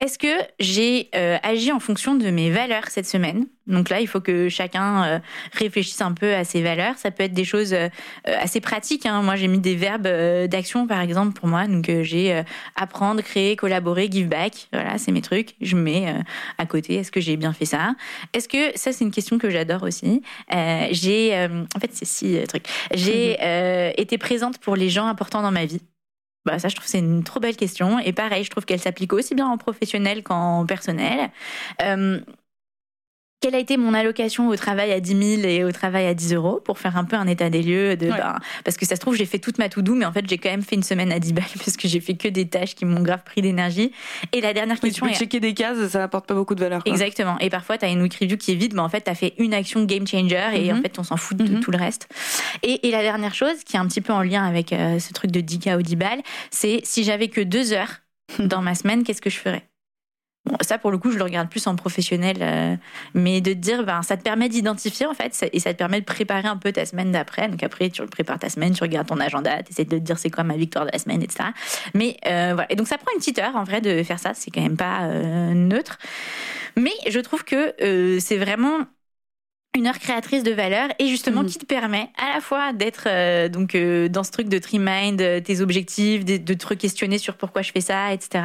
Est-ce 0.00 0.18
que 0.18 0.48
j'ai 0.58 1.10
euh, 1.14 1.36
agi 1.42 1.72
en 1.72 1.78
fonction 1.78 2.14
de 2.14 2.30
mes 2.30 2.50
valeurs 2.50 2.84
cette 2.88 3.06
semaine? 3.06 3.44
Donc 3.66 3.90
là, 3.90 4.00
il 4.00 4.06
faut 4.06 4.22
que 4.22 4.48
chacun 4.48 5.04
euh, 5.04 5.18
réfléchisse 5.52 6.00
un 6.00 6.12
peu 6.12 6.34
à 6.34 6.44
ses 6.44 6.62
valeurs. 6.62 6.96
Ça 6.96 7.10
peut 7.10 7.24
être 7.24 7.34
des 7.34 7.44
choses 7.44 7.74
euh, 7.74 7.90
assez 8.24 8.62
pratiques. 8.62 9.04
Hein. 9.04 9.20
Moi, 9.20 9.36
j'ai 9.36 9.46
mis 9.46 9.58
des 9.58 9.74
verbes 9.74 10.08
d'action, 10.48 10.86
par 10.86 11.02
exemple, 11.02 11.38
pour 11.38 11.48
moi. 11.48 11.66
Donc 11.66 11.90
j'ai 12.00 12.42
apprendre, 12.76 13.22
créer, 13.22 13.56
collaborer, 13.56 14.08
give 14.10 14.28
back. 14.28 14.68
Voilà, 14.72 14.96
c'est 14.96 15.12
mes 15.12 15.20
trucs. 15.20 15.54
Je 15.60 15.76
mets 15.76 16.14
à 16.56 16.64
côté. 16.64 16.94
Est-ce 16.94 17.12
que 17.12 17.20
j'ai 17.20 17.36
bien 17.36 17.52
fait 17.52 17.66
ça? 17.66 17.94
Est-ce 18.32 18.48
que 18.48 18.78
ça, 18.78 18.94
c'est 18.94 19.04
une 19.04 19.10
question 19.10 19.36
que 19.36 19.50
j'adore 19.50 19.82
aussi. 19.82 20.22
j'ai, 20.50 21.46
en 21.76 21.78
fait, 21.78 21.90
c'est 21.92 22.06
six 22.06 22.38
trucs. 22.48 22.66
J'ai 22.94 23.36
été 24.00 24.16
présente 24.16 24.58
pour 24.58 24.76
les 24.76 24.88
gens 24.88 25.06
importants 25.06 25.42
dans 25.42 25.52
ma 25.52 25.66
vie. 25.66 25.82
Bah 26.46 26.58
ça, 26.58 26.68
je 26.68 26.76
trouve 26.76 26.88
c'est 26.88 26.98
une 26.98 27.22
trop 27.22 27.38
belle 27.38 27.56
question. 27.56 27.98
Et 27.98 28.12
pareil, 28.12 28.44
je 28.44 28.50
trouve 28.50 28.64
qu'elle 28.64 28.80
s'applique 28.80 29.12
aussi 29.12 29.34
bien 29.34 29.46
en 29.46 29.58
professionnel 29.58 30.22
qu'en 30.22 30.64
personnel. 30.64 31.30
Euh, 31.82 32.20
quelle 33.40 33.54
a 33.54 33.58
été 33.58 33.78
mon 33.78 33.94
allocation 33.94 34.48
au 34.48 34.56
travail 34.56 34.92
à 34.92 35.00
10 35.00 35.36
000 35.36 35.48
et 35.48 35.64
au 35.64 35.72
travail 35.72 36.06
à 36.06 36.14
10 36.14 36.34
euros 36.34 36.60
pour 36.62 36.78
faire 36.78 36.96
un 36.98 37.04
peu 37.04 37.16
un 37.16 37.26
état 37.26 37.48
des 37.48 37.62
lieux 37.62 37.96
de 37.96 38.08
ben, 38.08 38.36
parce 38.64 38.76
que 38.76 38.84
ça 38.84 38.96
se 38.96 39.00
trouve 39.00 39.16
j'ai 39.16 39.24
fait 39.24 39.38
toute 39.38 39.58
ma 39.58 39.70
to 39.70 39.80
do 39.80 39.94
mais 39.94 40.04
en 40.04 40.12
fait 40.12 40.28
j'ai 40.28 40.36
quand 40.36 40.50
même 40.50 40.62
fait 40.62 40.76
une 40.76 40.82
semaine 40.82 41.10
à 41.10 41.18
10 41.18 41.32
balles 41.32 41.44
parce 41.56 41.76
que 41.76 41.88
j'ai 41.88 42.00
fait 42.00 42.14
que 42.14 42.28
des 42.28 42.46
tâches 42.46 42.74
qui 42.74 42.84
m'ont 42.84 43.00
grave 43.02 43.22
pris 43.24 43.40
d'énergie. 43.40 43.92
Et 44.32 44.40
la 44.40 44.52
dernière 44.52 44.78
question 44.78 45.06
tu 45.06 45.12
peux 45.12 45.18
checker 45.18 45.40
des 45.40 45.54
cases 45.54 45.88
ça 45.88 46.04
apporte 46.04 46.26
pas 46.26 46.34
beaucoup 46.34 46.54
de 46.54 46.60
valeur 46.60 46.82
exactement. 46.84 47.38
Et 47.38 47.48
parfois 47.48 47.78
tu 47.78 47.86
as 47.86 47.88
une 47.88 48.02
week 48.02 48.14
review 48.14 48.36
qui 48.36 48.52
est 48.52 48.56
vide 48.56 48.74
mais 48.74 48.80
en 48.80 48.88
fait 48.88 49.02
tu 49.02 49.10
as 49.10 49.14
fait 49.14 49.34
une 49.38 49.54
action 49.54 49.84
game 49.84 50.06
changer 50.06 50.50
et 50.54 50.70
en 50.72 50.76
mhm. 50.76 50.82
fait 50.82 50.98
on 50.98 51.02
s'en 51.02 51.16
fout 51.16 51.36
de 51.36 51.44
mhm. 51.44 51.60
tout 51.60 51.70
le 51.70 51.78
reste. 51.78 52.08
Et, 52.62 52.86
et, 52.88 52.90
la 52.90 53.02
dernière 53.02 53.34
chose 53.34 53.64
qui 53.64 53.76
est 53.76 53.78
un 53.78 53.86
petit 53.86 54.00
peu 54.02 54.12
en 54.12 54.22
lien 54.22 54.44
avec 54.44 54.72
euh, 54.72 54.98
ce 54.98 55.12
truc 55.12 55.30
de 55.30 55.40
10k 55.40 55.78
ou 55.78 55.82
10 55.82 55.96
balles 55.96 56.20
c'est 56.50 56.80
si 56.84 57.04
j'avais 57.04 57.28
que 57.28 57.40
deux 57.40 57.72
heures 57.72 58.00
dans 58.38 58.60
ma 58.60 58.74
semaine 58.74 59.02
qu'est-ce 59.02 59.22
que 59.22 59.30
je 59.30 59.38
ferais? 59.38 59.69
Ça, 60.62 60.78
pour 60.78 60.90
le 60.90 60.98
coup, 60.98 61.10
je 61.10 61.18
le 61.18 61.24
regarde 61.24 61.48
plus 61.48 61.66
en 61.66 61.76
professionnel, 61.76 62.38
euh, 62.40 62.76
mais 63.14 63.40
de 63.40 63.52
te 63.52 63.58
dire, 63.58 63.84
ben, 63.84 64.02
ça 64.02 64.16
te 64.16 64.22
permet 64.22 64.48
d'identifier 64.48 65.06
en 65.06 65.14
fait, 65.14 65.48
et 65.52 65.60
ça 65.60 65.72
te 65.72 65.78
permet 65.78 66.00
de 66.00 66.04
préparer 66.04 66.48
un 66.48 66.56
peu 66.56 66.72
ta 66.72 66.86
semaine 66.86 67.12
d'après. 67.12 67.48
Donc 67.48 67.62
après, 67.62 67.90
tu 67.90 68.04
prépares 68.06 68.38
ta 68.38 68.48
semaine, 68.48 68.72
tu 68.72 68.82
regardes 68.82 69.06
ton 69.06 69.20
agenda, 69.20 69.62
tu 69.62 69.72
essaies 69.72 69.84
de 69.84 69.90
te 69.90 70.02
dire 70.02 70.18
c'est 70.18 70.30
quoi 70.30 70.44
ma 70.44 70.56
victoire 70.56 70.86
de 70.86 70.90
la 70.92 70.98
semaine, 70.98 71.22
etc. 71.22 71.50
Mais 71.94 72.16
euh, 72.26 72.52
voilà. 72.54 72.72
Et 72.72 72.76
donc 72.76 72.88
ça 72.88 72.98
prend 72.98 73.10
une 73.12 73.18
petite 73.18 73.38
heure 73.38 73.56
en 73.56 73.64
vrai 73.64 73.80
de 73.80 74.02
faire 74.02 74.18
ça. 74.18 74.32
C'est 74.34 74.50
quand 74.50 74.62
même 74.62 74.76
pas 74.76 75.02
euh, 75.02 75.52
neutre, 75.54 75.98
mais 76.76 76.92
je 77.08 77.20
trouve 77.20 77.44
que 77.44 77.74
c'est 78.20 78.38
vraiment 78.38 78.86
une 79.76 79.86
heure 79.86 79.98
créatrice 79.98 80.42
de 80.42 80.50
valeur 80.50 80.88
et 80.98 81.06
justement 81.06 81.42
mhm. 81.42 81.48
qui 81.48 81.58
te 81.58 81.64
permet 81.64 82.10
à 82.18 82.34
la 82.34 82.40
fois 82.40 82.72
d'être 82.72 83.04
euh, 83.06 83.48
donc 83.48 83.76
euh, 83.76 84.08
dans 84.08 84.24
ce 84.24 84.32
truc 84.32 84.48
de 84.48 84.58
trim 84.58 84.82
mind 84.84 85.20
euh, 85.20 85.40
tes 85.40 85.60
objectifs 85.60 86.24
de, 86.24 86.38
de, 86.38 86.54
te 86.54 86.74
questionner 86.74 87.18
sur 87.18 87.36
pourquoi 87.36 87.62
je 87.62 87.70
fais 87.70 87.80
ça 87.80 88.12
etc 88.12 88.44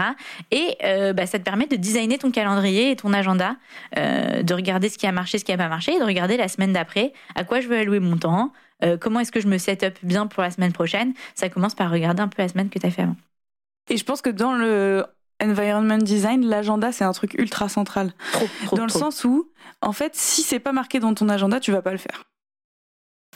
et 0.52 0.78
bah, 1.14 1.26
ça 1.26 1.40
te 1.40 1.44
permet 1.44 1.66
de 1.66 1.76
designer 1.76 2.18
ton 2.18 2.32
calendrier 2.32 2.92
et 2.92 2.96
ton 2.96 3.14
agenda 3.14 3.56
de 3.96 4.54
regarder 4.54 4.90
ce 4.90 4.98
qui 4.98 5.08
a 5.08 5.12
marché 5.12 5.40
ce 5.40 5.46
qui 5.46 5.52
a 5.52 5.58
pas 5.58 5.68
marché 5.68 5.94
et 5.94 6.00
de 6.00 6.04
regarder 6.04 6.38
la 6.38 6.48
semaine 6.48 6.74
d'après 6.74 7.14
à 7.36 7.44
quoi 7.44 7.60
je 7.60 7.68
veux 7.68 7.78
allouer 7.78 8.00
mon 8.00 8.18
temps 8.18 8.52
comment 9.00 9.20
est-ce 9.20 9.32
que 9.32 9.40
je 9.40 9.48
me 9.48 9.58
set 9.58 9.84
up 9.84 9.98
bien 10.04 10.28
pour 10.28 10.44
la 10.44 10.52
semaine 10.52 10.74
prochaine. 10.74 11.14
Ça 11.34 11.50
commence 11.50 11.76
par 11.76 11.90
regarder 11.90 12.22
un 12.22 12.28
peu 12.28 12.42
la 12.42 12.50
semaine 12.50 12.70
que 12.70 12.78
tu 12.78 12.86
as 12.86 12.92
fait 12.92 13.04
avant. 13.04 13.16
Et 13.90 13.98
je 13.98 14.04
pense 14.04 14.22
que 14.22 14.30
dans 14.30 14.54
le 14.54 15.06
environment 15.42 15.98
design, 15.98 16.46
l'agenda 16.46 16.92
c'est 16.92 17.04
un 17.04 17.12
truc 17.12 17.34
ultra 17.36 17.70
central. 17.70 18.14
Trop, 18.32 18.76
dans 18.76 18.84
le 18.84 18.90
sens 18.90 19.24
où, 19.24 19.52
en 19.82 19.92
fait, 19.92 20.16
si 20.16 20.42
c'est 20.42 20.60
pas 20.60 20.72
marqué 20.72 21.00
dans 21.00 21.14
ton 21.14 21.30
agenda, 21.30 21.60
tu 21.60 21.72
vas 21.72 21.82
pas 21.82 21.92
le 21.92 21.98
faire. 21.98 22.26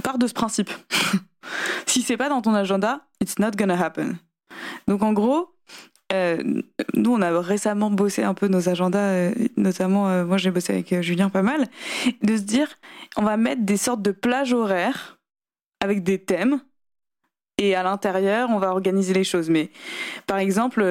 Part 0.04 0.18
de 0.18 0.28
ce 0.28 0.34
principe. 0.34 0.70
si 1.86 2.02
c'est 2.02 2.18
pas 2.18 2.30
dans 2.30 2.42
ton 2.42 2.54
agenda, 2.54 3.02
it's 3.22 3.40
not 3.40 3.52
gonna 3.52 3.78
happen. 3.78 4.18
Donc 4.88 5.04
en 5.04 5.14
gros, 5.14 5.54
euh, 6.12 6.42
nous, 6.96 7.14
on 7.14 7.22
a 7.22 7.40
récemment 7.40 7.92
bossé 7.92 8.24
un 8.24 8.34
peu 8.34 8.48
nos 8.48 8.70
agendas, 8.70 9.12
euh, 9.12 9.34
notamment, 9.58 10.10
euh, 10.10 10.26
moi 10.26 10.38
j'ai 10.38 10.50
bossé 10.52 10.74
avec 10.74 11.02
Julien 11.02 11.30
pas 11.30 11.44
mal, 11.44 11.68
de 12.24 12.38
se 12.38 12.42
dire, 12.42 12.68
on 13.16 13.24
va 13.24 13.38
mettre 13.38 13.64
des 13.64 13.78
sortes 13.78 14.02
de 14.02 14.12
plages 14.12 14.54
horaires 14.54 15.20
avec 15.82 16.04
des 16.04 16.18
thèmes, 16.18 16.62
et 17.60 17.76
à 17.76 17.84
l'intérieur, 17.84 18.50
on 18.50 18.58
va 18.58 18.72
organiser 18.72 19.14
les 19.14 19.26
choses. 19.26 19.50
Mais 19.50 19.70
par 20.26 20.38
exemple, 20.38 20.82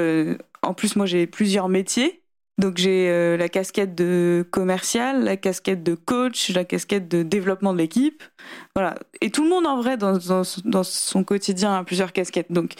en 0.69 0.75
plus, 0.75 0.97
moi 0.97 1.07
j'ai 1.07 1.27
plusieurs 1.27 1.69
métiers, 1.69 2.23
donc 2.59 2.77
j'ai 2.77 3.37
la 3.37 3.49
casquette 3.49 3.95
de 3.95 4.47
commercial, 4.51 5.25
la 5.25 5.37
casquette 5.37 5.83
de 5.83 5.95
coach, 5.95 6.51
la 6.51 6.65
casquette 6.65 7.09
de 7.09 7.23
développement 7.23 7.73
de 7.73 7.79
l'équipe. 7.79 8.23
Voilà. 8.75 8.97
Et 9.21 9.31
tout 9.31 9.45
le 9.45 9.49
monde 9.49 9.67
en 9.67 9.81
vrai 9.81 9.97
dans, 9.97 10.43
son 10.83 11.25
quotidien 11.25 11.77
a 11.77 11.85
plusieurs 11.85 12.13
casquettes. 12.13 12.51
Donc 12.51 12.75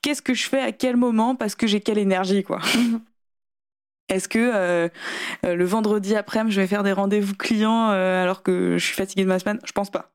qu'est-ce 0.00 0.22
que 0.22 0.34
je 0.34 0.48
fais 0.48 0.60
à 0.60 0.72
quel 0.72 0.96
moment 0.96 1.34
parce 1.34 1.54
que 1.54 1.66
j'ai 1.66 1.80
quelle 1.80 1.98
énergie 1.98 2.42
quoi? 2.42 2.60
Est-ce 4.12 4.28
que 4.28 4.38
euh, 4.38 4.88
euh, 5.46 5.54
le 5.54 5.64
vendredi 5.64 6.14
après-midi, 6.14 6.54
je 6.54 6.60
vais 6.60 6.66
faire 6.66 6.82
des 6.82 6.92
rendez-vous 6.92 7.34
clients 7.34 7.90
euh, 7.90 8.22
alors 8.22 8.42
que 8.42 8.76
je 8.78 8.84
suis 8.84 8.94
fatiguée 8.94 9.22
de 9.22 9.28
ma 9.28 9.38
semaine? 9.38 9.58
Je 9.64 9.72
pense 9.72 9.90
pas. 9.90 10.10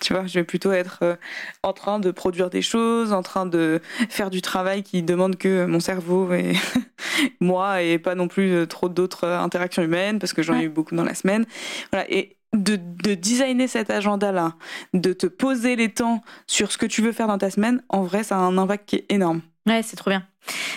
Tu 0.00 0.12
vois, 0.12 0.26
je 0.26 0.34
vais 0.38 0.44
plutôt 0.44 0.72
être 0.72 1.18
en 1.62 1.72
train 1.72 1.98
de 1.98 2.10
produire 2.10 2.50
des 2.50 2.62
choses, 2.62 3.12
en 3.12 3.22
train 3.22 3.46
de 3.46 3.80
faire 4.08 4.30
du 4.30 4.42
travail 4.42 4.82
qui 4.82 5.02
demande 5.02 5.36
que 5.36 5.66
mon 5.66 5.80
cerveau 5.80 6.32
et 6.32 6.54
moi 7.40 7.82
et 7.82 7.98
pas 7.98 8.14
non 8.14 8.28
plus 8.28 8.66
trop 8.66 8.88
d'autres 8.88 9.26
interactions 9.26 9.82
humaines 9.82 10.18
parce 10.18 10.32
que 10.32 10.42
j'en 10.42 10.58
ai 10.58 10.64
eu 10.64 10.68
beaucoup 10.68 10.94
dans 10.94 11.04
la 11.04 11.14
semaine. 11.14 11.46
Voilà. 11.92 12.10
Et 12.10 12.38
de, 12.54 12.76
de 12.76 13.14
designer 13.14 13.68
cet 13.68 13.90
agenda-là, 13.90 14.54
de 14.94 15.12
te 15.12 15.26
poser 15.26 15.76
les 15.76 15.90
temps 15.90 16.22
sur 16.46 16.72
ce 16.72 16.78
que 16.78 16.86
tu 16.86 17.02
veux 17.02 17.12
faire 17.12 17.26
dans 17.26 17.38
ta 17.38 17.50
semaine, 17.50 17.82
en 17.88 18.02
vrai, 18.02 18.22
ça 18.22 18.36
a 18.36 18.38
un 18.38 18.56
impact 18.56 18.88
qui 18.88 18.96
est 18.96 19.06
énorme. 19.10 19.42
Ouais, 19.66 19.82
c'est 19.82 19.96
trop 19.96 20.10
bien. 20.10 20.26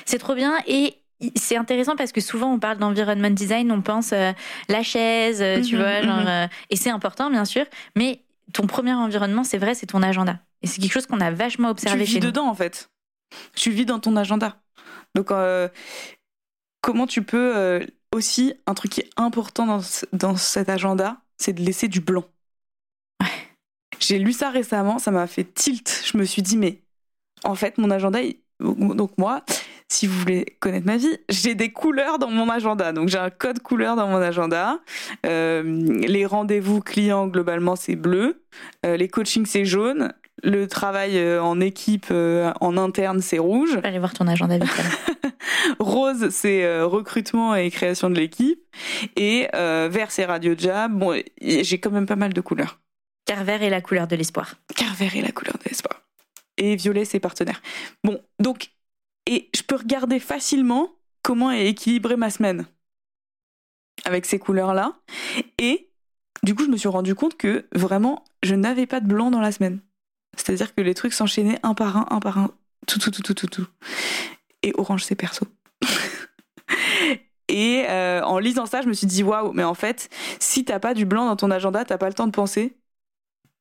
C'est 0.06 0.18
trop 0.18 0.36
bien 0.36 0.56
et 0.68 0.98
c'est 1.36 1.56
intéressant 1.56 1.96
parce 1.96 2.12
que 2.12 2.20
souvent 2.20 2.52
on 2.52 2.60
parle 2.60 2.78
d'environnement 2.78 3.30
design, 3.30 3.72
on 3.72 3.82
pense 3.82 4.12
euh, 4.12 4.32
la 4.70 4.84
chaise, 4.84 5.42
euh, 5.42 5.62
tu 5.62 5.76
mhm, 5.76 5.82
vois, 5.82 6.02
genre, 6.02 6.28
euh, 6.28 6.48
et 6.70 6.76
c'est 6.76 6.90
important 6.90 7.30
bien 7.30 7.46
sûr, 7.46 7.66
mais 7.96 8.22
ton 8.54 8.68
premier 8.68 8.94
environnement, 8.94 9.44
c'est 9.44 9.58
vrai, 9.58 9.76
c'est 9.76 9.88
ton 9.88 10.04
agenda. 10.04 10.40
Et 10.62 10.68
c'est 10.68 10.82
quelque 10.82 10.94
chose 10.94 11.08
qu'on 11.08 11.22
a 11.22 11.32
vachement 11.32 11.70
observé 11.70 12.06
tu 12.06 12.12
vis 12.14 12.20
dedans 12.20 12.48
en 12.48 12.56
fait. 12.56 12.90
Tu 13.56 13.72
vis 13.72 13.86
dans 13.86 14.00
ton 14.00 14.16
agenda. 14.16 14.58
Donc 15.16 15.32
comment 16.82 17.08
tu 17.08 17.24
peux 17.24 17.82
aussi 18.14 18.54
un 18.68 18.74
truc 18.74 18.92
qui 18.92 19.02
est 19.02 19.10
important 19.18 19.66
dans, 19.66 19.82
dans 20.14 20.36
cet 20.36 20.70
agenda, 20.70 21.22
c'est 21.38 21.54
de 21.54 21.62
laisser 21.62 21.88
du 21.88 22.02
blanc. 22.02 22.26
J'ai 24.00 24.20
lu 24.20 24.34
ça 24.34 24.50
récemment, 24.50 25.00
ça 25.00 25.12
m'a 25.12 25.28
fait 25.28 25.44
tilt. 25.44 26.04
Je 26.06 26.18
me 26.18 26.26
suis 26.26 26.42
dit, 26.42 26.58
mais 26.58 26.82
en 27.44 27.56
fait, 27.56 27.78
mon 27.78 27.92
agenda, 27.92 28.20
donc 28.60 29.18
moi, 29.18 29.46
si 29.92 30.08
vous 30.08 30.18
voulez 30.20 30.46
connaître 30.60 30.86
ma 30.86 30.98
vie, 30.98 31.18
j'ai 31.30 31.54
des 31.56 31.72
couleurs 31.72 32.18
dans 32.18 32.30
mon 32.30 32.50
agenda. 32.50 32.94
Donc 32.94 33.10
j'ai 33.10 33.18
un 33.18 33.30
code 33.30 33.60
couleur 33.60 33.96
dans 33.96 34.08
mon 34.08 34.22
agenda. 34.22 34.80
Euh, 35.26 35.64
les 36.08 36.26
rendez-vous 36.26 36.82
clients, 36.82 37.28
globalement, 37.28 37.76
c'est 37.76 37.96
bleu. 37.96 38.44
Euh, 38.86 38.96
les 38.98 39.08
coachings, 39.10 39.46
c'est 39.46 39.66
jaune. 39.66 40.14
Le 40.44 40.68
travail 40.68 41.18
euh, 41.18 41.44
en 41.44 41.60
équipe, 41.60 42.12
en 42.12 42.78
interne, 42.78 43.20
c'est 43.22 43.38
rouge. 43.38 43.72
Je 43.74 43.80
vais 43.80 43.88
aller 43.88 44.00
voir 44.00 44.14
ton 44.14 44.28
agenda 44.28 44.58
vite. 44.58 44.72
Rose, 45.80 46.30
c'est 46.30 46.82
recrutement 46.82 47.56
et 47.56 47.70
création 47.70 48.10
de 48.10 48.16
l'équipe. 48.16 48.60
Et 49.16 49.48
vert, 49.54 50.10
c'est 50.10 50.26
radio 50.26 50.56
job. 50.58 50.94
Bon, 50.94 51.22
j'ai 51.42 51.80
quand 51.80 51.92
même 51.92 52.06
pas 52.06 52.16
mal 52.16 52.34
de 52.34 52.42
couleurs. 52.42 52.80
Car 53.26 53.44
vert 53.44 53.62
est 53.62 53.70
la 53.70 53.82
couleur 53.82 54.08
de 54.08 54.16
l'espoir. 54.16 54.56
Car 54.76 54.94
vert 54.96 55.16
est 55.16 55.22
la 55.22 55.32
couleur 55.32 55.56
de 55.58 55.70
l'espoir. 55.70 56.02
Et 56.58 56.76
violet, 56.76 57.06
c'est 57.06 57.20
partenaire. 57.20 57.62
Bon, 58.04 58.20
donc 58.40 58.72
et 59.26 59.50
je 59.56 59.62
peux 59.62 59.76
regarder 59.76 60.20
facilement 60.20 60.92
comment 61.24 61.52
est 61.52 61.68
équilibrée 61.68 62.16
ma 62.18 62.30
semaine 62.30 62.66
avec 64.06 64.26
ces 64.26 64.40
couleurs-là. 64.40 64.94
Et 65.58 65.92
du 66.44 66.56
coup, 66.56 66.64
je 66.66 66.70
me 66.70 66.78
suis 66.78 66.90
rendu 66.90 67.16
compte 67.16 67.38
que 67.38 67.68
vraiment, 67.74 68.24
je 68.44 68.56
n'avais 68.56 68.88
pas 68.88 69.00
de 69.00 69.08
blanc 69.08 69.32
dans 69.32 69.42
la 69.42 69.52
semaine. 69.52 69.82
C'est-à-dire 70.36 70.74
que 70.74 70.82
les 70.82 70.94
trucs 70.94 71.14
s'enchaînaient 71.14 71.60
un 71.64 71.74
par 71.74 71.98
un, 71.98 72.06
un 72.10 72.20
par 72.20 72.38
un, 72.38 72.52
tout, 72.88 73.00
tout, 73.00 73.12
tout, 73.12 73.22
tout, 73.22 73.34
tout, 73.34 73.48
tout. 73.48 73.68
Et 74.64 74.74
orange, 74.76 75.04
c'est 75.04 75.16
perso. 75.16 75.46
Et 77.48 77.84
euh, 77.90 78.22
en 78.24 78.40
lisant 78.40 78.66
ça, 78.66 78.82
je 78.82 78.88
me 78.88 78.94
suis 78.94 79.08
dit 79.08 79.24
waouh, 79.24 79.52
mais 79.52 79.66
en 79.66 79.74
fait, 79.74 80.10
si 80.40 80.64
t'as 80.64 80.80
pas 80.80 80.94
du 80.94 81.06
blanc 81.06 81.26
dans 81.26 81.36
ton 81.36 81.52
agenda, 81.52 81.84
t'as 81.84 81.98
pas 81.98 82.08
le 82.08 82.14
temps 82.14 82.28
de 82.28 82.32
penser. 82.32 82.78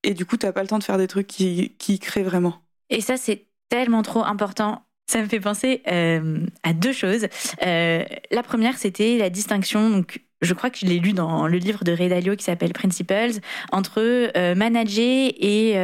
Et 0.05 0.15
du 0.15 0.25
coup, 0.25 0.37
t'as 0.37 0.53
pas 0.53 0.63
le 0.63 0.69
temps 0.69 0.79
de 0.79 0.85
faire 0.85 0.97
des 0.97 1.09
trucs 1.09 1.27
qui, 1.27 1.75
qui 1.77 1.99
créent 1.99 2.23
vraiment. 2.23 2.63
Et 2.89 3.01
ça, 3.01 3.17
c'est 3.17 3.49
tellement 3.69 4.03
trop 4.03 4.25
important 4.25 4.85
ça 5.11 5.21
me 5.21 5.27
fait 5.27 5.41
penser 5.41 5.83
euh, 5.91 6.47
à 6.63 6.73
deux 6.73 6.93
choses. 6.93 7.27
Euh, 7.67 8.05
la 8.31 8.43
première, 8.43 8.79
c'était 8.79 9.19
la 9.19 9.29
distinction. 9.29 9.91
Donc, 9.91 10.21
je 10.41 10.55
crois 10.55 10.71
que 10.71 10.79
je 10.79 10.87
l'ai 10.87 11.01
lu 11.01 11.13
dans 11.13 11.49
le 11.49 11.59
livre 11.59 11.85
de 11.85 11.93
Ray 11.93 12.09
Dalio 12.09 12.37
qui 12.37 12.45
s'appelle 12.45 12.73
Principles 12.73 13.41
entre 13.73 14.01
euh, 14.01 14.55
manager 14.55 15.33
et 15.37 15.75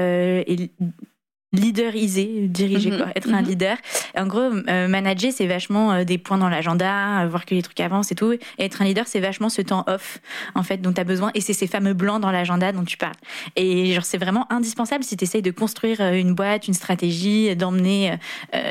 leaderiser, 1.57 2.49
diriger, 2.49 2.91
mhm. 2.91 2.99
quoi, 2.99 3.09
être 3.15 3.29
un 3.29 3.43
mhm. 3.43 3.49
leader. 3.49 3.77
En 4.17 4.27
gros, 4.27 4.41
euh, 4.41 4.89
manager, 4.89 5.33
c'est 5.33 5.47
vachement 5.47 5.93
euh, 5.93 6.05
des 6.05 6.19
points 6.19 6.39
dans 6.39 6.49
l'agenda, 6.49 7.23
euh, 7.23 7.29
voir 7.29 7.45
que 7.45 7.55
les 7.55 7.63
trucs 7.63 7.81
avancent 7.81 8.13
et 8.13 8.15
tout. 8.15 8.33
Et 8.33 8.41
être 8.59 8.83
un 8.83 8.85
leader, 8.85 9.07
c'est 9.07 9.21
vachement 9.21 9.49
ce 9.49 9.63
temps 9.63 9.85
off, 9.87 10.19
en 10.55 10.63
fait, 10.63 10.79
dont 10.79 10.93
tu 10.93 11.01
as 11.01 11.05
besoin. 11.05 11.31
Et 11.35 11.41
c'est 11.41 11.53
ces 11.53 11.67
fameux 11.67 11.95
blancs 11.95 12.21
dans 12.21 12.31
l'agenda 12.31 12.73
dont 12.73 12.85
tu 12.85 12.97
parles. 12.97 13.17
Et 13.57 13.93
genre, 13.93 14.05
c'est 14.05 14.19
vraiment 14.19 14.51
indispensable 14.53 15.05
si 15.05 15.17
tu 15.17 15.25
essayes 15.25 15.43
de 15.43 15.51
construire 15.51 16.01
une 16.01 16.35
boîte, 16.35 16.69
une 16.69 16.75
stratégie, 16.75 17.55
d'emmener 17.57 18.17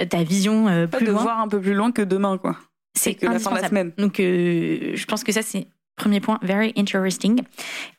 ta 0.10 0.24
vision 0.24 0.88
plus 0.88 1.06
de 1.06 1.12
loin. 1.12 1.20
De 1.20 1.24
voir 1.24 1.40
un 1.40 1.48
peu 1.48 1.60
plus 1.60 1.74
loin 1.74 1.92
que 1.92 2.02
demain, 2.02 2.38
quoi. 2.38 2.58
C'est 2.94 3.14
que 3.14 3.26
la 3.26 3.40
fin 3.40 3.52
de 3.52 3.62
la 3.62 3.68
semaine. 3.68 3.92
Donc, 3.98 4.16
je 4.18 5.06
pense 5.06 5.24
que 5.24 5.32
ça, 5.32 5.42
c'est 5.42 5.68
premier 5.96 6.20
point, 6.20 6.40
very 6.42 6.74
interesting. 6.78 7.42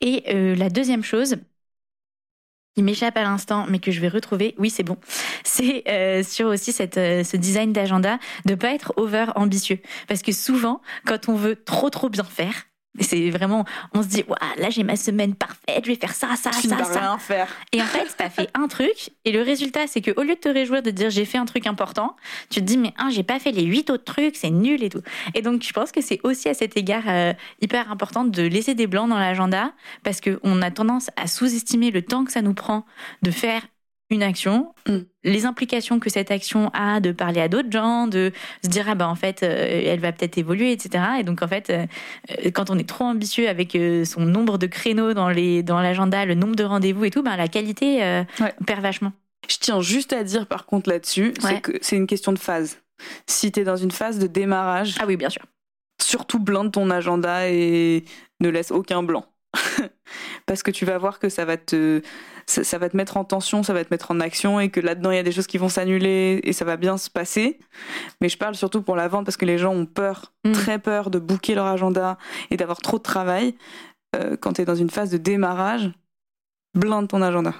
Et 0.00 0.54
la 0.56 0.70
deuxième 0.70 1.04
chose, 1.04 1.36
qui 2.76 2.82
m'échappe 2.82 3.16
à 3.16 3.22
l'instant, 3.22 3.64
mais 3.70 3.78
que 3.78 3.90
je 3.90 4.00
vais 4.00 4.08
retrouver. 4.08 4.54
Oui, 4.58 4.68
c'est 4.68 4.82
bon. 4.82 4.98
C'est 5.44 5.84
euh, 5.88 6.22
sur 6.22 6.48
aussi 6.48 6.72
cette, 6.72 6.98
euh, 6.98 7.24
ce 7.24 7.38
design 7.38 7.72
d'agenda 7.72 8.18
de 8.44 8.54
pas 8.54 8.74
être 8.74 8.92
over 8.96 9.26
ambitieux, 9.34 9.78
parce 10.08 10.20
que 10.22 10.32
souvent, 10.32 10.82
quand 11.06 11.28
on 11.28 11.36
veut 11.36 11.56
trop 11.56 11.88
trop 11.88 12.10
bien 12.10 12.24
faire, 12.24 12.52
c'est 13.00 13.30
vraiment, 13.30 13.64
on 13.94 14.02
se 14.02 14.08
dit, 14.08 14.24
là 14.58 14.70
j'ai 14.70 14.82
ma 14.82 14.96
semaine 14.96 15.34
parfaite, 15.34 15.84
je 15.84 15.90
vais 15.90 15.96
faire 15.96 16.14
ça, 16.14 16.36
ça, 16.36 16.50
tu 16.50 16.68
ça, 16.68 16.84
ça. 16.84 17.00
Rien 17.00 17.18
faire. 17.18 17.48
Et 17.72 17.80
en 17.80 17.84
fait, 17.84 18.06
t'as 18.16 18.30
fait 18.30 18.48
un 18.54 18.68
truc, 18.68 19.10
et 19.24 19.32
le 19.32 19.42
résultat, 19.42 19.86
c'est 19.86 20.00
que 20.00 20.10
au 20.18 20.22
lieu 20.22 20.34
de 20.34 20.40
te 20.40 20.48
réjouir 20.48 20.82
de 20.82 20.90
dire 20.90 21.10
j'ai 21.10 21.24
fait 21.24 21.38
un 21.38 21.44
truc 21.44 21.66
important, 21.66 22.16
tu 22.50 22.60
te 22.60 22.64
dis 22.64 22.78
mais 22.78 22.92
hein, 22.98 23.08
j'ai 23.10 23.22
pas 23.22 23.38
fait 23.38 23.52
les 23.52 23.64
huit 23.64 23.90
autres 23.90 24.04
trucs, 24.04 24.36
c'est 24.36 24.50
nul 24.50 24.82
et 24.82 24.88
tout. 24.88 25.02
Et 25.34 25.42
donc 25.42 25.62
je 25.62 25.72
pense 25.72 25.92
que 25.92 26.00
c'est 26.00 26.20
aussi 26.22 26.48
à 26.48 26.54
cet 26.54 26.76
égard 26.76 27.04
euh, 27.08 27.32
hyper 27.60 27.90
important 27.90 28.24
de 28.24 28.42
laisser 28.42 28.74
des 28.74 28.86
blancs 28.86 29.08
dans 29.08 29.18
l'agenda, 29.18 29.72
parce 30.02 30.20
qu'on 30.20 30.62
a 30.62 30.70
tendance 30.70 31.10
à 31.16 31.26
sous-estimer 31.26 31.90
le 31.90 32.02
temps 32.02 32.24
que 32.24 32.32
ça 32.32 32.42
nous 32.42 32.54
prend 32.54 32.84
de 33.22 33.30
faire 33.30 33.62
une 34.10 34.22
action, 34.22 34.74
mm. 34.88 34.98
les 35.24 35.46
implications 35.46 35.98
que 35.98 36.10
cette 36.10 36.30
action 36.30 36.70
a 36.72 37.00
de 37.00 37.12
parler 37.12 37.40
à 37.40 37.48
d'autres 37.48 37.70
gens, 37.70 38.06
de 38.06 38.32
se 38.62 38.68
dire 38.68 38.86
ah 38.88 38.94
ben 38.94 39.06
en 39.06 39.14
fait 39.14 39.42
euh, 39.42 39.82
elle 39.84 40.00
va 40.00 40.12
peut-être 40.12 40.38
évoluer, 40.38 40.72
etc. 40.72 41.04
Et 41.18 41.24
donc 41.24 41.42
en 41.42 41.48
fait 41.48 41.70
euh, 41.70 41.86
euh, 42.30 42.50
quand 42.52 42.70
on 42.70 42.78
est 42.78 42.88
trop 42.88 43.04
ambitieux 43.04 43.48
avec 43.48 43.76
son 44.04 44.20
nombre 44.20 44.58
de 44.58 44.66
créneaux 44.66 45.14
dans 45.14 45.28
les 45.28 45.62
dans 45.62 45.80
l'agenda, 45.80 46.24
le 46.24 46.34
nombre 46.34 46.56
de 46.56 46.64
rendez-vous 46.64 47.04
et 47.04 47.10
tout, 47.10 47.22
ben 47.22 47.36
la 47.36 47.48
qualité 47.48 48.24
perd 48.66 48.82
vachement. 48.82 49.12
Je 49.48 49.56
tiens 49.58 49.80
juste 49.80 50.12
à 50.12 50.22
dire 50.24 50.46
par 50.46 50.66
contre 50.66 50.90
là-dessus, 50.90 51.34
c'est 51.40 51.60
que 51.60 51.72
c'est 51.80 51.96
une 51.96 52.06
question 52.06 52.32
de 52.32 52.38
phase. 52.38 52.78
Si 53.26 53.52
tu 53.52 53.60
es 53.60 53.64
dans 53.64 53.76
une 53.76 53.90
phase 53.90 54.18
de 54.18 54.26
démarrage, 54.26 54.94
ah 55.00 55.04
oui 55.06 55.16
bien 55.16 55.30
sûr, 55.30 55.42
surtout 56.00 56.38
blinde 56.38 56.72
ton 56.72 56.90
agenda 56.90 57.48
et 57.48 58.04
ne 58.40 58.48
laisse 58.48 58.70
aucun 58.70 59.02
blanc. 59.02 59.26
parce 60.46 60.62
que 60.62 60.70
tu 60.70 60.84
vas 60.84 60.98
voir 60.98 61.18
que 61.18 61.28
ça 61.28 61.44
va 61.44 61.56
te 61.56 62.02
ça, 62.46 62.78
va 62.78 62.88
te 62.88 62.96
mettre 62.96 63.16
en 63.16 63.24
tension, 63.24 63.62
ça 63.62 63.72
va 63.72 63.84
te 63.84 63.92
mettre 63.92 64.12
en 64.12 64.20
action 64.20 64.60
et 64.60 64.70
que 64.70 64.80
là-dedans 64.80 65.10
il 65.10 65.16
y 65.16 65.20
a 65.20 65.24
des 65.24 65.32
choses 65.32 65.48
qui 65.48 65.58
vont 65.58 65.68
s'annuler 65.68 66.40
et 66.44 66.52
ça 66.52 66.64
va 66.64 66.76
bien 66.76 66.96
se 66.96 67.10
passer. 67.10 67.58
Mais 68.20 68.28
je 68.28 68.38
parle 68.38 68.54
surtout 68.54 68.82
pour 68.82 68.96
la 68.96 69.08
vente 69.08 69.24
parce 69.24 69.36
que 69.36 69.44
les 69.44 69.58
gens 69.58 69.74
ont 69.74 69.86
peur, 69.86 70.32
mm. 70.44 70.52
très 70.52 70.78
peur 70.78 71.10
de 71.10 71.18
bouquer 71.18 71.54
leur 71.54 71.66
agenda 71.66 72.18
et 72.50 72.56
d'avoir 72.56 72.78
trop 72.78 72.98
de 72.98 73.02
travail. 73.02 73.56
Euh, 74.14 74.36
quand 74.36 74.54
tu 74.54 74.62
es 74.62 74.64
dans 74.64 74.76
une 74.76 74.90
phase 74.90 75.10
de 75.10 75.16
démarrage, 75.16 75.90
blinde 76.74 77.08
ton 77.08 77.20
agenda. 77.20 77.52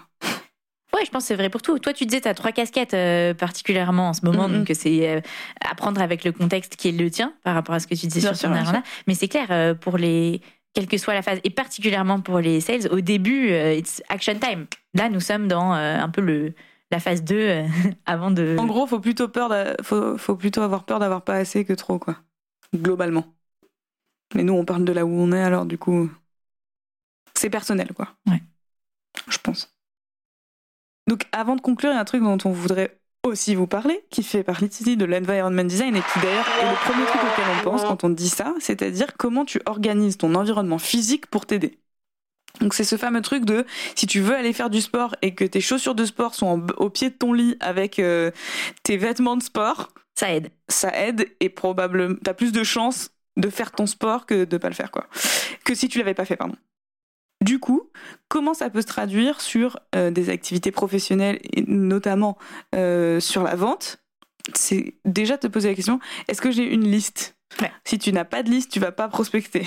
Oui, 0.95 1.03
je 1.05 1.11
pense 1.11 1.25
que 1.25 1.29
c'est 1.29 1.35
vrai 1.35 1.51
pour 1.51 1.61
tout. 1.61 1.79
Toi, 1.79 1.93
tu 1.93 2.07
disais, 2.07 2.23
tu 2.23 2.29
as 2.29 2.33
trois 2.33 2.53
casquettes 2.53 2.95
euh, 2.95 3.35
particulièrement 3.35 4.09
en 4.09 4.13
ce 4.15 4.25
moment, 4.25 4.49
donc 4.49 4.71
c'est 4.73 5.11
euh, 5.11 5.21
apprendre 5.61 6.01
avec 6.01 6.25
le 6.25 6.33
contexte 6.33 6.77
qui 6.77 6.89
est 6.89 6.93
le 6.93 7.11
tien 7.11 7.35
par 7.43 7.55
rapport 7.55 7.75
à 7.75 7.81
ce 7.81 7.87
que 7.87 7.95
tu 7.95 8.07
disais 8.07 8.21
sur 8.21 8.39
ton 8.39 8.55
agenda. 8.55 8.83
Mais 9.07 9.15
c'est 9.15 9.29
clair, 9.29 9.77
pour 9.79 9.99
les, 9.99 10.41
quelle 10.77 10.89
que 10.89 10.99
soit 10.99 11.15
la 11.15 11.23
phase, 11.23 11.41
et 11.43 11.49
particulièrement 11.49 12.21
pour 12.21 12.39
les 12.39 12.61
sales, 12.61 12.87
au 12.93 13.01
début, 13.01 13.49
euh, 13.51 13.73
it's 13.73 14.03
action 14.11 14.39
time. 14.39 14.67
Là, 14.93 15.09
nous 15.09 15.21
sommes 15.21 15.49
dans 15.49 15.75
euh, 15.75 15.99
un 15.99 16.11
peu 16.11 16.21
le, 16.21 16.53
la 16.91 17.01
phase 17.01 17.25
2 17.25 17.63
avant 18.05 18.31
de. 18.31 18.57
En 18.59 18.67
gros, 18.67 18.87
faut 18.87 19.01
plutôt 19.01 19.29
peur, 19.29 19.55
faut, 19.83 20.19
faut 20.19 20.37
plutôt 20.37 20.61
avoir 20.61 20.85
peur 20.85 20.99
d'avoir 20.99 21.23
pas 21.23 21.37
assez 21.37 21.65
que 21.65 21.73
trop, 21.73 21.99
quoi. 21.99 22.19
Globalement. 22.75 23.25
Mais 24.35 24.43
nous, 24.43 24.53
on 24.53 24.67
parle 24.67 24.85
de 24.85 24.93
là 24.93 25.07
où 25.07 25.11
on 25.11 25.33
est, 25.33 25.43
alors 25.43 25.65
du 25.65 25.79
coup, 25.79 26.11
c'est 27.33 27.49
personnel, 27.49 27.95
quoi. 27.95 28.15
Ouais. 28.27 28.43
Je 29.29 29.39
pense. 29.39 29.75
Donc, 31.07 31.27
avant 31.33 31.57
de 31.57 31.63
conclure, 31.63 31.91
il 31.93 31.95
y 31.95 31.97
a 31.97 32.01
un 32.01 32.05
truc 32.05 32.23
dont 32.23 32.37
on 32.45 32.53
voudrait 32.53 33.01
aussi 33.27 33.55
vous 33.55 33.67
parler, 33.67 34.05
qui 34.11 34.23
fait 34.23 34.43
partie 34.43 34.97
de 34.97 35.05
l'environment 35.05 35.65
design 35.65 35.97
et 35.97 36.01
qui 36.01 36.21
d'ailleurs 36.21 36.49
est 36.63 36.71
le 36.71 36.77
premier 36.91 37.07
truc 37.07 37.21
auquel 37.23 37.45
on 37.59 37.65
pense 37.65 37.85
quand 37.85 38.05
on 38.05 38.11
dit 38.11 38.29
ça, 38.29 38.55
c'est-à-dire 38.61 39.17
comment 39.17 39.45
tu 39.45 39.61
organises 39.67 40.19
ton 40.19 40.35
environnement 40.35 40.79
physique 40.79 41.27
pour 41.27 41.47
t'aider. 41.47 41.79
Donc 42.61 42.75
c'est 42.75 42.85
ce 42.85 42.97
fameux 42.97 43.21
truc 43.21 43.45
de 43.45 43.67
si 43.95 44.07
tu 44.07 44.21
veux 44.21 44.35
aller 44.35 44.53
faire 44.53 44.71
du 44.71 44.81
sport 44.81 45.15
et 45.23 45.35
que 45.35 45.45
tes 45.45 45.61
chaussures 45.61 45.95
de 45.95 46.05
sport 46.05 46.35
sont 46.35 46.67
au 46.79 46.91
pied 46.91 47.11
de 47.11 47.15
ton 47.15 47.33
lit 47.33 47.57
avec 47.61 47.99
euh, 47.99 48.31
tes 48.83 48.97
vêtements 48.97 49.37
de 49.37 49.43
sport, 49.43 49.89
ça 50.15 50.33
aide. 50.33 50.51
Ça 50.69 50.91
aide 50.97 51.29
et 51.41 51.49
probablement 51.49 52.17
t'as 52.23 52.35
plus 52.35 52.53
de 52.53 52.65
chances 52.65 53.11
de 53.37 53.51
faire 53.51 53.73
ton 53.73 53.87
sport 53.87 54.25
que 54.25 54.45
de 54.45 54.57
pas 54.57 54.69
le 54.69 54.75
faire 54.75 54.91
quoi. 54.91 55.07
Que 55.65 55.75
si 55.75 55.89
tu 55.89 55.99
l'avais 55.99 56.15
pas 56.15 56.25
fait 56.25 56.37
pardon. 56.37 56.57
Du 57.47 57.61
coup, 57.61 57.91
comment 58.27 58.55
ça 58.55 58.71
peut 58.71 58.81
se 58.81 58.89
traduire 58.89 59.41
sur 59.41 59.79
euh, 59.95 60.11
des 60.11 60.31
activités 60.31 60.73
professionnelles 60.73 61.39
et 61.53 61.63
notamment 61.63 62.37
euh, 62.75 63.21
sur 63.21 63.45
la 63.45 63.55
vente? 63.55 63.99
C'est 64.55 64.95
déjà 65.05 65.39
te 65.39 65.47
poser 65.47 65.69
la 65.69 65.77
question 65.77 66.01
est-ce 66.27 66.41
que 66.41 66.51
j'ai 66.51 66.65
une 66.65 66.91
liste? 66.91 67.37
Si 67.85 68.01
tu 68.01 68.13
n'as 68.13 68.25
pas 68.25 68.43
de 68.43 68.51
liste, 68.51 68.73
tu 68.73 68.81
vas 68.81 68.91
pas 68.91 69.07
prospecter. 69.07 69.65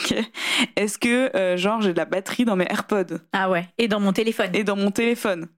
Est-ce 0.76 0.98
que 0.98 1.36
euh, 1.36 1.58
genre 1.58 1.82
j'ai 1.82 1.92
de 1.92 1.98
la 1.98 2.06
batterie 2.06 2.46
dans 2.46 2.56
mes 2.56 2.64
AirPods? 2.64 3.18
Ah 3.34 3.50
ouais, 3.50 3.68
et 3.76 3.86
dans 3.86 4.00
mon 4.00 4.14
téléphone. 4.14 4.50
Et 4.54 4.64
dans 4.64 4.74
mon 4.74 4.90
téléphone. 4.90 5.48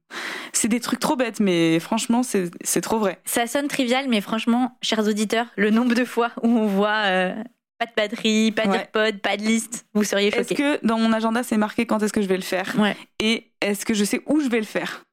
C'est 0.52 0.68
des 0.68 0.80
trucs 0.80 0.98
trop 0.98 1.14
bêtes, 1.14 1.38
mais 1.38 1.78
franchement, 1.78 2.22
c'est 2.24 2.80
trop 2.80 2.98
vrai. 2.98 3.20
Ça 3.24 3.46
sonne 3.46 3.68
trivial, 3.68 4.06
mais 4.08 4.20
franchement, 4.20 4.76
chers 4.82 5.06
auditeurs, 5.06 5.46
le 5.56 5.70
nombre 5.70 5.94
de 5.94 6.04
fois 6.04 6.32
où 6.42 6.48
on 6.48 6.66
voit 6.66 7.34
pas 7.78 7.86
de 7.86 7.92
batterie, 7.94 8.52
pas 8.52 8.66
d'AirPod, 8.66 9.20
pas 9.20 9.36
de 9.36 9.42
liste, 9.42 9.86
vous 9.94 10.04
seriez 10.04 10.30
choqués. 10.30 10.40
Est-ce 10.40 10.54
que 10.54 10.86
dans 10.86 10.98
mon 10.98 11.12
agenda 11.12 11.42
c'est 11.42 11.56
marqué 11.56 11.86
quand 11.86 12.02
est-ce 12.02 12.12
que 12.12 12.22
je 12.22 12.28
vais 12.28 12.36
le 12.36 12.42
faire 12.42 12.74
ouais. 12.78 12.96
Et 13.20 13.52
est-ce 13.60 13.84
que 13.84 13.94
je 13.94 14.04
sais 14.04 14.22
où 14.26 14.40
je 14.40 14.48
vais 14.48 14.58
le 14.58 14.64
faire 14.64 15.04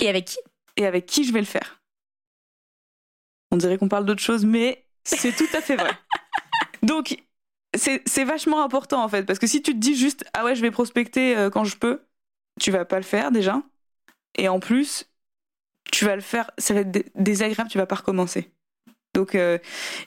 Et 0.00 0.08
avec 0.08 0.26
qui 0.26 0.36
Et 0.76 0.86
avec 0.86 1.06
qui 1.06 1.24
je 1.24 1.32
vais 1.32 1.40
le 1.40 1.46
faire 1.46 1.82
On 3.50 3.56
dirait 3.56 3.78
qu'on 3.78 3.88
parle 3.88 4.04
d'autre 4.04 4.22
chose, 4.22 4.44
mais 4.44 4.84
c'est 5.04 5.34
tout 5.34 5.48
à 5.54 5.60
fait 5.60 5.76
vrai. 5.76 5.92
Donc 6.82 7.16
c'est 7.74 8.24
vachement 8.24 8.62
important 8.62 9.02
en 9.02 9.08
fait, 9.08 9.24
parce 9.24 9.38
que 9.38 9.46
si 9.46 9.62
tu 9.62 9.72
te 9.72 9.78
dis 9.78 9.96
juste 9.96 10.24
ah 10.34 10.44
ouais 10.44 10.54
je 10.54 10.60
vais 10.60 10.70
prospecter 10.70 11.36
euh, 11.36 11.48
quand 11.48 11.64
je 11.64 11.76
peux, 11.76 12.02
tu 12.60 12.70
vas 12.70 12.84
pas 12.84 12.96
le 12.96 13.04
faire 13.04 13.30
déjà. 13.30 13.62
Et 14.36 14.48
en 14.48 14.60
plus, 14.60 15.10
tu 15.90 16.04
vas 16.04 16.14
le 16.14 16.22
faire, 16.22 16.50
ça 16.58 16.74
va 16.74 16.80
être 16.80 17.10
désagréable, 17.14 17.70
tu 17.70 17.78
vas 17.78 17.86
pas 17.86 17.96
recommencer. 17.96 18.50
Donc 19.14 19.34
il 19.34 19.40
euh, 19.40 19.58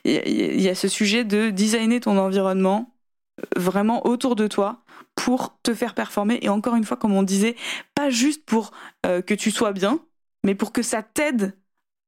y, 0.06 0.70
a 0.70 0.76
ce 0.76 0.88
sujet 0.88 1.24
de 1.24 1.50
designer 1.50 2.00
ton 2.00 2.18
environnement 2.18 2.96
euh, 3.39 3.44
vraiment 3.56 4.06
autour 4.08 4.36
de 4.36 4.48
toi 4.48 4.84
pour 5.15 5.60
te 5.62 5.74
faire 5.74 5.94
performer. 5.94 6.39
Et 6.41 6.50
encore 6.50 6.76
une 6.76 6.84
fois, 6.84 6.98
comme 6.98 7.13
on 7.13 7.24
disait, 7.24 7.56
pas 7.94 8.10
juste 8.10 8.46
pour 8.46 8.72
euh, 9.06 9.22
que 9.22 9.34
tu 9.34 9.52
sois 9.52 9.74
bien, 9.74 10.00
mais 10.44 10.56
pour 10.56 10.74
que 10.74 10.82
ça 10.82 11.04
t'aide 11.04 11.56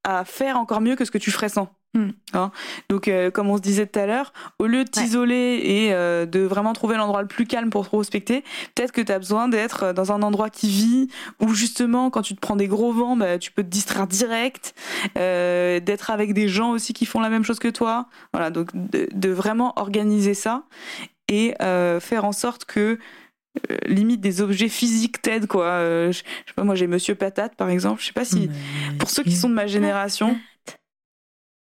à 0.03 0.25
faire 0.25 0.57
encore 0.57 0.81
mieux 0.81 0.95
que 0.95 1.05
ce 1.05 1.11
que 1.11 1.17
tu 1.17 1.31
ferais 1.31 1.49
sans. 1.49 1.76
Hmm. 1.93 2.09
Hein. 2.33 2.51
Donc, 2.89 3.07
euh, 3.07 3.31
comme 3.31 3.49
on 3.49 3.57
se 3.57 3.61
disait 3.61 3.87
tout 3.87 3.97
à 3.97 4.05
l'heure, 4.05 4.33
au 4.59 4.65
lieu 4.65 4.83
de 4.83 4.89
t'isoler 4.89 5.61
et 5.63 5.93
euh, 5.93 6.25
de 6.25 6.41
vraiment 6.41 6.73
trouver 6.73 6.97
l'endroit 6.97 7.21
le 7.21 7.27
plus 7.27 7.47
calme 7.47 7.69
pour 7.69 7.85
prospecter, 7.85 8.43
peut-être 8.75 8.91
que 8.91 9.01
tu 9.01 9.11
as 9.11 9.19
besoin 9.19 9.47
d'être 9.47 9.93
dans 9.93 10.11
un 10.11 10.21
endroit 10.21 10.49
qui 10.49 10.67
vit, 10.69 11.07
où 11.39 11.53
justement, 11.53 12.09
quand 12.09 12.21
tu 12.21 12.35
te 12.35 12.39
prends 12.39 12.57
des 12.57 12.67
gros 12.67 12.91
vents, 12.91 13.15
bah, 13.15 13.39
tu 13.39 13.51
peux 13.51 13.63
te 13.63 13.69
distraire 13.69 14.05
direct, 14.05 14.75
euh, 15.17 15.79
d'être 15.79 16.11
avec 16.11 16.33
des 16.33 16.49
gens 16.49 16.71
aussi 16.71 16.93
qui 16.93 17.05
font 17.05 17.21
la 17.21 17.29
même 17.29 17.43
chose 17.43 17.59
que 17.59 17.69
toi. 17.69 18.07
Voilà, 18.33 18.49
donc 18.49 18.69
de, 18.73 19.29
vraiment 19.29 19.73
organiser 19.77 20.33
ça 20.33 20.63
et 21.27 21.53
faire 21.59 22.25
en 22.25 22.31
sorte 22.31 22.65
que 22.65 22.97
limite 23.85 24.21
des 24.21 24.41
objets 24.41 24.69
physiques 24.69 25.21
t'aident 25.21 25.47
quoi. 25.47 25.81
je, 26.11 26.17
sais 26.17 26.53
pas, 26.55 26.63
moi 26.63 26.75
j'ai 26.75 26.87
Monsieur 26.87 27.15
Patate 27.15 27.55
par 27.55 27.69
exemple. 27.69 28.01
Je 28.01 28.07
sais 28.07 28.13
pas 28.13 28.25
si 28.25 28.49
pour 28.99 29.09
ceux 29.09 29.23
qui 29.23 29.35
sont 29.35 29.49
de 29.49 29.53
ma 29.53 29.67
génération, 29.67 30.37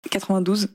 92. 0.09 0.69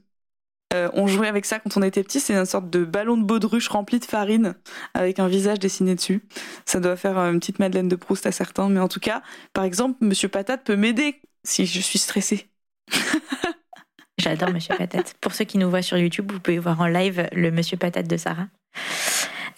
Euh, 0.73 0.89
on 0.95 1.07
jouait 1.07 1.29
avec 1.29 1.45
ça 1.45 1.59
quand 1.59 1.77
on 1.77 1.83
était 1.83 2.03
petit. 2.03 2.21
C'est 2.21 2.35
une 2.35 2.47
sorte 2.47 2.71
de 2.71 2.85
ballon 2.85 3.17
de 3.17 3.25
baudruche 3.25 3.69
rempli 3.69 3.99
de 3.99 4.05
farine 4.05 4.55
avec 4.95 5.19
un 5.19 5.29
visage 5.29 5.59
dessiné 5.59 5.95
dessus. 5.95 6.23
Ça 6.65 6.81
doit 6.81 6.97
faire 6.97 7.19
euh, 7.19 7.31
une 7.31 7.41
petite 7.41 7.59
Madeleine 7.59 7.89
de 7.89 7.97
Proust 7.97 8.27
à 8.27 8.33
certains. 8.33 8.69
Mais 8.69 8.81
en 8.81 8.89
tout 8.89 9.01
cas, 9.01 9.23
par 9.53 9.65
exemple, 9.65 9.99
Monsieur 10.01 10.29
Patate 10.29 10.65
peut 10.65 10.77
m'aider 10.77 11.21
si 11.45 11.67
je 11.67 11.81
suis 11.81 11.99
stressée. 11.99 12.49
J'adore 14.19 14.51
Monsieur 14.51 14.75
Patate. 14.77 15.15
Pour 15.21 15.35
ceux 15.35 15.45
qui 15.45 15.59
nous 15.59 15.69
voient 15.69 15.83
sur 15.83 15.99
YouTube, 15.99 16.31
vous 16.33 16.41
pouvez 16.41 16.59
voir 16.59 16.81
en 16.81 16.87
live 16.87 17.29
le 17.33 17.51
Monsieur 17.51 17.77
Patate 17.77 18.09
de 18.09 18.17
Sarah. 18.17 18.47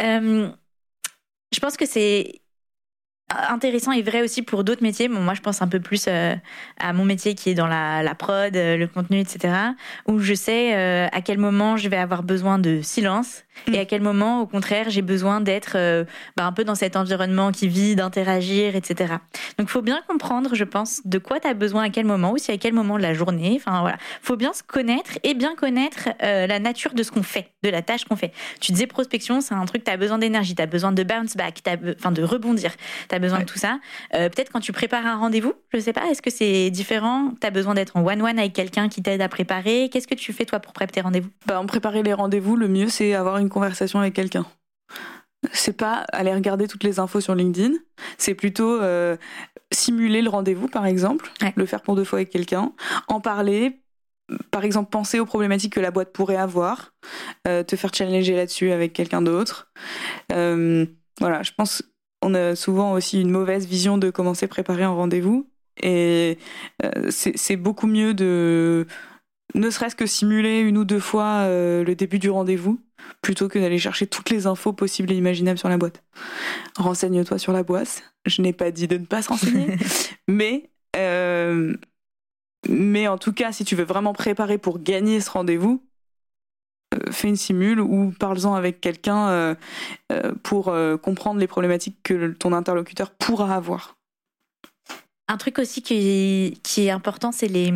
Euh, 0.03 0.49
je 1.53 1.61
pense 1.61 1.77
que 1.77 1.87
c'est 1.87 2.41
intéressant 3.49 3.93
et 3.93 4.03
vrai 4.03 4.23
aussi 4.23 4.43
pour 4.43 4.65
d'autres 4.65 4.83
métiers. 4.83 5.09
Bon, 5.09 5.21
moi, 5.21 5.35
je 5.35 5.41
pense 5.41 5.63
un 5.63 5.69
peu 5.69 5.81
plus 5.81 6.07
euh, 6.09 6.35
à 6.79 6.93
mon 6.93 7.05
métier 7.05 7.35
qui 7.35 7.51
est 7.51 7.55
dans 7.55 7.67
la, 7.67 8.15
prod, 8.15 8.57
euh, 8.57 8.77
le 8.77 8.87
contenu, 8.87 9.19
etc. 9.19 9.55
Où 10.07 10.19
je 10.19 10.35
sais 10.35 10.75
euh, 10.75 11.07
à 11.13 11.21
quel 11.21 11.39
moment 11.39 11.77
je 11.77 11.89
vais 11.89 11.97
avoir 11.97 12.23
besoin 12.23 12.59
de 12.59 12.81
silence 12.83 13.45
et 13.73 13.79
à 13.79 13.85
quel 13.85 14.03
moment, 14.03 14.43
au 14.43 14.47
contraire, 14.47 14.91
j'ai 14.91 15.03
besoin 15.03 15.41
d'être 15.41 15.73
euh, 15.77 16.05
bah, 16.37 16.45
un 16.45 16.53
peu 16.53 16.65
dans 16.65 16.75
cet 16.75 16.97
environnement 16.97 17.53
qui 17.53 17.69
vit, 17.69 17.97
d'interagir, 17.97 18.77
etc. 18.77 19.15
Donc, 19.59 19.69
il 19.69 19.71
faut 19.71 19.83
bien 19.83 20.01
comprendre, 20.07 20.55
je 20.55 20.65
pense, 20.65 21.01
de 21.05 21.19
quoi 21.19 21.41
tu 21.41 21.49
as 21.49 21.55
besoin 21.55 21.85
à 21.85 21.91
quel 21.91 22.05
moment, 22.05 22.33
aussi 22.33 22.51
à 22.51 22.59
quel 22.59 22.73
moment 22.73 22.97
de 22.97 23.03
la 23.03 23.15
journée. 23.15 23.55
Enfin, 23.57 23.81
voilà. 23.81 23.97
faut 24.23 24.37
bien 24.37 24.53
se 24.53 24.63
connaître 24.63 25.19
et 25.23 25.35
bien 25.35 25.55
connaître 25.55 26.09
euh, 26.23 26.47
la 26.47 26.59
nature 26.59 26.95
de 26.95 27.03
ce 27.03 27.11
qu'on 27.11 27.23
fait, 27.23 27.51
de 27.63 27.71
la 27.71 27.83
tâche 27.83 28.05
qu'on 28.05 28.17
fait. 28.17 28.33
Tu 28.61 28.73
disais 28.73 28.87
prospection, 28.87 29.41
c'est 29.41 29.55
un 29.55 29.65
truc, 29.65 29.85
tu 29.85 29.91
as 29.91 29.97
besoin 29.97 30.19
d'énergie, 30.19 30.55
tu 30.55 30.63
as 30.63 30.67
besoin 30.67 30.93
de 30.93 31.03
bounce 31.03 31.37
back, 31.37 31.63
enfin, 31.99 32.13
de 32.13 32.23
rebondir, 32.23 32.73
tu 33.09 33.15
as 33.15 33.19
besoin 33.19 33.41
de 33.41 33.45
tout 33.45 33.59
ça. 33.59 33.79
Euh, 34.15 34.29
peut-être 34.29 34.51
quand 34.53 34.61
tu 34.61 34.73
prépares 34.73 35.07
un 35.07 35.17
rendez-vous, 35.17 35.55
je 35.73 35.79
sais 35.79 35.93
pas, 35.93 36.07
est-ce 36.11 36.23
que 36.23 36.31
c'est 36.31 36.71
différent? 36.71 37.33
Tu 37.41 37.47
as 37.47 37.51
besoin 37.51 37.75
d'être 37.75 37.97
en 37.97 38.07
one-one 38.07 38.39
avec 38.39 38.53
quelqu'un 38.53 38.89
qui 38.89 39.03
t'aide 39.03 39.23
à 39.23 39.29
préparer? 39.29 39.89
Qu'est-ce 39.91 40.09
que 40.09 40.15
tu 40.15 40.33
fais, 40.33 40.45
toi, 40.45 40.61
pour 40.61 40.73
préparer 40.73 40.95
tes 40.95 41.01
rendez-vous? 41.01 41.31
Bah, 41.47 41.61
En 41.61 41.67
préparer 41.67 42.03
les 42.03 42.13
rendez-vous, 42.13 42.57
le 42.57 42.69
mieux, 42.69 42.89
c'est 42.89 43.15
avoir 43.15 43.39
une 43.39 43.44
une 43.45 43.51
conversation 43.51 44.01
avec 44.01 44.15
quelqu'un. 44.15 44.47
C'est 45.53 45.77
pas 45.77 46.07
aller 46.13 46.33
regarder 46.33 46.67
toutes 46.67 46.85
les 46.85 46.99
infos 46.99 47.21
sur 47.21 47.35
LinkedIn, 47.35 47.75
c'est 48.19 48.35
plutôt 48.35 48.81
euh, 48.81 49.17
simuler 49.73 50.23
le 50.23 50.31
rendez-vous, 50.31 50.69
par 50.69 50.87
exemple, 50.87 51.31
le 51.57 51.67
faire 51.67 51.83
pour 51.83 51.97
deux 51.97 52.05
fois 52.05 52.21
avec 52.21 52.31
quelqu'un, 52.31 52.73
en 53.09 53.21
parler, 53.21 53.83
par 54.51 54.65
exemple, 54.65 54.91
penser 54.91 55.21
aux 55.21 55.27
problématiques 55.27 55.75
que 55.75 55.81
la 55.81 55.91
boîte 55.91 56.13
pourrait 56.13 56.37
avoir, 56.37 56.95
euh, 57.47 57.63
te 57.63 57.77
faire 57.77 57.93
challenger 57.93 58.35
là-dessus 58.37 58.71
avec 58.71 58.93
quelqu'un 58.93 59.23
d'autre. 59.23 59.71
Euh, 60.33 60.87
voilà, 61.21 61.43
je 61.43 61.53
pense 61.57 61.83
qu'on 62.21 62.35
a 62.35 62.57
souvent 62.57 62.93
aussi 62.93 63.21
une 63.21 63.31
mauvaise 63.31 63.67
vision 63.67 63.99
de 63.99 64.11
comment 64.11 64.35
c'est 64.35 64.49
préparer 64.49 64.85
un 64.85 64.91
rendez-vous. 64.91 65.51
Et 65.83 66.39
c'est 67.11 67.57
beaucoup 67.57 67.89
mieux 67.89 68.15
de 68.15 68.87
ne 69.55 69.71
serait-ce 69.71 69.97
que 69.97 70.07
simuler 70.07 70.61
une 70.61 70.79
ou 70.79 70.85
deux 70.85 71.01
fois 71.01 71.49
le 71.49 71.95
début 71.95 72.21
du 72.21 72.31
rendez-vous 72.31 72.79
plutôt 73.23 73.49
que 73.49 73.59
d'aller 73.59 73.79
chercher 73.79 74.07
toutes 74.07 74.31
les 74.31 74.47
infos 74.47 74.73
possibles 74.73 75.11
et 75.13 75.17
imaginables 75.17 75.59
sur 75.59 75.69
la 75.69 75.79
boîte. 75.79 76.03
Renseigne-toi 76.77 77.39
sur 77.39 77.53
la 77.53 77.63
boîte. 77.63 78.03
Je 78.27 78.43
n'ai 78.43 78.53
pas 78.53 78.71
dit 78.71 78.89
de 78.89 78.99
ne 78.99 79.07
pas 79.07 79.23
se 79.23 79.29
renseigner, 79.29 79.77
mais 80.29 80.71
euh, 80.97 81.75
mais 82.69 83.09
en 83.09 83.19
tout 83.19 83.33
cas, 83.33 83.53
si 83.53 83.65
tu 83.65 83.77
veux 83.77 83.85
vraiment 83.85 84.13
préparer 84.13 84.59
pour 84.59 84.79
gagner 84.79 85.21
ce 85.21 85.31
rendez-vous, 85.31 85.83
euh, 86.95 87.11
fais 87.11 87.29
une 87.29 87.37
simule 87.37 87.81
ou 87.81 88.13
parle-en 88.19 88.55
avec 88.55 88.81
quelqu'un 88.81 89.29
euh, 89.29 89.55
pour 90.43 90.75
comprendre 91.03 91.41
les 91.41 91.47
problématiques 91.47 91.99
que 92.03 92.33
ton 92.33 92.53
interlocuteur 92.53 93.11
pourra 93.11 93.55
avoir. 93.55 93.97
Un 95.27 95.39
truc 95.39 95.59
aussi 95.59 95.81
qui, 95.81 96.61
qui 96.63 96.87
est 96.87 96.91
important, 96.91 97.33
c'est 97.33 97.47
les, 97.49 97.73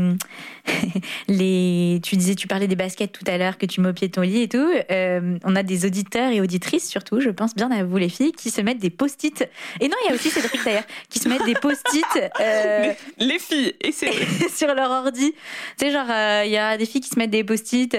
les. 1.29 1.99
Tu 2.03 2.17
disais, 2.17 2.35
tu 2.35 2.47
parlais 2.47 2.67
des 2.67 2.77
baskets 2.77 3.11
tout 3.11 3.25
à 3.27 3.39
l'heure 3.39 3.57
que 3.57 3.65
tu 3.65 3.81
mets 3.81 3.89
au 3.89 3.95
pied 3.95 4.09
de 4.09 4.13
ton 4.13 4.21
lit 4.21 4.43
et 4.43 4.49
tout. 4.49 4.69
Euh, 4.91 5.39
on 5.45 5.57
a 5.57 5.63
des 5.63 5.87
auditeurs 5.87 6.31
et 6.31 6.43
auditrices, 6.43 6.87
surtout, 6.87 7.21
je 7.21 7.31
pense 7.31 7.55
bien 7.55 7.71
à 7.71 7.85
vous 7.85 7.97
les 7.97 8.11
filles, 8.11 8.33
qui 8.33 8.51
se 8.51 8.61
mettent 8.61 8.81
des 8.81 8.91
post-it. 8.91 9.49
Et 9.81 9.89
non, 9.89 9.97
il 10.05 10.09
y 10.09 10.13
a 10.13 10.15
aussi 10.15 10.29
Cédric 10.29 10.63
d'ailleurs, 10.63 10.85
qui 11.09 11.21
se 11.21 11.29
mettent 11.31 11.47
des 11.47 11.55
post-it. 11.55 12.31
Euh, 12.39 12.93
les, 13.17 13.39
filles, 13.39 13.73
et 13.81 13.93
c'est 13.93 14.13
sur 14.55 14.75
leur 14.75 14.91
ordi. 14.91 15.33
Tu 15.79 15.87
sais, 15.87 15.91
genre, 15.91 16.07
euh, 16.11 16.43
il 16.45 16.53
y 16.53 16.59
a 16.59 16.77
des 16.77 16.85
filles 16.85 17.01
qui 17.01 17.09
se 17.09 17.19
mettent 17.19 17.31
des 17.31 17.45
post-it, 17.45 17.97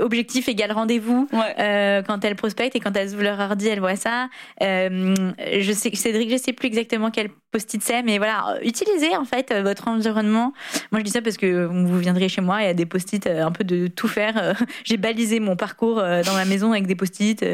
objectif 0.00 0.48
égal 0.48 0.72
rendez-vous, 0.72 1.28
quand 1.30 2.24
elles 2.24 2.36
prospectent 2.36 2.74
et 2.74 2.80
quand 2.80 2.96
elles 2.96 3.14
ouvrent 3.14 3.22
leur 3.22 3.38
ordi, 3.38 3.68
elles 3.68 3.78
voient 3.78 3.94
ça. 3.94 4.28
je 4.60 5.72
sais, 5.72 5.94
Cédric, 5.94 6.32
je 6.32 6.36
sais 6.36 6.52
plus 6.52 6.66
exactement 6.66 7.12
quel 7.12 7.28
post-it 7.52 7.80
c'est, 7.80 8.02
mais 8.02 8.18
voilà 8.18 8.56
utilisez 8.72 9.14
en 9.16 9.24
fait 9.24 9.50
euh, 9.50 9.62
votre 9.62 9.88
environnement. 9.88 10.52
Moi, 10.90 11.00
je 11.00 11.04
dis 11.04 11.10
ça 11.10 11.22
parce 11.22 11.36
que 11.36 11.66
vous 11.66 11.98
viendrez 11.98 12.28
chez 12.28 12.40
moi, 12.40 12.62
il 12.62 12.66
y 12.66 12.68
a 12.68 12.74
des 12.74 12.86
post-it 12.86 13.26
euh, 13.26 13.44
un 13.44 13.52
peu 13.52 13.64
de 13.64 13.86
tout 13.86 14.08
faire. 14.08 14.36
Euh, 14.42 14.54
j'ai 14.84 14.96
balisé 14.96 15.40
mon 15.40 15.56
parcours 15.56 15.96
dans 15.96 16.34
ma 16.34 16.44
maison 16.44 16.72
avec 16.72 16.86
des 16.86 16.94
post-it, 16.96 17.44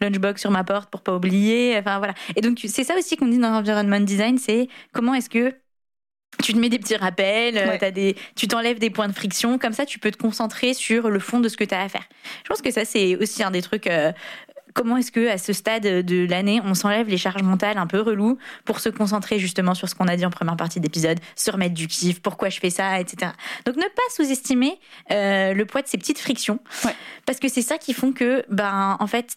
lunchbox 0.00 0.40
sur 0.40 0.50
ma 0.50 0.64
porte 0.64 0.90
pour 0.90 1.02
pas 1.02 1.14
oublier. 1.14 1.76
Enfin 1.78 1.98
voilà. 1.98 2.14
Et 2.36 2.40
donc 2.40 2.58
c'est 2.66 2.84
ça 2.84 2.94
aussi 2.96 3.16
qu'on 3.16 3.28
dit 3.28 3.38
dans 3.38 3.50
l'environnement 3.50 4.00
design, 4.00 4.38
c'est 4.38 4.68
comment 4.92 5.14
est-ce 5.14 5.30
que 5.30 5.54
tu 6.42 6.54
te 6.54 6.58
mets 6.58 6.70
des 6.70 6.78
petits 6.78 6.96
rappels, 6.96 7.54
Ouais. 7.54 7.78
t'as 7.78 7.90
des, 7.90 8.16
tu 8.36 8.48
t'enlèves 8.48 8.78
des 8.78 8.88
points 8.90 9.06
de 9.08 9.12
friction, 9.12 9.58
comme 9.58 9.74
ça 9.74 9.84
tu 9.84 9.98
peux 9.98 10.10
te 10.10 10.16
concentrer 10.16 10.72
sur 10.74 11.10
le 11.10 11.18
fond 11.18 11.40
de 11.40 11.48
ce 11.48 11.56
que 11.56 11.64
tu 11.64 11.74
as 11.74 11.82
à 11.82 11.88
faire. 11.88 12.04
Je 12.44 12.48
pense 12.48 12.62
que 12.62 12.70
ça 12.70 12.84
c'est 12.84 13.16
aussi 13.16 13.42
un 13.42 13.50
des 13.50 13.62
trucs. 13.62 13.86
euh, 13.86 14.12
comment 14.74 14.96
est-ce 14.96 15.12
que 15.12 15.28
à 15.28 15.38
ce 15.38 15.52
stade 15.52 15.82
de 15.82 16.26
l'année 16.28 16.60
on 16.64 16.74
s'enlève 16.74 17.08
les 17.08 17.16
charges 17.18 17.42
mentales 17.42 17.78
un 17.78 17.86
peu 17.86 18.00
reloues 18.00 18.38
pour 18.64 18.80
se 18.80 18.88
concentrer 18.88 19.38
justement 19.38 19.74
sur 19.74 19.88
ce 19.88 19.94
qu'on 19.94 20.08
a 20.08 20.16
dit 20.16 20.24
en 20.26 20.30
première 20.30 20.56
partie 20.56 20.80
d'épisode, 20.80 21.18
se 21.36 21.50
remettre 21.50 21.74
du 21.74 21.86
kiff, 21.88 22.20
pourquoi 22.20 22.48
je 22.48 22.60
fais 22.60 22.70
ça, 22.70 23.00
etc. 23.00 23.32
Donc 23.66 23.76
ne 23.76 23.82
pas 23.82 24.02
sous-estimer 24.16 24.78
euh, 25.10 25.54
le 25.54 25.64
poids 25.66 25.82
de 25.82 25.88
ces 25.88 25.98
petites 25.98 26.18
frictions, 26.18 26.58
Ouais. 26.84 26.94
parce 27.26 27.38
que 27.38 27.48
c'est 27.48 27.62
ça 27.62 27.78
qui 27.78 27.92
font 27.92 28.12
que 28.12 28.44
ben 28.50 28.96
en 29.00 29.06
fait 29.06 29.36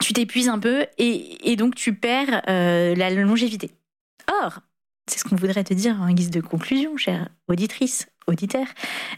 tu 0.00 0.12
t'épuises 0.12 0.48
un 0.48 0.58
peu 0.58 0.86
et, 0.98 1.50
et 1.52 1.56
donc 1.56 1.74
tu 1.74 1.94
perds 1.94 2.42
euh, 2.48 2.94
la 2.94 3.10
longévité. 3.10 3.70
Or, 4.42 4.60
c'est 5.06 5.18
ce 5.18 5.24
qu'on 5.24 5.36
voudrait 5.36 5.64
te 5.64 5.74
dire 5.74 6.00
en 6.00 6.10
guise 6.12 6.30
de 6.30 6.40
conclusion, 6.40 6.96
chère 6.96 7.28
auditrice, 7.48 8.06
auditeur. 8.26 8.66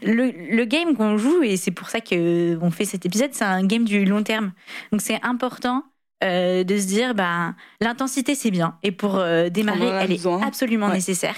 Le, 0.01 0.31
le 0.55 0.65
game 0.65 0.95
qu'on 0.95 1.17
joue, 1.17 1.43
et 1.43 1.57
c'est 1.57 1.71
pour 1.71 1.89
ça 1.89 1.99
qu'on 2.01 2.71
fait 2.71 2.85
cet 2.85 3.05
épisode, 3.05 3.29
c'est 3.33 3.43
un 3.45 3.65
game 3.65 3.83
du 3.85 4.05
long 4.05 4.23
terme. 4.23 4.51
Donc 4.91 5.01
c'est 5.01 5.19
important 5.23 5.83
euh, 6.23 6.63
de 6.63 6.77
se 6.77 6.85
dire, 6.87 7.13
bah, 7.15 7.53
l'intensité 7.81 8.35
c'est 8.35 8.51
bien, 8.51 8.77
et 8.83 8.91
pour 8.91 9.17
euh, 9.17 9.49
démarrer, 9.49 9.87
elle 10.01 10.11
est 10.13 10.25
absolument 10.43 10.87
Ouais. 10.87 10.93
nécessaire. 10.93 11.35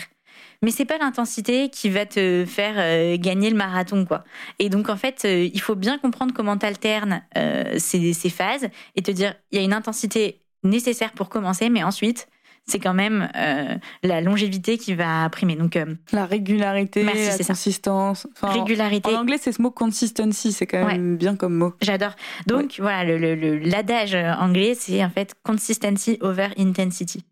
Mais 0.62 0.72
c'est 0.72 0.86
pas 0.86 0.98
l'intensité 0.98 1.70
qui 1.70 1.90
va 1.90 2.06
te 2.06 2.46
faire 2.48 2.76
euh, 2.78 3.18
gagner 3.18 3.50
le 3.50 3.58
marathon, 3.58 4.06
quoi. 4.06 4.24
Et 4.58 4.70
donc 4.70 4.90
en 4.90 4.96
fait, 4.96 5.24
euh, 5.26 5.50
il 5.54 5.60
faut 5.62 5.76
bien 5.76 5.98
comprendre 5.98 6.34
comment 6.34 6.58
t'alternes 6.58 7.22
euh, 7.38 7.76
ces, 7.78 8.14
ces 8.14 8.30
phases 8.30 8.70
et 8.96 9.02
te 9.02 9.12
dire, 9.12 9.36
il 9.52 9.60
y 9.60 9.62
a 9.62 9.66
une 9.66 9.74
intensité 9.74 10.42
nécessaire 10.64 11.12
pour 11.12 11.30
commencer, 11.30 11.70
mais 11.70 11.84
ensuite, 11.84 12.28
c'est 12.68 12.80
quand 12.80 12.94
même 12.96 13.30
euh, 13.36 13.76
la 14.04 14.22
longévité 14.22 14.78
qui 14.78 14.96
va 14.96 15.30
primer. 15.30 15.56
Donc 15.56 15.76
euh, 15.76 15.86
La 16.12 16.26
régularité, 16.26 17.04
Merci, 17.04 17.38
la 17.40 17.46
consistance. 17.46 18.28
Enfin, 18.34 18.48
régularité. 18.54 19.16
En 19.16 19.20
anglais, 19.22 19.38
c'est 19.40 19.52
ce 19.52 19.62
mot 19.62 19.72
consistency, 19.72 20.52
c'est 20.52 20.66
quand 20.68 20.86
même 20.86 21.16
bien 21.18 21.36
comme 21.36 21.56
mot. 21.56 21.74
J'adore. 21.82 22.16
Donc 22.48 22.76
voilà, 22.80 23.04
le- 23.04 23.18
le- 23.18 23.36
le- 23.36 23.58
l'adage 23.60 24.16
anglais, 24.16 24.74
c'est 24.76 25.04
en 25.04 25.10
fait 25.10 25.36
consistency 25.44 26.18
over 26.22 26.48
intensity. 26.58 27.24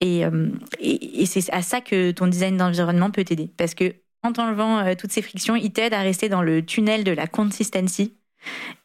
Et, 0.00 0.24
euh, 0.24 0.48
et, 0.80 1.22
et 1.22 1.26
c'est 1.26 1.50
à 1.52 1.62
ça 1.62 1.80
que 1.80 2.10
ton 2.10 2.26
design 2.26 2.56
d'environnement 2.56 3.10
peut 3.10 3.24
t'aider. 3.24 3.50
Parce 3.56 3.74
que 3.74 3.94
en 4.22 4.32
t'enlevant 4.32 4.94
toutes 4.96 5.12
ces 5.12 5.22
frictions, 5.22 5.54
il 5.54 5.70
t'aide 5.72 5.92
à 5.94 6.00
rester 6.00 6.28
dans 6.30 6.42
le 6.42 6.64
tunnel 6.64 7.04
de 7.04 7.12
la 7.12 7.26
consistency 7.26 8.14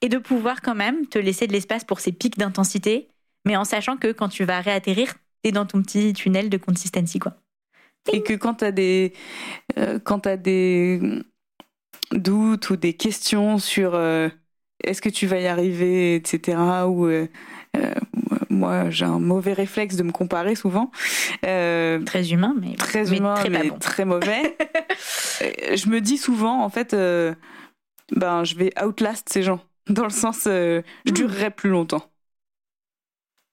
et 0.01 0.09
de 0.09 0.17
pouvoir 0.17 0.61
quand 0.61 0.75
même 0.75 1.07
te 1.07 1.17
laisser 1.17 1.47
de 1.47 1.53
l'espace 1.53 1.83
pour 1.85 1.99
ces 2.01 2.11
pics 2.11 2.37
d'intensité, 2.37 3.07
mais 3.45 3.55
en 3.55 3.63
sachant 3.63 3.95
que 3.97 4.11
quand 4.11 4.27
tu 4.29 4.43
vas 4.43 4.59
réatterrir, 4.61 5.13
t'es 5.43 5.51
dans 5.51 5.65
ton 5.65 5.81
petit 5.81 6.13
tunnel 6.13 6.49
de 6.49 6.57
consistency, 6.57 7.19
quoi. 7.19 7.35
Et 8.13 8.23
que 8.23 8.33
quand 8.33 8.55
t'as 8.55 8.71
des, 8.71 9.13
euh, 9.77 9.99
quand 10.03 10.21
t'as 10.21 10.37
des 10.37 11.01
doutes 12.11 12.69
ou 12.71 12.75
des 12.77 12.93
questions 12.93 13.57
sur 13.59 13.95
euh, 13.95 14.29
est-ce 14.83 15.01
que 15.01 15.09
tu 15.09 15.27
vas 15.27 15.39
y 15.39 15.47
arriver, 15.47 16.15
etc. 16.15 16.87
Ou 16.87 17.05
euh, 17.07 17.27
moi, 18.49 18.89
j'ai 18.89 19.05
un 19.05 19.19
mauvais 19.19 19.53
réflexe 19.53 19.95
de 19.95 20.03
me 20.03 20.11
comparer 20.11 20.55
souvent. 20.55 20.91
Très 22.05 22.31
humain, 22.31 22.55
mais 22.59 22.75
très 22.75 23.11
mais 23.11 23.17
humain, 23.17 23.35
très 23.35 23.49
mais 23.49 23.59
pas 23.59 23.63
bon. 23.65 23.79
très 23.79 24.05
mauvais. 24.05 24.57
Je 25.75 25.89
me 25.89 25.99
dis 26.01 26.17
souvent, 26.17 26.63
en 26.63 26.69
fait, 26.69 26.93
ben, 28.11 28.43
je 28.43 28.55
vais 28.55 28.71
outlast 28.83 29.29
ces 29.29 29.43
gens. 29.43 29.61
Dans 29.87 30.03
le 30.03 30.09
sens, 30.09 30.43
je 30.45 30.81
Hmm. 31.05 31.11
durerai 31.13 31.51
plus 31.51 31.69
longtemps. 31.69 32.03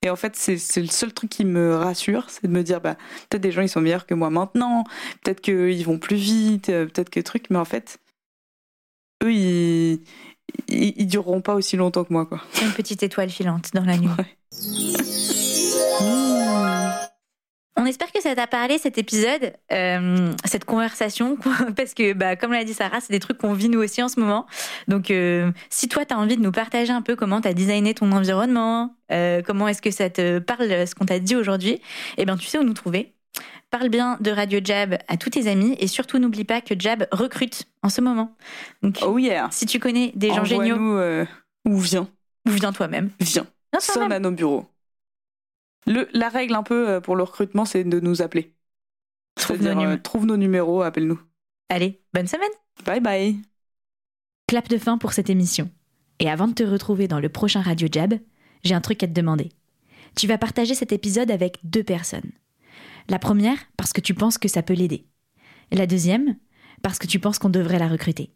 Et 0.06 0.10
en 0.10 0.14
fait, 0.14 0.36
c'est 0.36 0.80
le 0.80 0.86
seul 0.86 1.12
truc 1.12 1.30
qui 1.30 1.44
me 1.44 1.74
rassure, 1.74 2.30
c'est 2.30 2.44
de 2.44 2.48
me 2.48 2.62
dire, 2.62 2.80
bah, 2.80 2.94
peut-être 3.28 3.42
des 3.42 3.50
gens, 3.50 3.62
ils 3.62 3.68
sont 3.68 3.80
meilleurs 3.80 4.06
que 4.06 4.14
moi 4.14 4.30
maintenant, 4.30 4.84
peut-être 5.24 5.40
qu'ils 5.40 5.84
vont 5.84 5.98
plus 5.98 6.14
vite, 6.14 6.68
euh, 6.68 6.86
peut-être 6.86 7.10
que 7.10 7.18
truc, 7.18 7.46
mais 7.50 7.58
en 7.58 7.64
fait, 7.64 7.98
eux, 9.24 9.32
ils, 9.32 9.94
ils, 10.68 10.94
ils 10.96 11.06
dureront 11.08 11.40
pas 11.40 11.56
aussi 11.56 11.76
longtemps 11.76 12.04
que 12.04 12.12
moi, 12.12 12.24
quoi. 12.24 12.40
une 12.62 12.70
petite 12.70 13.02
étoile 13.02 13.30
filante 13.30 13.70
dans 13.74 13.84
la 13.84 13.96
nuit. 13.96 14.08
On 17.78 17.84
espère 17.84 18.10
que 18.10 18.22
ça 18.22 18.34
t'a 18.34 18.46
parlé 18.46 18.78
cet 18.78 18.96
épisode, 18.96 19.52
euh, 19.70 20.32
cette 20.46 20.64
conversation, 20.64 21.36
parce 21.76 21.92
que 21.92 22.14
bah, 22.14 22.34
comme 22.34 22.52
l'a 22.52 22.64
dit 22.64 22.72
Sarah, 22.72 23.00
c'est 23.00 23.12
des 23.12 23.20
trucs 23.20 23.36
qu'on 23.36 23.52
vit 23.52 23.68
nous 23.68 23.80
aussi 23.80 24.02
en 24.02 24.08
ce 24.08 24.18
moment. 24.18 24.46
Donc 24.88 25.10
euh, 25.10 25.52
si 25.68 25.86
toi 25.86 26.06
tu 26.06 26.14
as 26.14 26.18
envie 26.18 26.38
de 26.38 26.42
nous 26.42 26.52
partager 26.52 26.92
un 26.92 27.02
peu 27.02 27.16
comment 27.16 27.42
tu 27.42 27.48
as 27.48 27.54
designé 27.54 27.92
ton 27.92 28.12
environnement, 28.12 28.94
euh, 29.12 29.42
comment 29.42 29.68
est-ce 29.68 29.82
que 29.82 29.90
ça 29.90 30.08
te 30.08 30.38
parle 30.38 30.86
ce 30.86 30.94
qu'on 30.94 31.04
t'a 31.04 31.18
dit 31.18 31.36
aujourd'hui, 31.36 31.80
eh 32.16 32.24
bien 32.24 32.38
tu 32.38 32.46
sais 32.46 32.58
où 32.58 32.62
nous 32.62 32.72
trouver. 32.72 33.12
Parle 33.70 33.90
bien 33.90 34.16
de 34.20 34.30
Radio 34.30 34.60
Jab 34.64 34.96
à 35.08 35.18
tous 35.18 35.30
tes 35.30 35.46
amis 35.46 35.76
et 35.78 35.86
surtout 35.86 36.18
n'oublie 36.18 36.44
pas 36.44 36.62
que 36.62 36.74
Jab 36.78 37.06
recrute 37.12 37.64
en 37.82 37.90
ce 37.90 38.00
moment. 38.00 38.34
Donc 38.82 39.00
Oh 39.02 39.18
yeah! 39.18 39.48
si 39.50 39.66
tu 39.66 39.80
connais 39.80 40.12
des 40.14 40.28
gens 40.32 40.44
géniaux, 40.44 40.78
ou 41.66 41.78
viens, 41.78 42.08
ou 42.46 42.50
viens 42.50 42.72
toi-même. 42.72 43.10
viens. 43.20 43.46
Viens 43.72 43.80
sonne 43.80 44.12
à 44.12 44.18
nos 44.18 44.30
bureaux. 44.30 44.66
Le, 45.86 46.08
la 46.12 46.28
règle 46.28 46.54
un 46.54 46.62
peu 46.62 46.88
euh, 46.88 47.00
pour 47.00 47.16
le 47.16 47.22
recrutement, 47.22 47.64
c'est 47.64 47.84
de 47.84 48.00
nous 48.00 48.22
appeler. 48.22 48.54
Trouve 49.36 49.62
nos 49.62 49.70
euh, 49.70 49.74
numéros. 49.74 50.02
trouve 50.02 50.26
nos 50.26 50.36
numéros, 50.36 50.82
appelle-nous. 50.82 51.20
Allez, 51.68 52.02
bonne 52.12 52.26
semaine 52.26 52.50
Bye 52.84 53.00
bye. 53.00 53.36
Clap 54.48 54.68
de 54.68 54.78
fin 54.78 54.98
pour 54.98 55.12
cette 55.12 55.30
émission. 55.30 55.70
Et 56.18 56.30
avant 56.30 56.48
de 56.48 56.54
te 56.54 56.62
retrouver 56.62 57.08
dans 57.08 57.20
le 57.20 57.28
prochain 57.28 57.60
Radio 57.60 57.88
Jab, 57.90 58.14
j'ai 58.64 58.74
un 58.74 58.80
truc 58.80 59.02
à 59.02 59.06
te 59.06 59.12
demander. 59.12 59.50
Tu 60.16 60.26
vas 60.26 60.38
partager 60.38 60.74
cet 60.74 60.92
épisode 60.92 61.30
avec 61.30 61.58
deux 61.64 61.84
personnes. 61.84 62.32
La 63.08 63.18
première, 63.18 63.58
parce 63.76 63.92
que 63.92 64.00
tu 64.00 64.14
penses 64.14 64.38
que 64.38 64.48
ça 64.48 64.62
peut 64.62 64.74
l'aider. 64.74 65.06
La 65.72 65.86
deuxième, 65.86 66.36
parce 66.82 66.98
que 66.98 67.06
tu 67.06 67.18
penses 67.18 67.38
qu'on 67.38 67.50
devrait 67.50 67.78
la 67.78 67.88
recruter. 67.88 68.35